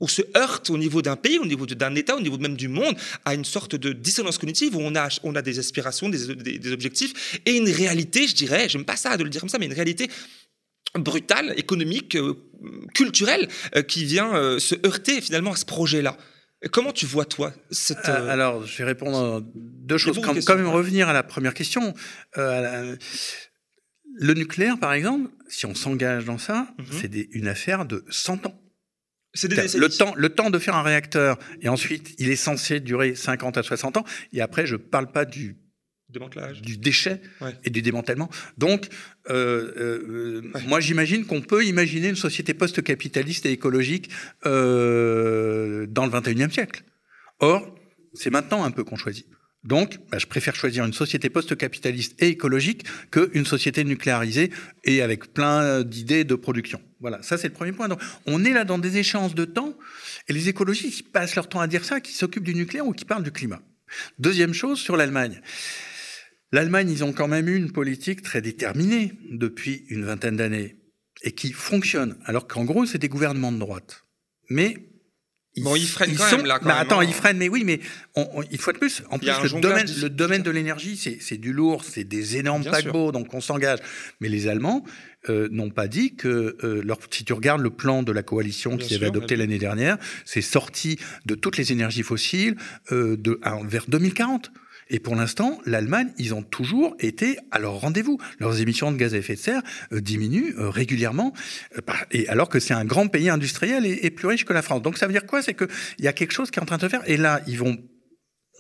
on 0.01 0.07
se 0.07 0.23
heurte 0.37 0.71
au 0.71 0.79
niveau 0.79 1.03
d'un 1.03 1.17
pays, 1.17 1.39
au 1.39 1.47
niveau 1.47 1.67
d'un 1.67 1.95
État, 1.95 2.17
au 2.17 2.21
niveau 2.21 2.39
même 2.39 2.57
du 2.57 2.69
monde, 2.69 2.97
à 3.25 3.35
une 3.35 3.45
sorte 3.45 3.75
de 3.75 3.93
dissonance 3.93 4.39
cognitive 4.39 4.77
où 4.77 4.81
on 4.81 4.95
a, 4.95 5.09
on 5.23 5.35
a 5.35 5.43
des 5.43 5.59
aspirations, 5.59 6.09
des, 6.09 6.73
objectifs, 6.73 7.41
et 7.45 7.57
une 7.57 7.69
réalité, 7.69 8.27
je 8.29 8.35
dirais, 8.35 8.69
j'aime 8.69 8.85
pas 8.85 8.97
ça 8.97 9.17
de 9.17 9.25
le 9.25 9.31
dire 9.31 9.41
comme 9.41 9.51
ça, 9.51 9.59
mais 9.59 9.67
une 9.67 9.73
réalité 9.73 10.09
brutale, 10.95 11.53
économique, 11.57 12.17
euh, 12.17 12.35
culturelle, 12.95 13.49
euh, 13.75 13.83
qui 13.83 14.05
vient 14.05 14.35
euh, 14.35 14.59
se 14.59 14.75
heurter 14.87 15.21
finalement 15.21 15.53
à 15.53 15.57
ce 15.57 15.65
projet-là. 15.65 16.17
Comment 16.73 16.93
tu 16.93 17.05
vois, 17.05 17.27
toi, 17.27 17.53
cette... 17.71 18.09
Alors, 18.09 18.65
je 18.67 18.79
vais 18.79 18.85
répondre 18.85 19.45
deux 19.55 19.99
choses. 19.99 20.19
Quand, 20.23 20.35
quand, 20.43 20.57
même 20.57 20.69
revenir 20.69 21.09
à 21.09 21.13
la 21.13 21.23
première 21.23 21.53
question. 21.53 21.93
le 22.35 22.97
nucléaire, 24.35 24.79
par 24.79 24.95
exemple, 24.95 25.31
si 25.49 25.67
on 25.67 25.75
s'engage 25.75 26.25
dans 26.25 26.39
ça, 26.39 26.67
mhm. 26.79 26.87
c'est 26.99 27.29
une 27.33 27.49
affaire 27.49 27.85
de 27.85 28.05
100 28.09 28.47
ans 28.47 28.59
le 29.45 29.89
temps, 29.89 30.15
le 30.17 30.29
temps 30.29 30.51
de 30.51 30.59
faire 30.59 30.77
un 30.77 30.83
réacteur, 30.83 31.39
et 31.61 31.69
ensuite, 31.69 32.15
il 32.19 32.31
est 32.31 32.37
censé 32.37 32.81
durer 32.81 33.15
50 33.15 33.59
à 33.59 33.63
60 33.63 33.99
ans. 33.99 34.05
Et 34.33 34.41
après, 34.41 34.67
je 34.67 34.75
ne 34.75 34.81
parle 34.81 35.11
pas 35.11 35.25
du 35.25 35.57
du 36.63 36.79
déchet 36.79 37.21
et 37.65 37.71
du 37.71 37.83
démantèlement. 37.83 38.31
Donc, 38.59 38.89
euh, 39.29 39.73
euh, 39.77 40.43
moi, 40.67 40.81
j'imagine 40.81 41.27
qu'on 41.27 41.43
peut 41.43 41.65
imaginer 41.65 42.09
une 42.09 42.17
société 42.17 42.55
post-capitaliste 42.55 43.47
et 43.47 43.51
écologique 43.51 44.11
euh, 44.47 45.87
dans 45.89 46.07
le 46.07 46.13
21e 46.13 46.51
siècle. 46.51 46.83
Or, 47.41 47.75
c'est 48.15 48.31
maintenant 48.31 48.65
un 48.65 48.71
peu 48.71 48.85
qu'on 48.85 48.97
choisit. 48.97 49.27
Donc, 49.67 49.99
bah, 50.11 50.19
je 50.19 50.27
préfère 50.27 50.55
choisir 50.55 50.85
une 50.85 50.93
société 50.93 51.29
post-capitaliste 51.29 52.15
et 52.23 52.29
écologique 52.29 52.85
qu'une 53.11 53.45
société 53.45 53.85
nucléarisée 53.85 54.51
et 54.85 55.03
avec 55.03 55.33
plein 55.33 55.83
d'idées 55.83 56.25
de 56.25 56.35
production. 56.35 56.81
Voilà, 57.01 57.23
ça 57.23 57.37
c'est 57.37 57.49
le 57.49 57.55
premier 57.55 57.73
point. 57.73 57.89
Donc, 57.89 58.01
on 58.27 58.45
est 58.45 58.53
là 58.53 58.65
dans 58.65 58.79
des 58.79 58.97
échéances 58.97 59.35
de 59.35 59.45
temps, 59.45 59.77
et 60.29 60.33
les 60.33 60.49
écologistes 60.49 60.97
qui 60.97 61.03
passent 61.03 61.35
leur 61.35 61.49
temps 61.49 61.61
à 61.61 61.67
dire 61.67 61.85
ça, 61.85 62.01
qui 62.01 62.13
s'occupent 62.13 62.45
du 62.45 62.55
nucléaire 62.55 62.87
ou 62.87 62.93
qui 62.93 63.05
parlent 63.05 63.25
du 63.25 63.33
climat. 63.33 63.61
Deuxième 64.19 64.55
chose 64.55 64.79
sur 64.79 64.97
l'Allemagne. 64.97 65.41
L'Allemagne, 66.53 66.91
ils 66.91 67.05
ont 67.05 67.13
quand 67.13 67.29
même 67.29 67.49
eu 67.49 67.57
une 67.57 67.73
politique 67.73 68.23
très 68.23 68.41
déterminée 68.41 69.13
depuis 69.31 69.85
une 69.89 70.05
vingtaine 70.05 70.37
d'années 70.37 70.77
et 71.23 71.33
qui 71.33 71.53
fonctionne, 71.53 72.17
alors 72.25 72.47
qu'en 72.47 72.65
gros, 72.65 72.87
c'est 72.87 72.99
des 72.99 73.09
gouvernements 73.09 73.53
de 73.53 73.59
droite. 73.59 74.05
Mais 74.49 74.77
bon, 75.59 75.77
ils 75.77 75.87
freinent 75.87 76.15
quand 76.17 76.37
même 76.37 76.47
là. 76.47 76.59
Quand 76.59 76.69
bah, 76.69 76.79
attends, 76.79 77.01
hein. 77.01 77.05
ils 77.05 77.15
freinent, 77.15 77.39
mais 77.39 77.49
oui, 77.49 77.63
mais 77.65 77.81
il 78.51 78.59
faut 78.59 78.73
de 78.73 78.79
plus. 78.79 79.03
En 79.11 79.19
plus, 79.19 79.29
le 79.29 79.61
domaine, 79.61 79.87
le 80.01 80.09
domaine 80.09 80.43
de 80.43 80.51
l'énergie, 80.51 80.97
c'est 80.97 81.37
du 81.37 81.53
lourd, 81.53 81.85
c'est 81.85 82.05
des 82.05 82.37
énormes 82.37 82.65
paquebots, 82.65 83.13
donc 83.13 83.33
on 83.35 83.41
s'engage. 83.41 83.79
Mais 84.21 84.29
les 84.29 84.49
Allemands 84.49 84.85
euh, 85.29 85.49
n'ont 85.51 85.71
pas 85.71 85.89
dit 85.89 86.15
que, 86.15 86.57
euh, 86.63 86.83
leur, 86.85 86.99
si 87.11 87.25
tu 87.25 87.33
regardes 87.33 87.61
le 87.61 87.71
plan 87.71 88.03
de 88.03 88.13
la 88.13 88.23
coalition 88.23 88.77
qui 88.77 88.95
avait 88.95 89.07
adopté 89.07 89.37
l'année 89.37 89.59
dernière, 89.59 89.99
c'est 90.25 90.43
sorti 90.43 90.99
de 91.25 91.35
toutes 91.35 91.57
les 91.57 91.73
énergies 91.73 92.03
fossiles 92.03 92.57
euh, 92.93 93.17
de, 93.17 93.41
vers 93.65 93.87
2040. 93.89 94.53
Et 94.89 95.01
pour 95.01 95.17
l'instant, 95.17 95.59
l'Allemagne, 95.67 96.11
ils 96.19 96.35
ont 96.35 96.43
toujours 96.43 96.97
été 97.01 97.39
à 97.51 97.59
leur 97.59 97.81
rendez-vous. 97.81 98.19
Leurs 98.39 98.61
émissions 98.61 98.93
de 98.93 98.97
gaz 98.97 99.15
à 99.15 99.19
effet 99.19 99.35
de 99.35 99.41
serre 99.41 99.63
euh, 99.93 100.01
diminuent 100.01 100.55
euh, 100.59 100.71
régulièrement, 100.71 101.33
euh, 101.77 101.81
et 102.13 102.29
alors 102.29 102.49
que 102.49 102.61
c'est 102.61 102.75
un 102.75 102.85
grand 102.85 103.09
pays 103.09 103.29
industriel 103.29 103.85
et, 103.87 104.11
plus 104.11 104.29
riche 104.29 104.45
que 104.45 104.53
la 104.53 104.63
France. 104.63 104.83
Donc 104.83 104.99
ça 104.99 105.07
veut 105.07 105.13
dire 105.13 105.27
quoi? 105.27 105.43
C'est 105.43 105.55
qu'il 105.55 105.69
y 105.99 106.09
a 106.09 106.13
quelque 106.13 106.33
chose 106.33 106.51
qui 106.51 106.59
est 106.59 106.63
en 106.63 106.67
train 106.67 106.77
de 106.77 106.83
se 106.83 106.89
faire. 106.89 107.03
Et 107.07 107.17
là, 107.17 107.41
ils 107.47 107.59
vont 107.59 107.77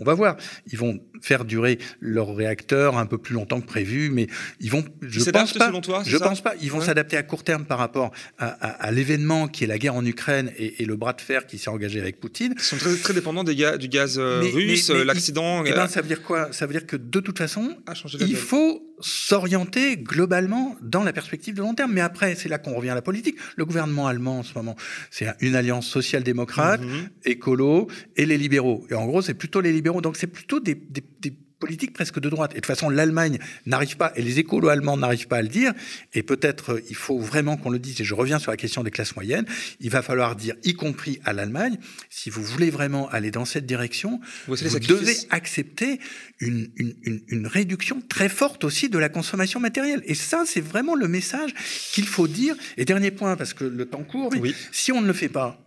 on 0.00 0.04
va 0.04 0.14
voir. 0.14 0.36
Ils 0.70 0.78
vont 0.78 1.00
faire 1.22 1.44
durer 1.44 1.78
leur 2.00 2.34
réacteur 2.34 2.98
un 2.98 3.06
peu 3.06 3.18
plus 3.18 3.34
longtemps 3.34 3.60
que 3.60 3.66
prévu, 3.66 4.10
mais 4.10 4.26
ils 4.60 4.70
vont. 4.70 4.84
Je 5.02 5.30
pense 5.30 5.52
pas. 5.52 5.66
Selon 5.68 5.80
toi, 5.80 6.02
je 6.06 6.16
pense 6.16 6.40
pas. 6.40 6.54
Ils 6.60 6.70
vont 6.70 6.80
s'adapter 6.80 7.16
à 7.16 7.22
court 7.22 7.44
terme 7.44 7.64
par 7.64 7.78
rapport 7.78 8.12
à, 8.38 8.46
à, 8.46 8.68
à 8.86 8.90
l'événement 8.90 9.48
qui 9.48 9.64
est 9.64 9.66
la 9.66 9.78
guerre 9.78 9.94
en 9.94 10.04
Ukraine 10.04 10.52
et, 10.56 10.82
et 10.82 10.86
le 10.86 10.96
bras 10.96 11.12
de 11.12 11.20
fer 11.20 11.46
qui 11.46 11.58
s'est 11.58 11.70
engagé 11.70 12.00
avec 12.00 12.20
Poutine. 12.20 12.54
Ils 12.56 12.62
sont 12.62 12.76
très, 12.76 12.94
très 12.96 13.14
dépendants 13.14 13.44
des 13.44 13.56
ga 13.56 13.76
du 13.76 13.88
gaz 13.88 14.16
euh, 14.18 14.42
mais, 14.42 14.50
russe, 14.50 14.90
l'accident. 14.90 15.64
Eh 15.64 15.72
euh, 15.72 15.76
ben, 15.76 15.88
ça 15.88 16.00
veut 16.00 16.08
dire 16.08 16.22
quoi? 16.22 16.52
Ça 16.52 16.66
veut 16.66 16.72
dire 16.72 16.86
que 16.86 16.96
de 16.96 17.20
toute 17.20 17.38
façon, 17.38 17.76
il 18.20 18.36
faut 18.36 18.82
s'orienter 19.00 19.96
globalement 19.96 20.76
dans 20.80 21.02
la 21.02 21.12
perspective 21.12 21.54
de 21.54 21.60
long 21.60 21.74
terme. 21.74 21.92
Mais 21.92 22.00
après, 22.00 22.34
c'est 22.34 22.48
là 22.48 22.58
qu'on 22.58 22.74
revient 22.74 22.90
à 22.90 22.94
la 22.94 23.02
politique. 23.02 23.36
Le 23.56 23.64
gouvernement 23.64 24.06
allemand 24.06 24.38
en 24.40 24.42
ce 24.42 24.54
moment, 24.54 24.76
c'est 25.10 25.28
une 25.40 25.54
alliance 25.54 25.86
social-démocrate, 25.86 26.80
-hmm. 26.82 27.08
écolo 27.24 27.88
et 28.16 28.26
les 28.26 28.38
libéraux. 28.38 28.86
Et 28.90 28.94
en 28.94 29.06
gros, 29.06 29.22
c'est 29.22 29.34
plutôt 29.34 29.60
les 29.60 29.72
libéraux. 29.72 30.00
Donc 30.00 30.16
c'est 30.16 30.26
plutôt 30.26 30.60
des, 30.60 30.74
des, 30.74 31.04
des 31.20 31.32
politique 31.58 31.92
presque 31.92 32.20
de 32.20 32.28
droite. 32.28 32.52
Et 32.52 32.54
de 32.56 32.60
toute 32.60 32.66
façon, 32.66 32.88
l'Allemagne 32.90 33.38
n'arrive 33.64 33.96
pas, 33.96 34.12
et 34.16 34.22
les 34.22 34.38
écolos 34.38 34.68
allemands 34.68 34.96
n'arrivent 34.96 35.28
pas 35.28 35.38
à 35.38 35.42
le 35.42 35.48
dire, 35.48 35.72
et 36.14 36.22
peut-être 36.22 36.82
il 36.88 36.96
faut 36.96 37.18
vraiment 37.18 37.56
qu'on 37.56 37.70
le 37.70 37.78
dise, 37.78 38.00
et 38.00 38.04
je 38.04 38.14
reviens 38.14 38.38
sur 38.38 38.50
la 38.50 38.56
question 38.56 38.82
des 38.82 38.90
classes 38.90 39.16
moyennes, 39.16 39.46
il 39.80 39.90
va 39.90 40.02
falloir 40.02 40.36
dire, 40.36 40.54
y 40.64 40.74
compris 40.74 41.20
à 41.24 41.32
l'Allemagne, 41.32 41.78
si 42.10 42.30
vous 42.30 42.42
voulez 42.42 42.70
vraiment 42.70 43.08
aller 43.08 43.30
dans 43.30 43.44
cette 43.44 43.66
direction, 43.66 44.20
vous, 44.46 44.56
vous 44.56 44.78
devez 44.78 45.16
accepter 45.30 46.00
une, 46.40 46.70
une, 46.76 46.94
une, 47.02 47.22
une, 47.28 47.46
réduction 47.46 48.02
très 48.08 48.28
forte 48.28 48.64
aussi 48.64 48.88
de 48.88 48.98
la 48.98 49.08
consommation 49.08 49.60
matérielle. 49.60 50.02
Et 50.04 50.14
ça, 50.14 50.44
c'est 50.46 50.60
vraiment 50.60 50.94
le 50.94 51.08
message 51.08 51.54
qu'il 51.92 52.06
faut 52.06 52.28
dire. 52.28 52.54
Et 52.76 52.84
dernier 52.84 53.10
point, 53.10 53.36
parce 53.36 53.54
que 53.54 53.64
le 53.64 53.86
temps 53.86 54.04
court, 54.04 54.32
oui. 54.40 54.54
si 54.72 54.92
on 54.92 55.00
ne 55.00 55.06
le 55.06 55.12
fait 55.12 55.28
pas, 55.28 55.58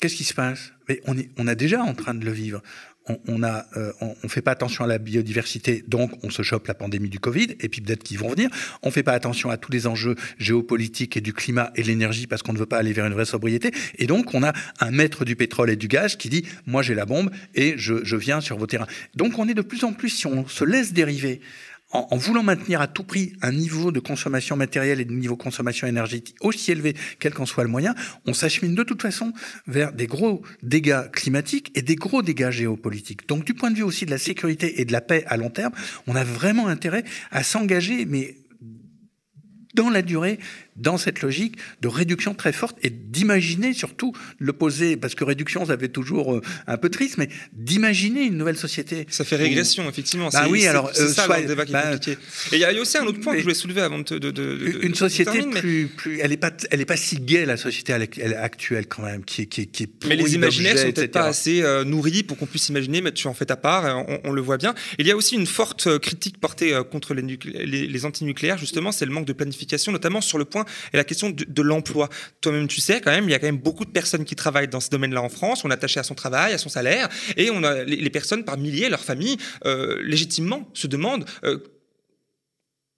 qu'est-ce 0.00 0.16
qui 0.16 0.24
se 0.24 0.34
passe? 0.34 0.72
Mais 0.88 1.00
on, 1.06 1.16
est, 1.16 1.30
on 1.38 1.48
est 1.48 1.56
déjà 1.56 1.82
en 1.82 1.94
train 1.94 2.14
de 2.14 2.24
le 2.24 2.32
vivre 2.32 2.62
on, 3.08 3.18
on 3.28 3.42
euh, 3.42 3.92
on, 4.00 4.14
on, 4.22 4.28
fait 4.28 4.40
pas 4.40 4.52
attention 4.52 4.84
à 4.84 4.86
la 4.86 4.98
biodiversité, 4.98 5.84
donc 5.88 6.12
on 6.22 6.30
se 6.30 6.42
chope 6.42 6.66
la 6.66 6.74
pandémie 6.74 7.08
du 7.08 7.20
Covid, 7.20 7.56
et 7.60 7.68
puis 7.68 7.80
peut-être 7.80 8.02
qu'ils 8.02 8.18
vont 8.18 8.30
venir. 8.30 8.48
On 8.82 8.90
fait 8.90 9.02
pas 9.02 9.12
attention 9.12 9.50
à 9.50 9.56
tous 9.56 9.70
les 9.70 9.86
enjeux 9.86 10.14
géopolitiques 10.38 11.16
et 11.16 11.20
du 11.20 11.32
climat 11.32 11.70
et 11.76 11.82
l'énergie 11.82 12.26
parce 12.26 12.42
qu'on 12.42 12.52
ne 12.52 12.58
veut 12.58 12.66
pas 12.66 12.78
aller 12.78 12.92
vers 12.92 13.06
une 13.06 13.12
vraie 13.12 13.24
sobriété. 13.24 13.72
Et 13.98 14.06
donc 14.06 14.34
on 14.34 14.42
a 14.42 14.52
un 14.80 14.90
maître 14.90 15.24
du 15.24 15.36
pétrole 15.36 15.70
et 15.70 15.76
du 15.76 15.88
gaz 15.88 16.16
qui 16.16 16.28
dit 16.28 16.46
moi 16.66 16.82
j'ai 16.82 16.94
la 16.94 17.04
bombe 17.04 17.30
et 17.54 17.74
je, 17.76 18.04
je 18.04 18.16
viens 18.16 18.40
sur 18.40 18.56
vos 18.56 18.66
terrains. 18.66 18.86
Donc 19.14 19.38
on 19.38 19.48
est 19.48 19.54
de 19.54 19.62
plus 19.62 19.84
en 19.84 19.92
plus, 19.92 20.10
si 20.10 20.26
on 20.26 20.46
se 20.48 20.64
laisse 20.64 20.92
dériver 20.92 21.40
en, 21.94 22.16
voulant 22.16 22.42
maintenir 22.42 22.80
à 22.80 22.88
tout 22.88 23.04
prix 23.04 23.32
un 23.40 23.52
niveau 23.52 23.92
de 23.92 24.00
consommation 24.00 24.56
matérielle 24.56 25.00
et 25.00 25.04
de 25.04 25.12
niveau 25.12 25.36
de 25.36 25.42
consommation 25.42 25.86
énergétique 25.86 26.36
aussi 26.40 26.72
élevé, 26.72 26.94
quel 27.20 27.32
qu'en 27.32 27.46
soit 27.46 27.64
le 27.64 27.70
moyen, 27.70 27.94
on 28.26 28.34
s'achemine 28.34 28.74
de 28.74 28.82
toute 28.82 29.00
façon 29.00 29.32
vers 29.66 29.92
des 29.92 30.06
gros 30.06 30.42
dégâts 30.62 31.10
climatiques 31.12 31.70
et 31.74 31.82
des 31.82 31.94
gros 31.94 32.22
dégâts 32.22 32.50
géopolitiques. 32.50 33.28
Donc 33.28 33.44
du 33.44 33.54
point 33.54 33.70
de 33.70 33.76
vue 33.76 33.82
aussi 33.82 34.06
de 34.06 34.10
la 34.10 34.18
sécurité 34.18 34.80
et 34.80 34.84
de 34.84 34.92
la 34.92 35.00
paix 35.00 35.24
à 35.28 35.36
long 35.36 35.50
terme, 35.50 35.72
on 36.06 36.16
a 36.16 36.24
vraiment 36.24 36.66
intérêt 36.66 37.04
à 37.30 37.42
s'engager, 37.42 38.04
mais 38.04 38.36
dans 39.74 39.90
la 39.90 40.02
durée, 40.02 40.38
dans 40.76 40.98
cette 40.98 41.22
logique 41.22 41.56
de 41.80 41.88
réduction 41.88 42.34
très 42.34 42.52
forte 42.52 42.76
et 42.82 42.90
d'imaginer 42.90 43.74
surtout 43.74 44.12
l'opposé, 44.38 44.96
parce 44.96 45.14
que 45.14 45.24
réduction, 45.24 45.66
ça 45.66 45.78
fait 45.78 45.88
toujours 45.88 46.40
un 46.66 46.76
peu 46.76 46.88
triste, 46.88 47.18
mais 47.18 47.28
d'imaginer 47.52 48.24
une 48.24 48.36
nouvelle 48.36 48.56
société. 48.56 49.06
Ça 49.10 49.24
fait 49.24 49.36
régression, 49.36 49.86
où... 49.86 49.88
effectivement. 49.88 50.28
Bah 50.32 50.46
oui, 50.48 50.66
alors 50.66 50.90
c'est 50.92 51.02
euh, 51.02 51.08
ça 51.08 51.24
soit, 51.24 51.40
le 51.40 51.46
débat 51.46 51.64
qui 51.64 51.70
est 51.70 51.74
bah, 51.74 51.82
compliqué. 51.82 52.12
Et 52.52 52.56
il 52.56 52.58
y 52.58 52.64
a 52.64 52.72
aussi 52.80 52.98
un 52.98 53.04
autre 53.04 53.20
point 53.20 53.32
que 53.32 53.38
je 53.38 53.44
voulais 53.44 53.54
soulever 53.54 53.80
avant 53.82 53.98
de, 53.98 54.18
de, 54.18 54.30
de 54.30 54.78
une 54.82 54.94
société 54.94 55.30
termine, 55.30 55.50
plus, 55.50 55.82
mais... 55.84 55.96
plus, 55.96 56.20
elle 56.20 56.32
est 56.32 56.36
pas, 56.36 56.50
elle 56.70 56.80
est 56.80 56.86
pas 56.86 56.96
si 56.96 57.16
gaie 57.16 57.46
la 57.46 57.56
société 57.56 57.92
actuelle 57.92 58.86
quand 58.86 59.02
même, 59.02 59.24
qui, 59.24 59.46
qui, 59.46 59.66
qui 59.68 59.84
est. 59.84 59.90
Mais 60.06 60.16
les 60.16 60.34
imaginaires 60.34 60.78
sont 60.78 60.92
peut-être 60.92 61.12
pas 61.12 61.26
assez 61.26 61.62
euh, 61.62 61.84
nourris 61.84 62.22
pour 62.22 62.36
qu'on 62.36 62.46
puisse 62.46 62.68
imaginer, 62.68 63.00
mais 63.00 63.12
tu 63.12 63.26
en 63.26 63.34
fais 63.34 63.46
ta 63.46 63.56
part, 63.56 63.84
on, 64.08 64.20
on, 64.24 64.32
le 64.32 64.40
voit 64.40 64.56
bien. 64.56 64.74
Il 64.98 65.06
y 65.06 65.10
a 65.10 65.16
aussi 65.16 65.36
une 65.36 65.46
forte 65.46 65.98
critique 65.98 66.38
portée 66.38 66.78
contre 66.90 67.14
les, 67.14 67.22
les, 67.44 67.86
les 67.86 68.04
antinucléaires, 68.04 68.58
justement, 68.58 68.92
c'est 68.92 69.06
le 69.06 69.12
manque 69.12 69.26
de 69.26 69.32
planification, 69.32 69.92
notamment 69.92 70.20
sur 70.20 70.38
le 70.38 70.44
point 70.44 70.63
et 70.92 70.96
la 70.96 71.04
question 71.04 71.30
de, 71.30 71.62
l'emploi. 71.62 72.08
Toi-même, 72.40 72.68
tu 72.68 72.80
sais, 72.80 73.00
quand 73.00 73.10
même, 73.10 73.24
il 73.24 73.30
y 73.30 73.34
a 73.34 73.38
quand 73.38 73.46
même 73.46 73.58
beaucoup 73.58 73.84
de 73.84 73.90
personnes 73.90 74.24
qui 74.24 74.36
travaillent 74.36 74.68
dans 74.68 74.80
ce 74.80 74.90
domaine-là 74.90 75.22
en 75.22 75.28
France. 75.28 75.64
On 75.64 75.70
est 75.70 75.74
attaché 75.74 76.00
à 76.00 76.02
son 76.02 76.14
travail, 76.14 76.52
à 76.52 76.58
son 76.58 76.68
salaire, 76.68 77.08
et 77.36 77.50
on 77.50 77.62
a 77.62 77.84
les, 77.84 77.96
les 77.96 78.10
personnes 78.10 78.44
par 78.44 78.58
milliers, 78.58 78.88
leurs 78.88 79.04
familles, 79.04 79.36
euh, 79.64 80.00
légitimement 80.02 80.68
se 80.74 80.86
demandent 80.86 81.24
euh, 81.44 81.58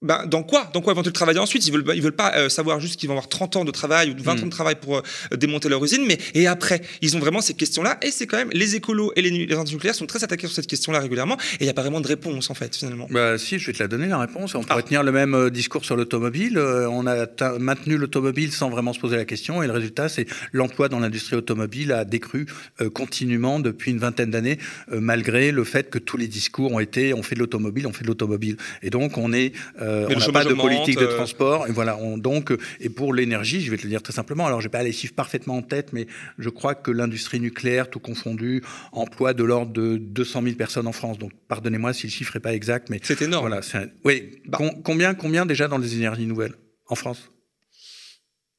ben, 0.02 0.26
dans 0.26 0.42
quoi? 0.42 0.70
Dans 0.74 0.82
quoi 0.82 0.92
vont-ils 0.92 1.10
travailler 1.10 1.38
ensuite? 1.38 1.66
Ils 1.66 1.72
veulent, 1.72 1.84
ils 1.94 2.02
veulent 2.02 2.12
pas 2.12 2.36
euh, 2.36 2.50
savoir 2.50 2.80
juste 2.80 3.00
qu'ils 3.00 3.08
vont 3.08 3.14
avoir 3.14 3.30
30 3.30 3.56
ans 3.56 3.64
de 3.64 3.70
travail 3.70 4.10
ou 4.10 4.22
20 4.22 4.34
mmh. 4.34 4.42
ans 4.42 4.46
de 4.46 4.50
travail 4.50 4.74
pour 4.74 4.98
euh, 4.98 5.02
démonter 5.36 5.70
leur 5.70 5.82
usine, 5.82 6.04
mais 6.06 6.18
et 6.34 6.46
après 6.46 6.82
Ils 7.00 7.16
ont 7.16 7.18
vraiment 7.18 7.40
ces 7.40 7.54
questions-là, 7.54 7.98
et 8.02 8.10
c'est 8.10 8.26
quand 8.26 8.36
même 8.36 8.50
les 8.52 8.76
écolos 8.76 9.12
et 9.16 9.22
les, 9.22 9.30
les 9.30 9.56
nucléaires 9.56 9.94
sont 9.94 10.04
très 10.04 10.22
attaqués 10.22 10.48
sur 10.48 10.54
cette 10.54 10.66
question-là 10.66 11.00
régulièrement, 11.00 11.38
et 11.54 11.56
il 11.60 11.64
n'y 11.64 11.70
a 11.70 11.74
pas 11.74 11.80
vraiment 11.80 12.02
de 12.02 12.08
réponse 12.08 12.50
en 12.50 12.54
fait 12.54 12.76
finalement. 12.76 13.08
Bah 13.10 13.38
si, 13.38 13.58
je 13.58 13.66
vais 13.68 13.72
te 13.72 13.82
la 13.82 13.88
donner 13.88 14.06
la 14.06 14.18
réponse. 14.18 14.54
On 14.54 14.62
pourrait 14.62 14.74
ah. 14.80 14.82
tenir 14.82 15.02
le 15.02 15.12
même 15.12 15.34
euh, 15.34 15.50
discours 15.50 15.86
sur 15.86 15.96
l'automobile. 15.96 16.58
On 16.58 17.06
a 17.06 17.26
maintenu 17.58 17.96
l'automobile 17.96 18.52
sans 18.52 18.68
vraiment 18.68 18.92
se 18.92 19.00
poser 19.00 19.16
la 19.16 19.24
question, 19.24 19.62
et 19.62 19.66
le 19.66 19.72
résultat, 19.72 20.10
c'est 20.10 20.26
l'emploi 20.52 20.90
dans 20.90 20.98
l'industrie 20.98 21.36
automobile 21.36 21.92
a 21.92 22.04
décru 22.04 22.46
continuellement 22.92 23.60
depuis 23.60 23.92
une 23.92 23.98
vingtaine 23.98 24.30
d'années, 24.30 24.58
malgré 24.90 25.52
le 25.52 25.64
fait 25.64 25.88
que 25.88 25.98
tous 25.98 26.16
les 26.16 26.28
discours 26.28 26.72
ont 26.72 26.80
été 26.80 27.14
on 27.14 27.22
fait 27.22 27.34
de 27.34 27.40
l'automobile, 27.40 27.86
on 27.86 27.92
fait 27.92 28.02
de 28.02 28.08
l'automobile, 28.08 28.56
et 28.82 28.90
donc 28.90 29.16
on 29.16 29.32
est 29.32 29.52
euh, 29.86 30.08
on 30.08 30.18
n'a 30.18 30.32
pas 30.32 30.44
de 30.44 30.54
politique 30.54 30.98
de 30.98 31.06
transport. 31.06 31.66
Et 31.68 31.72
voilà, 31.72 31.96
on, 31.96 32.18
donc, 32.18 32.52
et 32.80 32.88
pour 32.88 33.14
l'énergie, 33.14 33.60
je 33.60 33.70
vais 33.70 33.76
te 33.76 33.84
le 33.84 33.90
dire 33.90 34.02
très 34.02 34.12
simplement. 34.12 34.46
Alors, 34.46 34.60
j'ai 34.60 34.68
pas 34.68 34.82
les 34.82 34.92
chiffres 34.92 35.14
parfaitement 35.14 35.56
en 35.56 35.62
tête, 35.62 35.92
mais 35.92 36.06
je 36.38 36.48
crois 36.48 36.74
que 36.74 36.90
l'industrie 36.90 37.40
nucléaire, 37.40 37.88
tout 37.88 38.00
confondu, 38.00 38.62
emploie 38.92 39.34
de 39.34 39.44
l'ordre 39.44 39.72
de 39.72 39.96
200 39.96 40.42
000 40.42 40.56
personnes 40.56 40.86
en 40.86 40.92
France. 40.92 41.18
Donc, 41.18 41.32
pardonnez-moi 41.48 41.92
si 41.92 42.06
le 42.06 42.12
chiffre 42.12 42.36
est 42.36 42.40
pas 42.40 42.54
exact, 42.54 42.90
mais 42.90 43.00
c'est 43.02 43.22
énorme. 43.22 43.48
Voilà, 43.48 43.62
un, 43.74 43.86
oui. 44.04 44.40
Bah. 44.46 44.58
Com 44.58 44.82
combien, 44.82 45.14
combien 45.14 45.46
déjà 45.46 45.68
dans 45.68 45.78
les 45.78 45.94
énergies 45.94 46.26
nouvelles 46.26 46.54
en 46.88 46.94
France? 46.94 47.30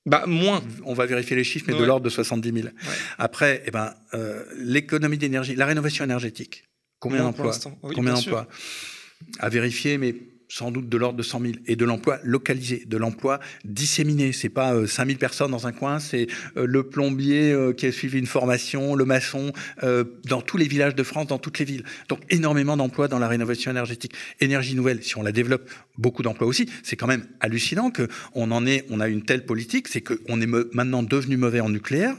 Bah, 0.05 0.23
moins. 0.25 0.63
On 0.85 0.93
va 0.93 1.05
vérifier 1.05 1.35
les 1.35 1.43
chiffres, 1.43 1.65
mais 1.67 1.73
ouais. 1.73 1.81
de 1.81 1.85
l'ordre 1.85 2.05
de 2.05 2.09
70 2.09 2.53
000. 2.53 2.67
Ouais. 2.67 2.71
Après, 3.17 3.61
eh 3.65 3.71
ben, 3.71 3.93
euh, 4.13 4.43
l'économie 4.57 5.17
d'énergie, 5.17 5.55
la 5.55 5.65
rénovation 5.65 6.05
énergétique. 6.05 6.63
Combien 6.99 7.23
d'emplois? 7.23 7.53
oui, 7.83 7.93
Combien 7.93 8.13
d'emplois? 8.13 8.47
À 9.39 9.49
vérifier, 9.49 9.97
mais 9.97 10.15
sans 10.47 10.71
doute 10.71 10.89
de 10.89 10.97
l'ordre 10.97 11.17
de 11.17 11.23
100 11.23 11.41
000 11.41 11.53
et 11.67 11.75
de 11.75 11.85
l'emploi 11.85 12.19
localisé, 12.23 12.83
de 12.87 12.97
l'emploi 12.97 13.39
disséminé. 13.65 14.31
C'est 14.31 14.49
pas 14.49 14.73
euh, 14.73 14.87
5 14.87 15.07
000 15.07 15.19
personnes 15.19 15.51
dans 15.51 15.67
un 15.67 15.71
coin, 15.71 15.99
c'est 15.99 16.27
euh, 16.55 16.65
le 16.65 16.83
plombier 16.83 17.51
euh, 17.51 17.73
qui 17.73 17.85
a 17.85 17.91
suivi 17.91 18.19
une 18.19 18.25
formation, 18.25 18.95
le 18.95 19.05
maçon 19.05 19.51
euh, 19.83 20.03
dans 20.25 20.41
tous 20.41 20.57
les 20.57 20.67
villages 20.67 20.95
de 20.95 21.03
France, 21.03 21.27
dans 21.27 21.39
toutes 21.39 21.59
les 21.59 21.65
villes. 21.65 21.83
Donc 22.09 22.19
énormément 22.29 22.77
d'emplois 22.77 23.07
dans 23.07 23.19
la 23.19 23.27
rénovation 23.27 23.71
énergétique, 23.71 24.13
énergie 24.39 24.75
nouvelle. 24.75 25.03
Si 25.03 25.17
on 25.17 25.21
la 25.21 25.31
développe, 25.31 25.69
beaucoup 25.97 26.23
d'emplois 26.23 26.47
aussi. 26.47 26.69
C'est 26.83 26.95
quand 26.95 27.07
même 27.07 27.25
hallucinant 27.39 27.91
que 27.91 28.07
on 28.33 28.51
en 28.51 28.65
est, 28.65 28.85
on 28.89 28.99
a 28.99 29.07
une 29.07 29.23
telle 29.23 29.45
politique, 29.45 29.87
c'est 29.87 30.01
qu'on 30.01 30.41
est 30.41 30.47
maintenant 30.73 31.03
devenu 31.03 31.37
mauvais 31.37 31.59
en 31.59 31.69
nucléaire 31.69 32.15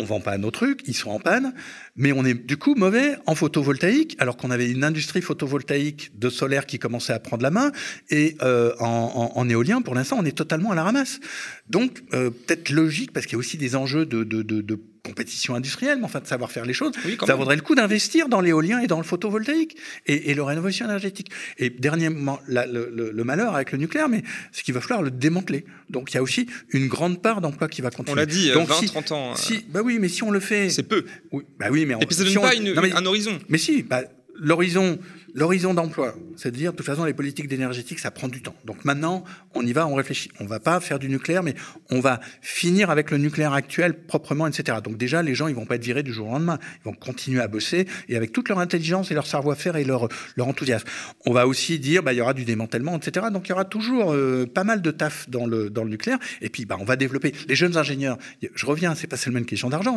on 0.00 0.04
vend 0.04 0.20
pas 0.20 0.38
nos 0.38 0.50
trucs, 0.50 0.80
ils 0.86 0.94
sont 0.94 1.10
en 1.10 1.20
panne, 1.20 1.52
mais 1.96 2.12
on 2.12 2.24
est 2.24 2.34
du 2.34 2.56
coup 2.56 2.74
mauvais 2.74 3.16
en 3.26 3.34
photovoltaïque, 3.34 4.16
alors 4.18 4.36
qu'on 4.36 4.50
avait 4.50 4.70
une 4.70 4.82
industrie 4.82 5.22
photovoltaïque 5.22 6.18
de 6.18 6.30
solaire 6.30 6.66
qui 6.66 6.78
commençait 6.78 7.12
à 7.12 7.20
prendre 7.20 7.42
la 7.42 7.50
main, 7.50 7.70
et 8.08 8.36
euh, 8.42 8.74
en, 8.80 8.86
en, 9.34 9.38
en, 9.38 9.48
éolien, 9.48 9.82
pour 9.82 9.94
l'instant, 9.94 10.16
on 10.18 10.24
est 10.24 10.36
totalement 10.36 10.72
à 10.72 10.74
la 10.74 10.84
ramasse. 10.84 11.20
Donc, 11.68 12.02
euh, 12.14 12.30
peut-être 12.30 12.70
logique, 12.70 13.12
parce 13.12 13.26
qu'il 13.26 13.34
y 13.34 13.36
a 13.36 13.38
aussi 13.38 13.58
des 13.58 13.76
enjeux 13.76 14.06
de 14.06 14.80
compétition 15.04 15.54
industrielle, 15.54 15.98
mais 15.98 16.04
enfin 16.04 16.20
de 16.20 16.26
savoir 16.26 16.50
faire 16.50 16.64
les 16.64 16.72
choses, 16.72 16.92
oui, 17.04 17.16
ça 17.20 17.26
même. 17.26 17.36
vaudrait 17.38 17.56
le 17.56 17.62
coup 17.62 17.74
d'investir 17.74 18.28
dans 18.28 18.40
l'éolien 18.40 18.80
et 18.80 18.86
dans 18.86 18.98
le 18.98 19.04
photovoltaïque 19.04 19.76
et, 20.06 20.30
et 20.30 20.34
le 20.34 20.42
rénovation 20.42 20.86
énergétique. 20.86 21.30
Et 21.58 21.70
dernièrement, 21.70 22.38
la, 22.48 22.66
le, 22.66 22.90
le, 22.94 23.10
le, 23.10 23.24
malheur 23.24 23.54
avec 23.54 23.72
le 23.72 23.78
nucléaire, 23.78 24.08
mais 24.08 24.22
c'est 24.52 24.62
qu'il 24.62 24.74
va 24.74 24.80
falloir 24.80 25.02
le 25.02 25.10
démanteler. 25.10 25.64
Donc 25.88 26.12
il 26.12 26.14
y 26.16 26.18
a 26.18 26.22
aussi 26.22 26.46
une 26.70 26.88
grande 26.88 27.22
part 27.22 27.40
d'emploi 27.40 27.68
qui 27.68 27.82
va 27.82 27.90
continuer. 27.90 28.12
On 28.12 28.16
l'a 28.16 28.26
dit, 28.26 28.50
Donc, 28.52 28.68
20, 28.68 28.74
si, 28.74 28.86
30 28.86 29.12
ans. 29.12 29.34
Si, 29.34 29.64
bah 29.68 29.80
oui, 29.82 29.98
mais 30.00 30.08
si 30.08 30.22
on 30.22 30.30
le 30.30 30.40
fait, 30.40 30.70
c'est 30.70 30.82
peu. 30.82 31.04
Oui, 31.32 31.44
bah 31.58 31.66
oui, 31.70 31.86
mais 31.86 31.94
on, 31.94 32.00
et 32.00 32.06
puis 32.06 32.14
ça 32.14 32.24
donne 32.24 32.32
si 32.32 32.38
pas 32.38 32.50
on, 32.54 32.60
une, 32.60 32.72
non, 32.72 32.82
mais, 32.82 32.92
un 32.92 33.06
horizon. 33.06 33.38
Mais 33.48 33.58
si, 33.58 33.82
bah, 33.82 34.02
l'horizon, 34.34 34.98
l'horizon 35.34 35.74
d'emploi, 35.74 36.14
c'est 36.36 36.50
de 36.50 36.70
toute 36.70 36.86
façon, 36.86 37.04
les 37.04 37.14
politiques 37.14 37.48
d'énergétique, 37.48 37.98
ça 37.98 38.10
prend 38.10 38.28
du 38.28 38.42
temps. 38.42 38.54
Donc 38.64 38.84
maintenant, 38.84 39.24
on 39.54 39.64
y 39.64 39.72
va, 39.72 39.86
on 39.86 39.94
réfléchit. 39.94 40.30
On 40.40 40.46
va 40.46 40.60
pas 40.60 40.80
faire 40.80 40.98
du 40.98 41.08
nucléaire, 41.08 41.42
mais 41.42 41.54
on 41.90 42.00
va 42.00 42.20
finir 42.40 42.90
avec 42.90 43.10
le 43.10 43.18
nucléaire 43.18 43.52
actuel 43.52 43.94
proprement, 44.06 44.46
etc. 44.46 44.78
Donc 44.82 44.96
déjà, 44.96 45.22
les 45.22 45.34
gens, 45.34 45.48
ils 45.48 45.54
vont 45.54 45.66
pas 45.66 45.76
être 45.76 45.84
virés 45.84 46.02
du 46.02 46.12
jour 46.12 46.28
au 46.28 46.32
lendemain. 46.32 46.58
Ils 46.80 46.84
vont 46.84 46.92
continuer 46.92 47.40
à 47.40 47.48
bosser 47.48 47.86
et 48.08 48.16
avec 48.16 48.32
toute 48.32 48.48
leur 48.48 48.58
intelligence 48.58 49.10
et 49.10 49.14
leur 49.14 49.26
savoir-faire 49.26 49.76
et 49.76 49.84
leur, 49.84 50.08
leur 50.36 50.48
enthousiasme. 50.48 50.86
On 51.26 51.32
va 51.32 51.46
aussi 51.46 51.78
dire, 51.78 52.02
bah, 52.02 52.12
il 52.12 52.16
y 52.16 52.20
aura 52.20 52.34
du 52.34 52.44
démantèlement, 52.44 52.96
etc. 52.96 53.26
Donc 53.32 53.46
il 53.48 53.50
y 53.50 53.52
aura 53.52 53.64
toujours 53.64 54.12
euh, 54.12 54.46
pas 54.46 54.64
mal 54.64 54.82
de 54.82 54.90
taf 54.90 55.28
dans 55.28 55.46
le, 55.46 55.70
dans 55.70 55.84
le 55.84 55.90
nucléaire. 55.90 56.18
Et 56.40 56.48
puis, 56.48 56.64
bah, 56.64 56.76
on 56.80 56.84
va 56.84 56.96
développer 56.96 57.32
les 57.48 57.54
jeunes 57.54 57.76
ingénieurs. 57.76 58.18
Je 58.54 58.66
reviens, 58.66 58.94
c'est 58.94 59.06
pas 59.06 59.16
seulement 59.16 59.38
une 59.38 59.46
question 59.46 59.70
d'argent, 59.70 59.96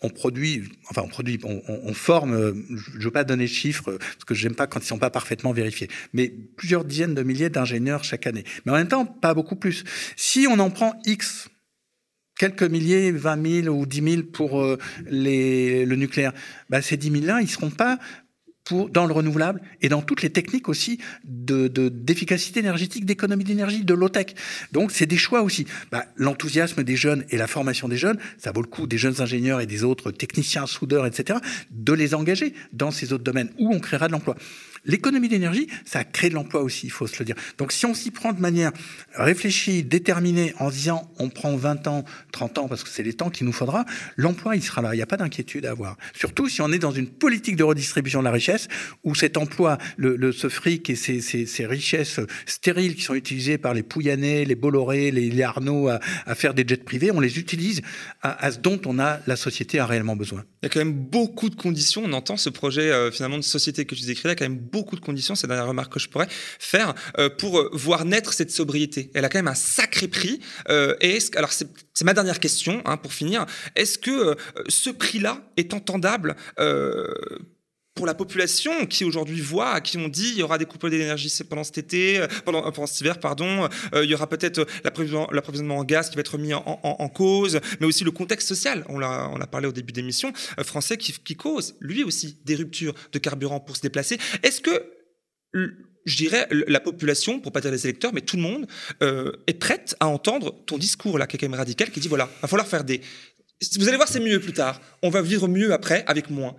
on 0.00 0.08
produit, 0.08 0.64
enfin, 0.90 1.02
on 1.04 1.08
produit, 1.08 1.38
on, 1.44 1.94
forme, 1.94 2.34
euh, 2.34 2.52
je 2.98 3.04
veux 3.04 3.10
pas 3.10 3.24
donner 3.24 3.44
de 3.44 3.50
chiffres 3.50 3.92
parce 3.98 4.24
que 4.26 4.34
j'aime 4.34 4.54
pas 4.54 4.66
quand 4.72 4.80
ils 4.80 4.86
sont 4.86 4.98
pas 4.98 5.10
parfaitement 5.10 5.52
vérifiés, 5.52 5.88
mais 6.12 6.28
plusieurs 6.56 6.84
dizaines 6.84 7.14
de 7.14 7.22
milliers 7.22 7.50
d'ingénieurs 7.50 8.04
chaque 8.04 8.26
année. 8.26 8.44
Mais 8.64 8.72
en 8.72 8.76
même 8.76 8.88
temps, 8.88 9.04
pas 9.04 9.34
beaucoup 9.34 9.56
plus. 9.56 9.84
Si 10.16 10.46
on 10.48 10.58
en 10.58 10.70
prend 10.70 10.98
X 11.04 11.48
quelques 12.38 12.62
milliers, 12.62 13.12
20 13.12 13.62
000 13.64 13.76
ou 13.76 13.86
10 13.86 14.10
000 14.10 14.22
pour 14.32 14.64
les, 15.06 15.84
le 15.84 15.96
nucléaire. 15.96 16.32
Bah, 16.70 16.82
ces 16.82 16.96
10 16.96 17.10
000 17.10 17.24
là, 17.26 17.40
ils 17.40 17.48
seront 17.48 17.70
pas 17.70 17.98
pour, 18.64 18.90
dans 18.90 19.06
le 19.06 19.12
renouvelable 19.12 19.60
et 19.80 19.88
dans 19.88 20.02
toutes 20.02 20.22
les 20.22 20.30
techniques 20.30 20.68
aussi 20.68 20.98
de, 21.24 21.68
d'efficacité 21.68 22.60
énergétique, 22.60 23.04
d'économie 23.04 23.44
d'énergie, 23.44 23.84
de 23.84 23.94
low-tech. 23.94 24.34
Donc, 24.72 24.92
c'est 24.92 25.06
des 25.06 25.16
choix 25.16 25.42
aussi. 25.42 25.66
Bah, 25.90 26.06
l'enthousiasme 26.16 26.84
des 26.84 26.96
jeunes 26.96 27.24
et 27.30 27.36
la 27.36 27.46
formation 27.46 27.88
des 27.88 27.96
jeunes, 27.96 28.18
ça 28.38 28.52
vaut 28.52 28.62
le 28.62 28.68
coup 28.68 28.86
des 28.86 28.98
jeunes 28.98 29.20
ingénieurs 29.20 29.60
et 29.60 29.66
des 29.66 29.84
autres 29.84 30.10
techniciens, 30.10 30.66
soudeurs, 30.66 31.06
etc., 31.06 31.38
de 31.70 31.92
les 31.92 32.14
engager 32.14 32.54
dans 32.72 32.90
ces 32.90 33.12
autres 33.12 33.24
domaines 33.24 33.50
où 33.58 33.74
on 33.74 33.80
créera 33.80 34.06
de 34.06 34.12
l'emploi. 34.12 34.36
L'économie 34.84 35.28
d'énergie, 35.28 35.68
ça 35.84 36.02
crée 36.04 36.28
de 36.28 36.34
l'emploi 36.34 36.62
aussi, 36.62 36.86
il 36.86 36.90
faut 36.90 37.06
se 37.06 37.18
le 37.18 37.24
dire. 37.24 37.36
Donc 37.58 37.72
si 37.72 37.86
on 37.86 37.94
s'y 37.94 38.10
prend 38.10 38.32
de 38.32 38.40
manière 38.40 38.72
réfléchie, 39.14 39.84
déterminée, 39.84 40.54
en 40.58 40.70
disant 40.70 41.10
on 41.18 41.28
prend 41.28 41.56
20 41.56 41.86
ans, 41.86 42.04
30 42.32 42.58
ans, 42.58 42.68
parce 42.68 42.82
que 42.82 42.90
c'est 42.90 43.02
les 43.02 43.12
temps 43.12 43.30
qu'il 43.30 43.46
nous 43.46 43.52
faudra, 43.52 43.84
l'emploi, 44.16 44.56
il 44.56 44.62
sera 44.62 44.82
là. 44.82 44.94
Il 44.94 44.96
n'y 44.96 45.02
a 45.02 45.06
pas 45.06 45.16
d'inquiétude 45.16 45.66
à 45.66 45.70
avoir. 45.70 45.96
Surtout 46.14 46.48
si 46.48 46.60
on 46.62 46.72
est 46.72 46.78
dans 46.78 46.90
une 46.90 47.08
politique 47.08 47.56
de 47.56 47.62
redistribution 47.62 48.20
de 48.20 48.24
la 48.24 48.32
richesse, 48.32 48.68
où 49.04 49.14
cet 49.14 49.36
emploi, 49.36 49.78
ce 49.98 50.48
fric 50.48 50.90
et 50.90 50.96
ces, 50.96 51.66
richesses 51.66 52.18
stériles 52.46 52.96
qui 52.96 53.02
sont 53.02 53.14
utilisées 53.14 53.58
par 53.58 53.74
les 53.74 53.84
Pouyanais, 53.84 54.44
les 54.44 54.56
Bolloré, 54.56 55.10
les, 55.10 55.30
les 55.30 55.42
Arnaud 55.42 55.88
à, 55.88 56.00
faire 56.34 56.54
des 56.54 56.64
jets 56.66 56.76
privés, 56.78 57.10
on 57.12 57.20
les 57.20 57.38
utilise 57.38 57.82
à, 58.22 58.50
ce 58.50 58.58
dont 58.58 58.80
on 58.86 58.98
a, 58.98 59.20
la 59.26 59.36
société 59.36 59.78
a 59.78 59.86
réellement 59.86 60.16
besoin. 60.16 60.44
Il 60.62 60.66
y 60.66 60.66
a 60.66 60.68
quand 60.70 60.80
même 60.80 60.92
beaucoup 60.92 61.50
de 61.50 61.54
conditions. 61.54 62.02
On 62.04 62.12
entend 62.12 62.36
ce 62.36 62.50
projet 62.50 62.90
euh, 62.90 63.10
finalement 63.10 63.38
de 63.38 63.42
société 63.42 63.84
que 63.84 63.94
tu 63.94 64.04
décris, 64.04 64.28
a 64.28 64.34
quand 64.34 64.44
même 64.44 64.58
beaucoup 64.72 64.96
de 64.96 65.00
conditions, 65.00 65.34
c'est 65.34 65.46
la 65.46 65.54
dernière 65.54 65.68
remarque 65.68 65.92
que 65.92 66.00
je 66.00 66.08
pourrais 66.08 66.28
faire, 66.30 66.94
euh, 67.18 67.28
pour 67.28 67.60
euh, 67.60 67.70
voir 67.72 68.04
naître 68.04 68.32
cette 68.32 68.50
sobriété. 68.50 69.10
Elle 69.14 69.24
a 69.24 69.28
quand 69.28 69.38
même 69.38 69.48
un 69.48 69.54
sacré 69.54 70.08
prix. 70.08 70.40
Euh, 70.70 70.96
et 71.00 71.18
alors, 71.36 71.52
c'est 71.52 72.04
ma 72.04 72.14
dernière 72.14 72.40
question, 72.40 72.82
hein, 72.84 72.96
pour 72.96 73.12
finir. 73.12 73.46
Est-ce 73.76 73.98
que 73.98 74.36
ce 74.68 74.90
prix-là 74.90 75.42
est 75.56 75.74
entendable 75.74 76.36
pour 77.94 78.06
la 78.06 78.14
population 78.14 78.86
qui 78.86 79.04
aujourd'hui 79.04 79.40
voit, 79.40 79.72
à 79.72 79.80
qui 79.80 79.98
on 79.98 80.08
dit 80.08 80.30
il 80.30 80.38
y 80.38 80.42
aura 80.42 80.58
des 80.58 80.64
coupes 80.64 80.88
d'énergie 80.88 81.32
pendant 81.48 81.64
cet 81.64 81.78
été, 81.78 82.24
pendant, 82.44 82.62
pendant 82.72 82.86
cet 82.86 83.00
hiver, 83.00 83.20
pardon, 83.20 83.68
il 83.94 84.04
y 84.04 84.14
aura 84.14 84.28
peut-être 84.28 84.66
l'approvisionnement 84.84 85.78
en 85.78 85.84
gaz 85.84 86.08
qui 86.08 86.16
va 86.16 86.20
être 86.20 86.38
mis 86.38 86.54
en, 86.54 87.08
cause, 87.08 87.60
mais 87.80 87.86
aussi 87.86 88.04
le 88.04 88.10
contexte 88.10 88.48
social, 88.48 88.84
on 88.88 88.98
l'a, 88.98 89.28
on 89.32 89.40
a 89.40 89.46
parlé 89.46 89.66
au 89.68 89.72
début 89.72 89.92
d'émission, 89.92 90.32
français 90.62 90.96
qui, 90.96 91.36
cause 91.36 91.76
lui 91.80 92.02
aussi 92.02 92.38
des 92.44 92.54
ruptures 92.54 92.94
de 93.12 93.18
carburant 93.18 93.60
pour 93.60 93.76
se 93.76 93.82
déplacer. 93.82 94.18
Est-ce 94.42 94.60
que 94.60 94.92
je 96.04 96.16
dirais, 96.16 96.48
la 96.50 96.80
population, 96.80 97.40
pour 97.40 97.52
pas 97.52 97.60
dire 97.60 97.70
les 97.70 97.86
électeurs, 97.86 98.12
mais 98.12 98.22
tout 98.22 98.36
le 98.36 98.42
monde 98.42 98.66
euh, 99.02 99.32
est 99.46 99.54
prête 99.54 99.94
à 100.00 100.08
entendre 100.08 100.64
ton 100.66 100.78
discours 100.78 101.18
là, 101.18 101.26
qui 101.26 101.36
est 101.36 101.38
quand 101.38 101.48
même 101.48 101.58
radical, 101.58 101.90
qui 101.90 102.00
dit 102.00 102.08
voilà, 102.08 102.28
il 102.38 102.42
va 102.42 102.48
falloir 102.48 102.66
faire 102.66 102.84
des. 102.84 103.00
Vous 103.78 103.86
allez 103.86 103.96
voir, 103.96 104.08
c'est 104.08 104.20
mieux 104.20 104.40
plus 104.40 104.52
tard. 104.52 104.80
On 105.02 105.10
va 105.10 105.22
vivre 105.22 105.46
mieux 105.46 105.72
après 105.72 106.04
avec 106.08 106.30
moins. 106.30 106.56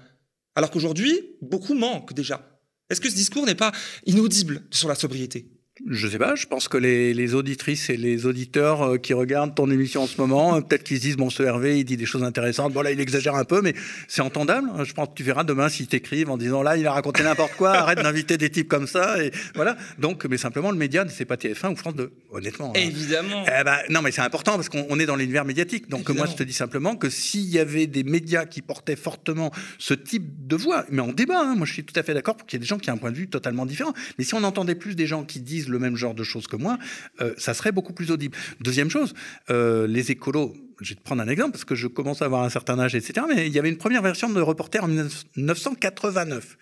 Alors 0.55 0.71
qu'aujourd'hui, 0.71 1.37
beaucoup 1.41 1.73
manquent 1.73 2.13
déjà. 2.13 2.61
Est-ce 2.89 3.01
que 3.01 3.09
ce 3.09 3.15
discours 3.15 3.45
n'est 3.45 3.55
pas 3.55 3.71
inaudible 4.05 4.63
sur 4.71 4.87
la 4.87 4.95
sobriété? 4.95 5.51
Je 5.89 6.07
sais 6.07 6.19
pas, 6.19 6.35
je 6.35 6.45
pense 6.45 6.67
que 6.67 6.77
les, 6.77 7.15
les 7.15 7.33
auditrices 7.33 7.89
et 7.89 7.97
les 7.97 8.27
auditeurs 8.27 8.83
euh, 8.83 8.97
qui 8.97 9.15
regardent 9.15 9.55
ton 9.55 9.71
émission 9.71 10.03
en 10.03 10.07
ce 10.07 10.21
moment, 10.21 10.55
euh, 10.55 10.61
peut-être 10.61 10.83
qu'ils 10.83 10.97
se 10.97 11.01
disent, 11.01 11.17
bon, 11.17 11.31
ce 11.31 11.41
Hervé, 11.41 11.79
il 11.79 11.83
dit 11.83 11.97
des 11.97 12.05
choses 12.05 12.23
intéressantes. 12.23 12.73
Bon, 12.73 12.83
là, 12.83 12.91
il 12.91 12.99
exagère 12.99 13.33
un 13.33 13.43
peu, 13.43 13.59
mais 13.61 13.73
c'est 14.07 14.21
entendable. 14.21 14.69
Je 14.83 14.93
pense 14.93 15.07
que 15.07 15.13
tu 15.15 15.23
verras 15.23 15.43
demain 15.43 15.69
s'ils 15.69 15.87
t'écrivent 15.87 16.29
en 16.29 16.37
disant, 16.37 16.61
là, 16.61 16.77
il 16.77 16.85
a 16.85 16.93
raconté 16.93 17.23
n'importe 17.23 17.53
quoi, 17.53 17.71
arrête 17.71 17.97
d'inviter 17.97 18.37
des 18.37 18.51
types 18.51 18.67
comme 18.67 18.85
ça. 18.85 19.23
Et 19.23 19.31
voilà. 19.55 19.75
Donc, 19.97 20.25
mais 20.25 20.37
simplement, 20.37 20.69
le 20.69 20.77
média, 20.77 21.05
c'est 21.09 21.25
pas 21.25 21.37
TF1 21.37 21.71
ou 21.71 21.75
France 21.75 21.95
2, 21.95 22.11
honnêtement. 22.29 22.69
Hein. 22.69 22.79
Évidemment. 22.79 23.43
Eh 23.47 23.63
ben, 23.63 23.77
non, 23.89 24.03
mais 24.03 24.11
c'est 24.11 24.21
important 24.21 24.53
parce 24.53 24.69
qu'on 24.69 24.99
est 24.99 25.07
dans 25.07 25.15
l'univers 25.15 25.43
médiatique. 25.43 25.89
Donc, 25.89 26.01
Évidemment. 26.01 26.19
moi, 26.19 26.27
je 26.31 26.35
te 26.35 26.43
dis 26.43 26.53
simplement 26.53 26.95
que 26.95 27.09
s'il 27.09 27.49
y 27.49 27.57
avait 27.57 27.87
des 27.87 28.03
médias 28.03 28.45
qui 28.45 28.61
portaient 28.61 28.95
fortement 28.95 29.51
ce 29.79 29.95
type 29.95 30.45
de 30.45 30.55
voix, 30.55 30.85
mais 30.91 31.01
en 31.01 31.13
débat, 31.13 31.41
hein, 31.41 31.55
moi, 31.55 31.65
je 31.65 31.73
suis 31.73 31.83
tout 31.83 31.99
à 31.99 32.03
fait 32.03 32.13
d'accord 32.13 32.37
pour 32.37 32.45
qu'il 32.45 32.57
y 32.57 32.59
ait 32.59 32.63
des 32.63 32.67
gens 32.67 32.77
qui 32.77 32.91
aient 32.91 32.93
un 32.93 32.97
point 32.97 33.11
de 33.11 33.17
vue 33.17 33.27
totalement 33.27 33.65
différent. 33.65 33.93
Mais 34.19 34.23
si 34.23 34.35
on 34.35 34.43
entendait 34.43 34.75
plus 34.75 34.95
des 34.95 35.07
gens 35.07 35.23
qui 35.23 35.39
disent 35.39 35.62
le 35.67 35.79
même 35.79 35.95
genre 35.95 36.13
de 36.13 36.23
choses 36.23 36.47
que 36.47 36.55
moi, 36.55 36.77
euh, 37.21 37.33
ça 37.37 37.53
serait 37.53 37.71
beaucoup 37.71 37.93
plus 37.93 38.11
audible. 38.11 38.37
Deuxième 38.61 38.89
chose, 38.89 39.13
euh, 39.49 39.87
les 39.87 40.11
écolos, 40.11 40.53
je 40.81 40.89
vais 40.93 40.99
te 40.99 41.03
prendre 41.03 41.21
un 41.21 41.27
exemple 41.27 41.51
parce 41.51 41.65
que 41.65 41.75
je 41.75 41.87
commence 41.87 42.21
à 42.21 42.25
avoir 42.25 42.43
un 42.43 42.49
certain 42.49 42.79
âge, 42.79 42.95
etc. 42.95 43.25
Mais 43.27 43.47
il 43.47 43.53
y 43.53 43.59
avait 43.59 43.69
une 43.69 43.77
première 43.77 44.01
version 44.01 44.29
de 44.29 44.41
Reporter 44.41 44.83
en 44.83 44.87
1989. 44.87 46.57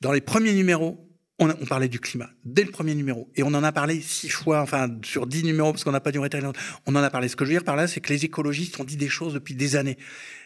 Dans 0.00 0.12
les 0.12 0.20
premiers 0.20 0.52
numéros, 0.52 1.08
on, 1.38 1.66
parlait 1.66 1.88
du 1.88 1.98
climat 1.98 2.30
dès 2.44 2.64
le 2.64 2.70
premier 2.70 2.94
numéro 2.94 3.30
et 3.34 3.42
on 3.42 3.48
en 3.48 3.64
a 3.64 3.72
parlé 3.72 4.00
six 4.00 4.28
fois, 4.28 4.60
enfin 4.60 4.88
sur 5.02 5.26
dix 5.26 5.42
numéros 5.42 5.72
parce 5.72 5.82
qu'on 5.82 5.92
n'a 5.92 6.00
pas 6.00 6.12
duré 6.12 6.28
très 6.28 6.40
longtemps. 6.40 6.60
On 6.86 6.94
en 6.94 7.02
a 7.02 7.10
parlé. 7.10 7.28
Ce 7.28 7.36
que 7.36 7.44
je 7.44 7.50
veux 7.50 7.56
dire 7.56 7.64
par 7.64 7.76
là, 7.76 7.88
c'est 7.88 8.00
que 8.00 8.12
les 8.12 8.24
écologistes 8.24 8.78
ont 8.78 8.84
dit 8.84 8.96
des 8.96 9.08
choses 9.08 9.34
depuis 9.34 9.54
des 9.54 9.76
années. 9.76 9.98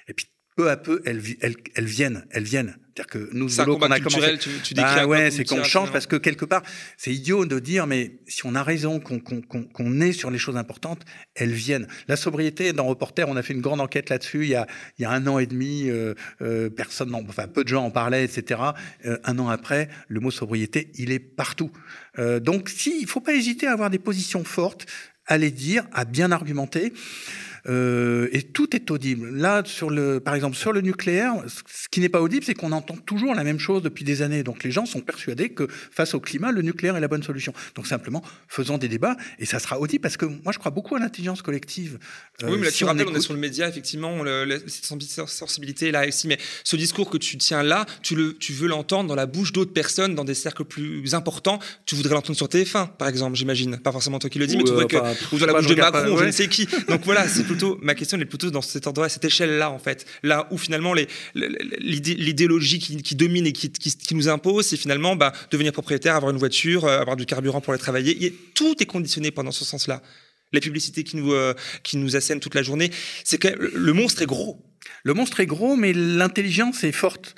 Et 0.08 0.14
puis 0.14 0.26
peu 0.56 0.70
à 0.70 0.76
peu, 0.76 1.02
elles, 1.04 1.22
elles, 1.40 1.56
elles 1.74 1.84
viennent, 1.84 2.26
elles 2.30 2.44
viennent. 2.44 2.76
C'est-à-dire 2.96 3.28
que 3.28 3.36
nous, 3.36 3.50
c'est 3.50 3.64
qu'on 3.66 3.78
a 3.90 4.00
commencé. 4.00 4.38
Tu, 4.38 4.48
tu 4.62 4.74
ah 4.78 5.06
ouais, 5.06 5.30
c'est 5.30 5.44
qu'on 5.44 5.62
change 5.62 5.92
parce 5.92 6.06
que 6.06 6.16
quelque 6.16 6.46
part, 6.46 6.62
c'est 6.96 7.12
idiot 7.12 7.44
de 7.44 7.58
dire, 7.58 7.86
mais 7.86 8.20
si 8.26 8.46
on 8.46 8.54
a 8.54 8.62
raison, 8.62 9.00
qu'on 9.00 9.20
qu 9.20 9.42
qu'on 9.42 10.00
est 10.00 10.12
sur 10.12 10.30
les 10.30 10.38
choses 10.38 10.56
importantes, 10.56 11.04
elles 11.34 11.52
viennent. 11.52 11.86
La 12.08 12.16
sobriété, 12.16 12.72
dans 12.72 12.86
Reporter, 12.86 13.28
on 13.28 13.36
a 13.36 13.42
fait 13.42 13.52
une 13.52 13.60
grande 13.60 13.82
enquête 13.82 14.08
là-dessus. 14.08 14.44
Il 14.44 14.48
y 14.48 14.54
a, 14.54 14.66
il 14.98 15.02
y 15.02 15.04
a 15.04 15.10
un 15.10 15.26
an 15.26 15.38
et 15.38 15.44
demi, 15.44 15.90
euh, 15.90 16.14
euh, 16.40 16.70
personne, 16.70 17.14
enfin 17.14 17.48
peu 17.48 17.64
de 17.64 17.68
gens 17.68 17.84
en 17.84 17.90
parlaient, 17.90 18.24
etc. 18.24 18.60
Euh, 19.04 19.18
un 19.24 19.38
an 19.38 19.50
après, 19.50 19.90
le 20.08 20.20
mot 20.20 20.30
sobriété, 20.30 20.90
il 20.94 21.12
est 21.12 21.18
partout. 21.18 21.70
Donc, 22.40 22.70
si, 22.70 22.98
il 22.98 23.06
faut 23.06 23.20
pas 23.20 23.34
hésiter 23.34 23.66
à 23.66 23.72
avoir 23.72 23.90
des 23.90 23.98
positions 23.98 24.42
fortes, 24.42 24.86
à 25.26 25.36
les 25.36 25.50
dire, 25.50 25.84
à 25.92 26.06
bien 26.06 26.32
argumenter. 26.32 26.94
Euh, 27.68 28.28
et 28.32 28.42
tout 28.42 28.74
est 28.76 28.90
audible. 28.90 29.30
Là, 29.30 29.62
sur 29.64 29.90
le, 29.90 30.20
par 30.20 30.34
exemple, 30.34 30.56
sur 30.56 30.72
le 30.72 30.80
nucléaire, 30.80 31.34
ce 31.46 31.88
qui 31.90 32.00
n'est 32.00 32.08
pas 32.08 32.20
audible, 32.20 32.44
c'est 32.44 32.54
qu'on 32.54 32.72
entend 32.72 32.96
toujours 32.96 33.34
la 33.34 33.44
même 33.44 33.58
chose 33.58 33.82
depuis 33.82 34.04
des 34.04 34.22
années. 34.22 34.42
Donc 34.42 34.62
les 34.62 34.70
gens 34.70 34.86
sont 34.86 35.00
persuadés 35.00 35.48
que 35.50 35.66
face 35.68 36.14
au 36.14 36.20
climat, 36.20 36.52
le 36.52 36.62
nucléaire 36.62 36.96
est 36.96 37.00
la 37.00 37.08
bonne 37.08 37.22
solution. 37.22 37.52
Donc 37.74 37.86
simplement, 37.86 38.22
faisons 38.48 38.78
des 38.78 38.88
débats 38.88 39.16
et 39.38 39.46
ça 39.46 39.58
sera 39.58 39.80
audible 39.80 40.00
parce 40.00 40.16
que 40.16 40.26
moi, 40.26 40.52
je 40.52 40.58
crois 40.58 40.70
beaucoup 40.70 40.94
à 40.94 41.00
l'intelligence 41.00 41.42
collective. 41.42 41.98
Euh, 42.42 42.48
oui, 42.50 42.58
mais 42.58 42.66
là, 42.66 42.70
si 42.70 42.78
tu 42.78 42.84
on 42.84 42.88
rappelles, 42.88 43.02
écoute... 43.02 43.14
on 43.14 43.18
est 43.18 43.22
sur 43.22 43.34
le 43.34 43.40
média, 43.40 43.68
effectivement, 43.68 44.22
le, 44.22 44.62
cette 44.66 44.84
sensibilité 45.28 45.90
là 45.90 46.06
aussi. 46.06 46.28
Mais 46.28 46.38
ce 46.62 46.76
discours 46.76 47.10
que 47.10 47.18
tu 47.18 47.36
tiens 47.36 47.62
là, 47.62 47.86
tu, 48.02 48.14
le, 48.14 48.36
tu 48.36 48.52
veux 48.52 48.68
l'entendre 48.68 49.08
dans 49.08 49.14
la 49.14 49.26
bouche 49.26 49.52
d'autres 49.52 49.72
personnes, 49.72 50.14
dans 50.14 50.24
des 50.24 50.34
cercles 50.34 50.64
plus 50.64 51.14
importants. 51.14 51.58
Tu 51.84 51.96
voudrais 51.96 52.14
l'entendre 52.14 52.36
sur 52.36 52.46
TF1, 52.46 52.90
par 52.96 53.08
exemple, 53.08 53.36
j'imagine. 53.36 53.78
Pas 53.78 53.92
forcément 53.92 54.18
toi 54.18 54.30
qui 54.30 54.38
le 54.38 54.46
dis, 54.46 54.56
mais 54.56 54.64
tu 54.64 54.70
voudrais 54.70 54.86
que, 54.86 54.96
ou 55.34 55.38
dans 55.38 55.46
la 55.46 55.54
bouche 55.54 55.66
de 55.66 55.74
Macron, 55.74 55.92
pas, 55.92 56.10
ouais. 56.10 56.16
je 56.18 56.24
ne 56.24 56.30
sais 56.30 56.48
qui. 56.48 56.68
Donc 56.88 57.04
voilà, 57.04 57.26
c'est 57.26 57.44
plutôt 57.56 57.78
ma 57.82 57.94
question 57.94 58.18
est 58.20 58.24
plutôt 58.24 58.50
dans 58.50 58.62
cet 58.62 58.86
endroit, 58.86 59.08
cette 59.08 59.24
échelle-là 59.24 59.70
en 59.70 59.78
fait, 59.78 60.06
là 60.22 60.46
où 60.50 60.58
finalement 60.58 60.94
l'idéologie 61.34 62.78
qui, 62.78 63.02
qui, 63.02 63.14
domine 63.14 63.46
et 63.46 63.52
qui, 63.52 63.70
qui, 63.70 63.96
qui 63.96 64.14
nous 64.14 64.28
impose, 64.28 64.66
c'est 64.66 64.76
finalement 64.76 65.16
bah, 65.16 65.32
devenir 65.50 65.72
propriétaire, 65.72 66.16
avoir 66.16 66.32
une 66.32 66.38
voiture, 66.38 66.84
euh, 66.84 67.00
avoir 67.00 67.16
du 67.16 67.26
carburant 67.26 67.60
pour 67.60 67.72
aller 67.72 67.82
travailler. 67.82 68.24
Et 68.24 68.32
tout 68.54 68.74
est 68.80 68.86
conditionné 68.86 69.30
pendant 69.30 69.52
ce 69.52 69.64
sens-là. 69.64 70.02
Les 70.52 70.60
publicités 70.60 71.02
qui 71.04 71.16
nous 71.16 71.32
euh, 71.32 71.54
qui 71.82 71.96
nous 71.96 72.14
assènent 72.16 72.40
toute 72.40 72.54
la 72.54 72.62
journée, 72.62 72.90
c'est 73.24 73.38
que 73.38 73.48
le 73.48 73.92
monstre 73.92 74.22
est 74.22 74.26
gros. 74.26 74.62
Le 75.02 75.14
monstre 75.14 75.40
est 75.40 75.46
gros, 75.46 75.76
mais 75.76 75.92
l'intelligence 75.92 76.84
est 76.84 76.92
forte. 76.92 77.34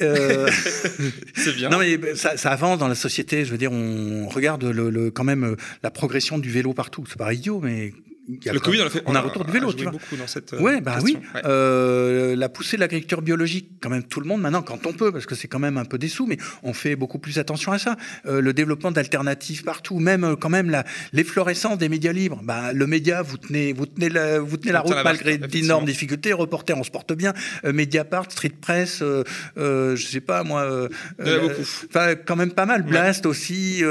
Euh... 0.00 0.50
c'est 1.34 1.54
bien. 1.54 1.68
Non, 1.68 1.78
mais 1.78 2.14
ça, 2.14 2.36
ça, 2.36 2.50
avance 2.50 2.78
dans 2.78 2.88
la 2.88 2.94
société. 2.94 3.44
Je 3.44 3.50
veux 3.50 3.58
dire, 3.58 3.72
on 3.72 4.28
regarde 4.28 4.64
le, 4.64 4.90
le, 4.90 5.10
quand 5.10 5.24
même 5.24 5.44
euh, 5.44 5.56
la 5.82 5.90
progression 5.90 6.38
du 6.38 6.50
vélo 6.50 6.72
partout. 6.72 7.04
C'est 7.08 7.18
pas 7.18 7.32
idiot, 7.32 7.60
mais 7.60 7.92
le 8.28 8.58
Covid, 8.60 8.82
on 8.82 8.86
a, 8.86 8.90
fait, 8.90 9.02
on 9.06 9.14
a 9.14 9.18
un 9.18 9.22
retour 9.22 9.44
du 9.44 9.52
vélo, 9.52 9.72
tu 9.72 9.82
vois. 9.82 9.92
beaucoup 9.92 10.16
dans 10.16 10.26
cette 10.26 10.52
ouais, 10.52 10.80
bah 10.80 10.94
question. 10.94 11.20
oui. 11.22 11.28
Ouais. 11.34 11.42
Euh, 11.44 12.36
la 12.36 12.48
poussée 12.48 12.76
de 12.76 12.80
l'agriculture 12.80 13.22
biologique, 13.22 13.72
quand 13.80 13.90
même 13.90 14.04
tout 14.04 14.20
le 14.20 14.26
monde 14.26 14.40
maintenant, 14.40 14.62
quand 14.62 14.86
on 14.86 14.92
peut, 14.92 15.12
parce 15.12 15.26
que 15.26 15.34
c'est 15.34 15.48
quand 15.48 15.58
même 15.58 15.76
un 15.78 15.84
peu 15.84 15.98
des 15.98 16.08
sous, 16.08 16.26
mais 16.26 16.38
on 16.62 16.72
fait 16.72 16.96
beaucoup 16.96 17.18
plus 17.18 17.38
attention 17.38 17.72
à 17.72 17.78
ça. 17.78 17.96
Euh, 18.26 18.40
le 18.40 18.52
développement 18.52 18.90
d'alternatives 18.90 19.62
partout, 19.62 19.98
même 19.98 20.24
euh, 20.24 20.36
quand 20.36 20.48
même 20.48 20.82
l'efflorescence 21.12 21.78
des 21.78 21.88
médias 21.88 22.12
libres. 22.12 22.40
Bah, 22.42 22.72
le 22.72 22.86
média, 22.86 23.22
vous 23.22 23.36
tenez, 23.36 23.72
vous 23.72 23.86
tenez 23.86 24.08
la, 24.08 24.40
vous 24.40 24.56
tenez 24.56 24.72
la 24.72 24.80
route 24.80 24.94
la 24.94 25.04
malgré 25.04 25.38
d'énormes 25.38 25.84
difficultés. 25.84 26.32
Reporter, 26.32 26.76
on 26.76 26.84
se 26.84 26.90
porte 26.90 27.12
bien. 27.12 27.32
Euh, 27.64 27.72
Mediapart, 27.72 28.30
Street 28.30 28.52
Press, 28.60 29.00
euh, 29.02 29.22
euh, 29.58 29.96
je 29.96 30.06
sais 30.06 30.20
pas 30.20 30.42
moi. 30.42 30.88
Enfin, 31.20 32.14
quand 32.14 32.36
même 32.36 32.52
pas 32.52 32.66
mal. 32.66 32.82
Blast 32.82 33.24
ouais. 33.24 33.30
aussi, 33.30 33.82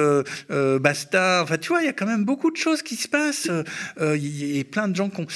Basta. 0.49 1.41
Enfin, 1.43 1.57
tu 1.57 1.69
vois, 1.69 1.81
il 1.81 1.85
y 1.85 1.89
a 1.89 1.93
quand 1.93 2.05
même 2.05 2.25
beaucoup 2.25 2.51
de 2.51 2.57
choses 2.57 2.81
qui 2.81 2.95
se 2.95 3.07
passent 3.07 3.49
il 4.24 4.24
y 4.25 4.59
a 4.59 4.63
plein 4.63 4.87
de 4.87 4.95
gens 4.95 5.09
qui 5.09 5.21
ont 5.21 5.27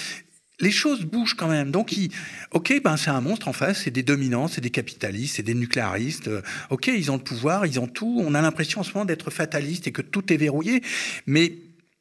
les 0.61 0.71
choses 0.71 1.05
bougent 1.05 1.35
quand 1.35 1.47
même. 1.47 1.71
Donc, 1.71 1.95
ils, 1.95 2.11
ok, 2.51 2.81
ben 2.83 2.97
c'est 2.97 3.09
un 3.09 3.21
monstre 3.21 3.47
en 3.47 3.53
face, 3.53 3.83
c'est 3.83 3.91
des 3.91 4.03
dominants, 4.03 4.49
c'est 4.49 4.59
des 4.59 4.69
capitalistes, 4.69 5.37
c'est 5.37 5.43
des 5.43 5.53
nucléaristes. 5.53 6.29
Ok, 6.69 6.87
ils 6.87 7.11
ont 7.11 7.15
le 7.15 7.23
pouvoir, 7.23 7.65
ils 7.65 7.79
ont 7.79 7.87
tout. 7.87 8.21
On 8.25 8.35
a 8.35 8.41
l'impression 8.41 8.81
en 8.81 8.83
ce 8.83 8.91
moment 8.93 9.05
d'être 9.05 9.31
fataliste 9.31 9.87
et 9.87 9.91
que 9.91 10.01
tout 10.01 10.33
est 10.33 10.37
verrouillé, 10.37 10.81
mais 11.25 11.53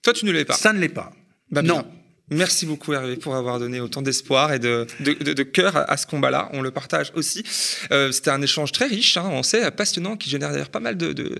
toi, 0.03 0.13
tu 0.13 0.25
ne 0.25 0.33
l'es 0.33 0.45
pas. 0.45 0.55
Ça 0.55 0.73
ne 0.73 0.81
l'est 0.81 0.89
pas. 0.89 1.13
Bah, 1.51 1.63
non. 1.63 1.87
Merci 2.31 2.67
beaucoup 2.67 2.93
Hervé 2.93 3.17
pour 3.17 3.37
avoir 3.37 3.59
donné 3.59 3.81
autant 3.81 4.03
d'espoir 4.03 4.53
et 4.53 4.59
de, 4.59 4.87
de, 5.01 5.43
cœur 5.43 5.77
à, 5.91 5.97
ce 5.97 6.07
combat-là. 6.07 6.51
On 6.53 6.61
le 6.61 6.71
partage 6.71 7.11
aussi. 7.15 7.43
Euh, 7.91 8.13
C'était 8.13 8.31
un 8.31 8.43
échange 8.43 8.71
très 8.73 8.85
riche, 8.85 9.17
hein, 9.17 9.29
on 9.33 9.43
sait, 9.43 9.71
passionnant, 9.71 10.15
qui 10.15 10.29
génère 10.29 10.51
d'ailleurs 10.51 10.69
pas 10.69 10.81
mal 10.81 10.99
de, 10.99 11.39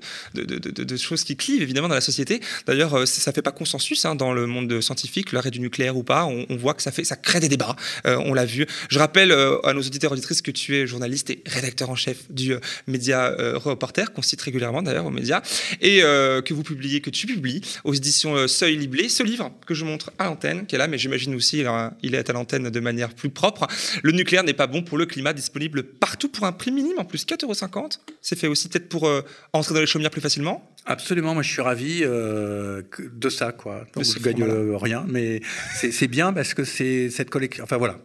choses 0.97 1.25
qui 1.25 1.37
clivent 1.37 1.61
évidemment 1.61 1.89
dans 1.89 1.95
la 1.95 2.01
société. 2.01 2.41
D'ailleurs, 2.67 2.95
euh, 2.95 3.05
ça 3.05 3.33
fait 3.33 3.43
pas 3.43 3.53
consensus 3.53 4.07
hein, 4.07 4.15
dans 4.15 4.33
le 4.33 4.47
monde 4.47 4.81
scientifique, 4.81 5.33
l'arrêt 5.33 5.51
du 5.51 5.61
nucléaire 5.61 5.95
ou 5.95 6.03
pas. 6.03 6.25
On, 6.25 6.57
voit 6.57 6.73
que 6.73 6.83
ça 6.83 6.91
fait, 6.91 7.05
ça 7.05 7.17
crée 7.17 7.41
des 7.41 7.49
débats. 7.49 7.77
Euh, 8.07 8.17
on 8.25 8.33
l'a 8.33 8.47
vu. 8.47 8.67
Je 8.89 8.99
rappelle 8.99 9.31
euh, 9.31 9.61
à 9.65 9.75
nos 9.75 9.83
auditeurs 9.83 10.13
et 10.13 10.15
auditrices 10.15 10.41
que 10.41 10.51
tu 10.51 10.75
es 10.75 10.87
journaliste 10.87 11.29
et 11.29 11.43
rédacteur 11.47 11.91
en 11.91 11.97
chef 11.97 12.31
du 12.31 12.55
média 12.87 13.35
Reporter, 13.55 14.13
qu'on 14.13 14.23
cite 14.23 14.41
régulièrement 14.41 14.83
d'ailleurs 14.83 15.07
aux 15.07 15.11
médias, 15.11 15.43
et 15.81 16.01
que 16.01 16.53
vous 16.55 16.63
publiez, 16.63 17.01
que 17.01 17.11
tu 17.11 17.27
publies 17.27 17.61
aux 17.85 17.95
éditions 17.95 18.49
Seuil 18.49 18.77
Liblé, 18.77 19.09
ce 19.09 19.23
livre 19.23 19.53
que 19.67 19.75
je 19.75 19.85
montre 19.85 20.11
à 20.19 20.25
l'antenne, 20.25 20.67
là, 20.79 20.89
mais 20.89 20.97
j'imagine 20.99 21.35
aussi 21.35 21.65
il 22.03 22.15
est 22.15 22.31
à 22.31 22.33
l'antenne 22.33 22.71
de 22.71 22.81
manière 22.81 23.15
plus 23.15 23.31
propre. 23.31 23.67
Le 24.03 24.13
nucléaire 24.13 24.45
n'est 24.45 24.55
pas 24.55 24.67
bon 24.67 24.83
pour 24.83 24.97
le 24.99 25.07
climat, 25.07 25.33
disponible 25.33 25.83
partout 25.83 26.29
pour 26.29 26.47
un 26.47 26.53
prix 26.53 26.71
minime, 26.71 26.99
en 26.99 27.05
plus 27.05 27.27
4,50 27.27 27.45
euros. 27.45 27.89
C'est 28.23 28.39
fait 28.39 28.49
aussi 28.49 28.69
peut-être 28.69 28.89
pour 28.89 29.07
euh, 29.07 29.23
entrer 29.53 29.75
dans 29.75 29.81
les 29.81 29.87
chaumières 29.87 30.11
plus 30.11 30.21
facilement 30.21 30.75
Absolument, 30.87 31.35
moi 31.35 31.43
je 31.43 31.51
suis 31.51 31.61
ravi 31.61 32.01
euh, 32.03 32.83
de 32.99 33.29
ça, 33.29 33.53
quoi. 33.53 33.85
Donc 33.95 34.05
je 34.05 34.19
gagne 34.21 34.43
euh, 34.43 34.77
rien, 34.77 35.05
mais 35.07 35.41
c'est 35.75 36.09
bien 36.09 36.33
parce 36.33 36.55
que 36.55 36.65
c'est 36.65 37.11
cette 37.11 37.29
collection. 37.29 37.65
Enfin 37.65 37.77
voilà, 37.77 37.99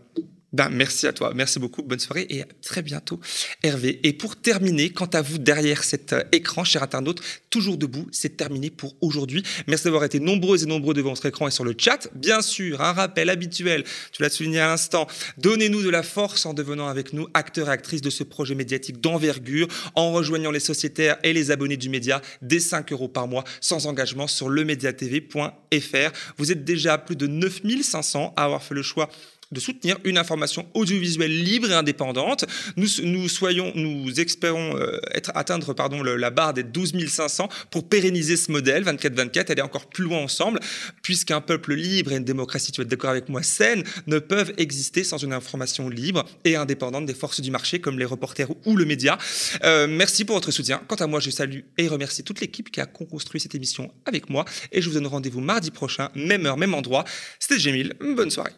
ben, 0.53 0.69
merci 0.69 1.07
à 1.07 1.13
toi, 1.13 1.33
merci 1.35 1.57
beaucoup, 1.57 1.81
bonne 1.81 1.99
soirée 1.99 2.27
et 2.29 2.43
à 2.43 2.45
très 2.61 2.83
bientôt 2.83 3.19
Hervé. 3.63 3.99
Et 4.03 4.13
pour 4.13 4.35
terminer, 4.35 4.91
quant 4.91 5.07
à 5.07 5.21
vous 5.21 5.39
derrière 5.39 5.83
cet 5.83 6.13
euh, 6.13 6.23
écran, 6.31 6.63
cher 6.63 6.83
internaute, 6.83 7.21
toujours 7.49 7.77
debout, 7.77 8.07
c'est 8.11 8.37
terminé 8.37 8.69
pour 8.69 8.95
aujourd'hui. 9.01 9.43
Merci 9.65 9.85
d'avoir 9.85 10.03
été 10.03 10.19
nombreux 10.19 10.63
et 10.63 10.67
nombreux 10.67 10.93
devant 10.93 11.09
votre 11.09 11.25
écran 11.25 11.47
et 11.47 11.51
sur 11.51 11.63
le 11.63 11.73
chat. 11.75 12.07
Bien 12.13 12.41
sûr, 12.41 12.81
un 12.81 12.93
rappel 12.93 13.31
habituel, 13.31 13.83
tu 14.11 14.21
l'as 14.21 14.29
souligné 14.29 14.59
à 14.59 14.67
l'instant, 14.67 15.07
donnez-nous 15.39 15.81
de 15.81 15.89
la 15.89 16.03
force 16.03 16.45
en 16.45 16.53
devenant 16.53 16.87
avec 16.87 17.13
nous 17.13 17.27
acteurs 17.33 17.69
et 17.69 17.71
actrices 17.71 18.01
de 18.01 18.11
ce 18.11 18.23
projet 18.23 18.53
médiatique 18.53 19.01
d'envergure, 19.01 19.67
en 19.95 20.11
rejoignant 20.11 20.51
les 20.51 20.59
sociétaires 20.59 21.17
et 21.23 21.33
les 21.33 21.49
abonnés 21.49 21.77
du 21.77 21.89
média 21.89 22.21
dès 22.43 22.59
5 22.59 22.91
euros 22.91 23.07
par 23.07 23.27
mois, 23.27 23.43
sans 23.59 23.87
engagement 23.87 24.27
sur 24.27 24.49
lemediatv.fr. 24.49 26.11
Vous 26.37 26.51
êtes 26.51 26.63
déjà 26.63 26.99
plus 26.99 27.15
de 27.15 27.25
9500 27.25 28.33
à 28.35 28.43
avoir 28.43 28.61
fait 28.61 28.75
le 28.75 28.83
choix 28.83 29.09
de 29.53 29.59
soutenir 29.59 29.97
une 30.03 30.17
information 30.17 30.67
audiovisuelle 30.73 31.43
libre 31.43 31.71
et 31.71 31.73
indépendante. 31.73 32.45
Nous, 32.75 33.29
soyons, 33.29 33.71
nous 33.75 34.19
espérons 34.19 34.77
euh, 34.77 34.99
être, 35.13 35.31
atteindre 35.35 35.73
pardon, 35.73 36.03
la 36.03 36.29
barre 36.29 36.53
des 36.53 36.63
12 36.63 36.93
500 37.07 37.49
pour 37.71 37.87
pérenniser 37.87 38.37
ce 38.37 38.51
modèle 38.51 38.83
24-24, 38.83 39.51
aller 39.51 39.61
encore 39.61 39.87
plus 39.87 40.03
loin 40.03 40.19
ensemble, 40.19 40.59
puisqu'un 41.01 41.41
peuple 41.41 41.73
libre 41.75 42.11
et 42.11 42.17
une 42.17 42.23
démocratie, 42.23 42.71
tu 42.71 42.81
vas 42.81 42.83
être 42.83 42.89
d'accord 42.89 43.11
avec 43.11 43.29
moi, 43.29 43.43
saine, 43.43 43.83
ne 44.07 44.19
peuvent 44.19 44.53
exister 44.57 45.03
sans 45.03 45.17
une 45.17 45.33
information 45.33 45.89
libre 45.89 46.25
et 46.43 46.55
indépendante 46.55 47.05
des 47.05 47.13
forces 47.13 47.41
du 47.41 47.51
marché 47.51 47.79
comme 47.79 47.99
les 47.99 48.05
reporters 48.05 48.49
ou 48.65 48.75
le 48.75 48.85
média. 48.85 49.17
Euh, 49.63 49.87
merci 49.87 50.25
pour 50.25 50.35
votre 50.35 50.51
soutien. 50.51 50.81
Quant 50.87 50.95
à 50.95 51.07
moi, 51.07 51.19
je 51.19 51.29
salue 51.29 51.61
et 51.77 51.87
remercie 51.87 52.23
toute 52.23 52.41
l'équipe 52.41 52.71
qui 52.71 52.81
a 52.81 52.85
construit 52.85 53.39
cette 53.39 53.55
émission 53.55 53.91
avec 54.05 54.29
moi 54.29 54.45
et 54.71 54.81
je 54.81 54.89
vous 54.89 54.95
donne 54.95 55.07
rendez-vous 55.07 55.41
mardi 55.41 55.71
prochain, 55.71 56.09
même 56.15 56.45
heure, 56.45 56.57
même 56.57 56.73
endroit. 56.73 57.03
C'était 57.39 57.59
Gémile. 57.59 57.93
Bonne 57.99 58.31
soirée. 58.31 58.53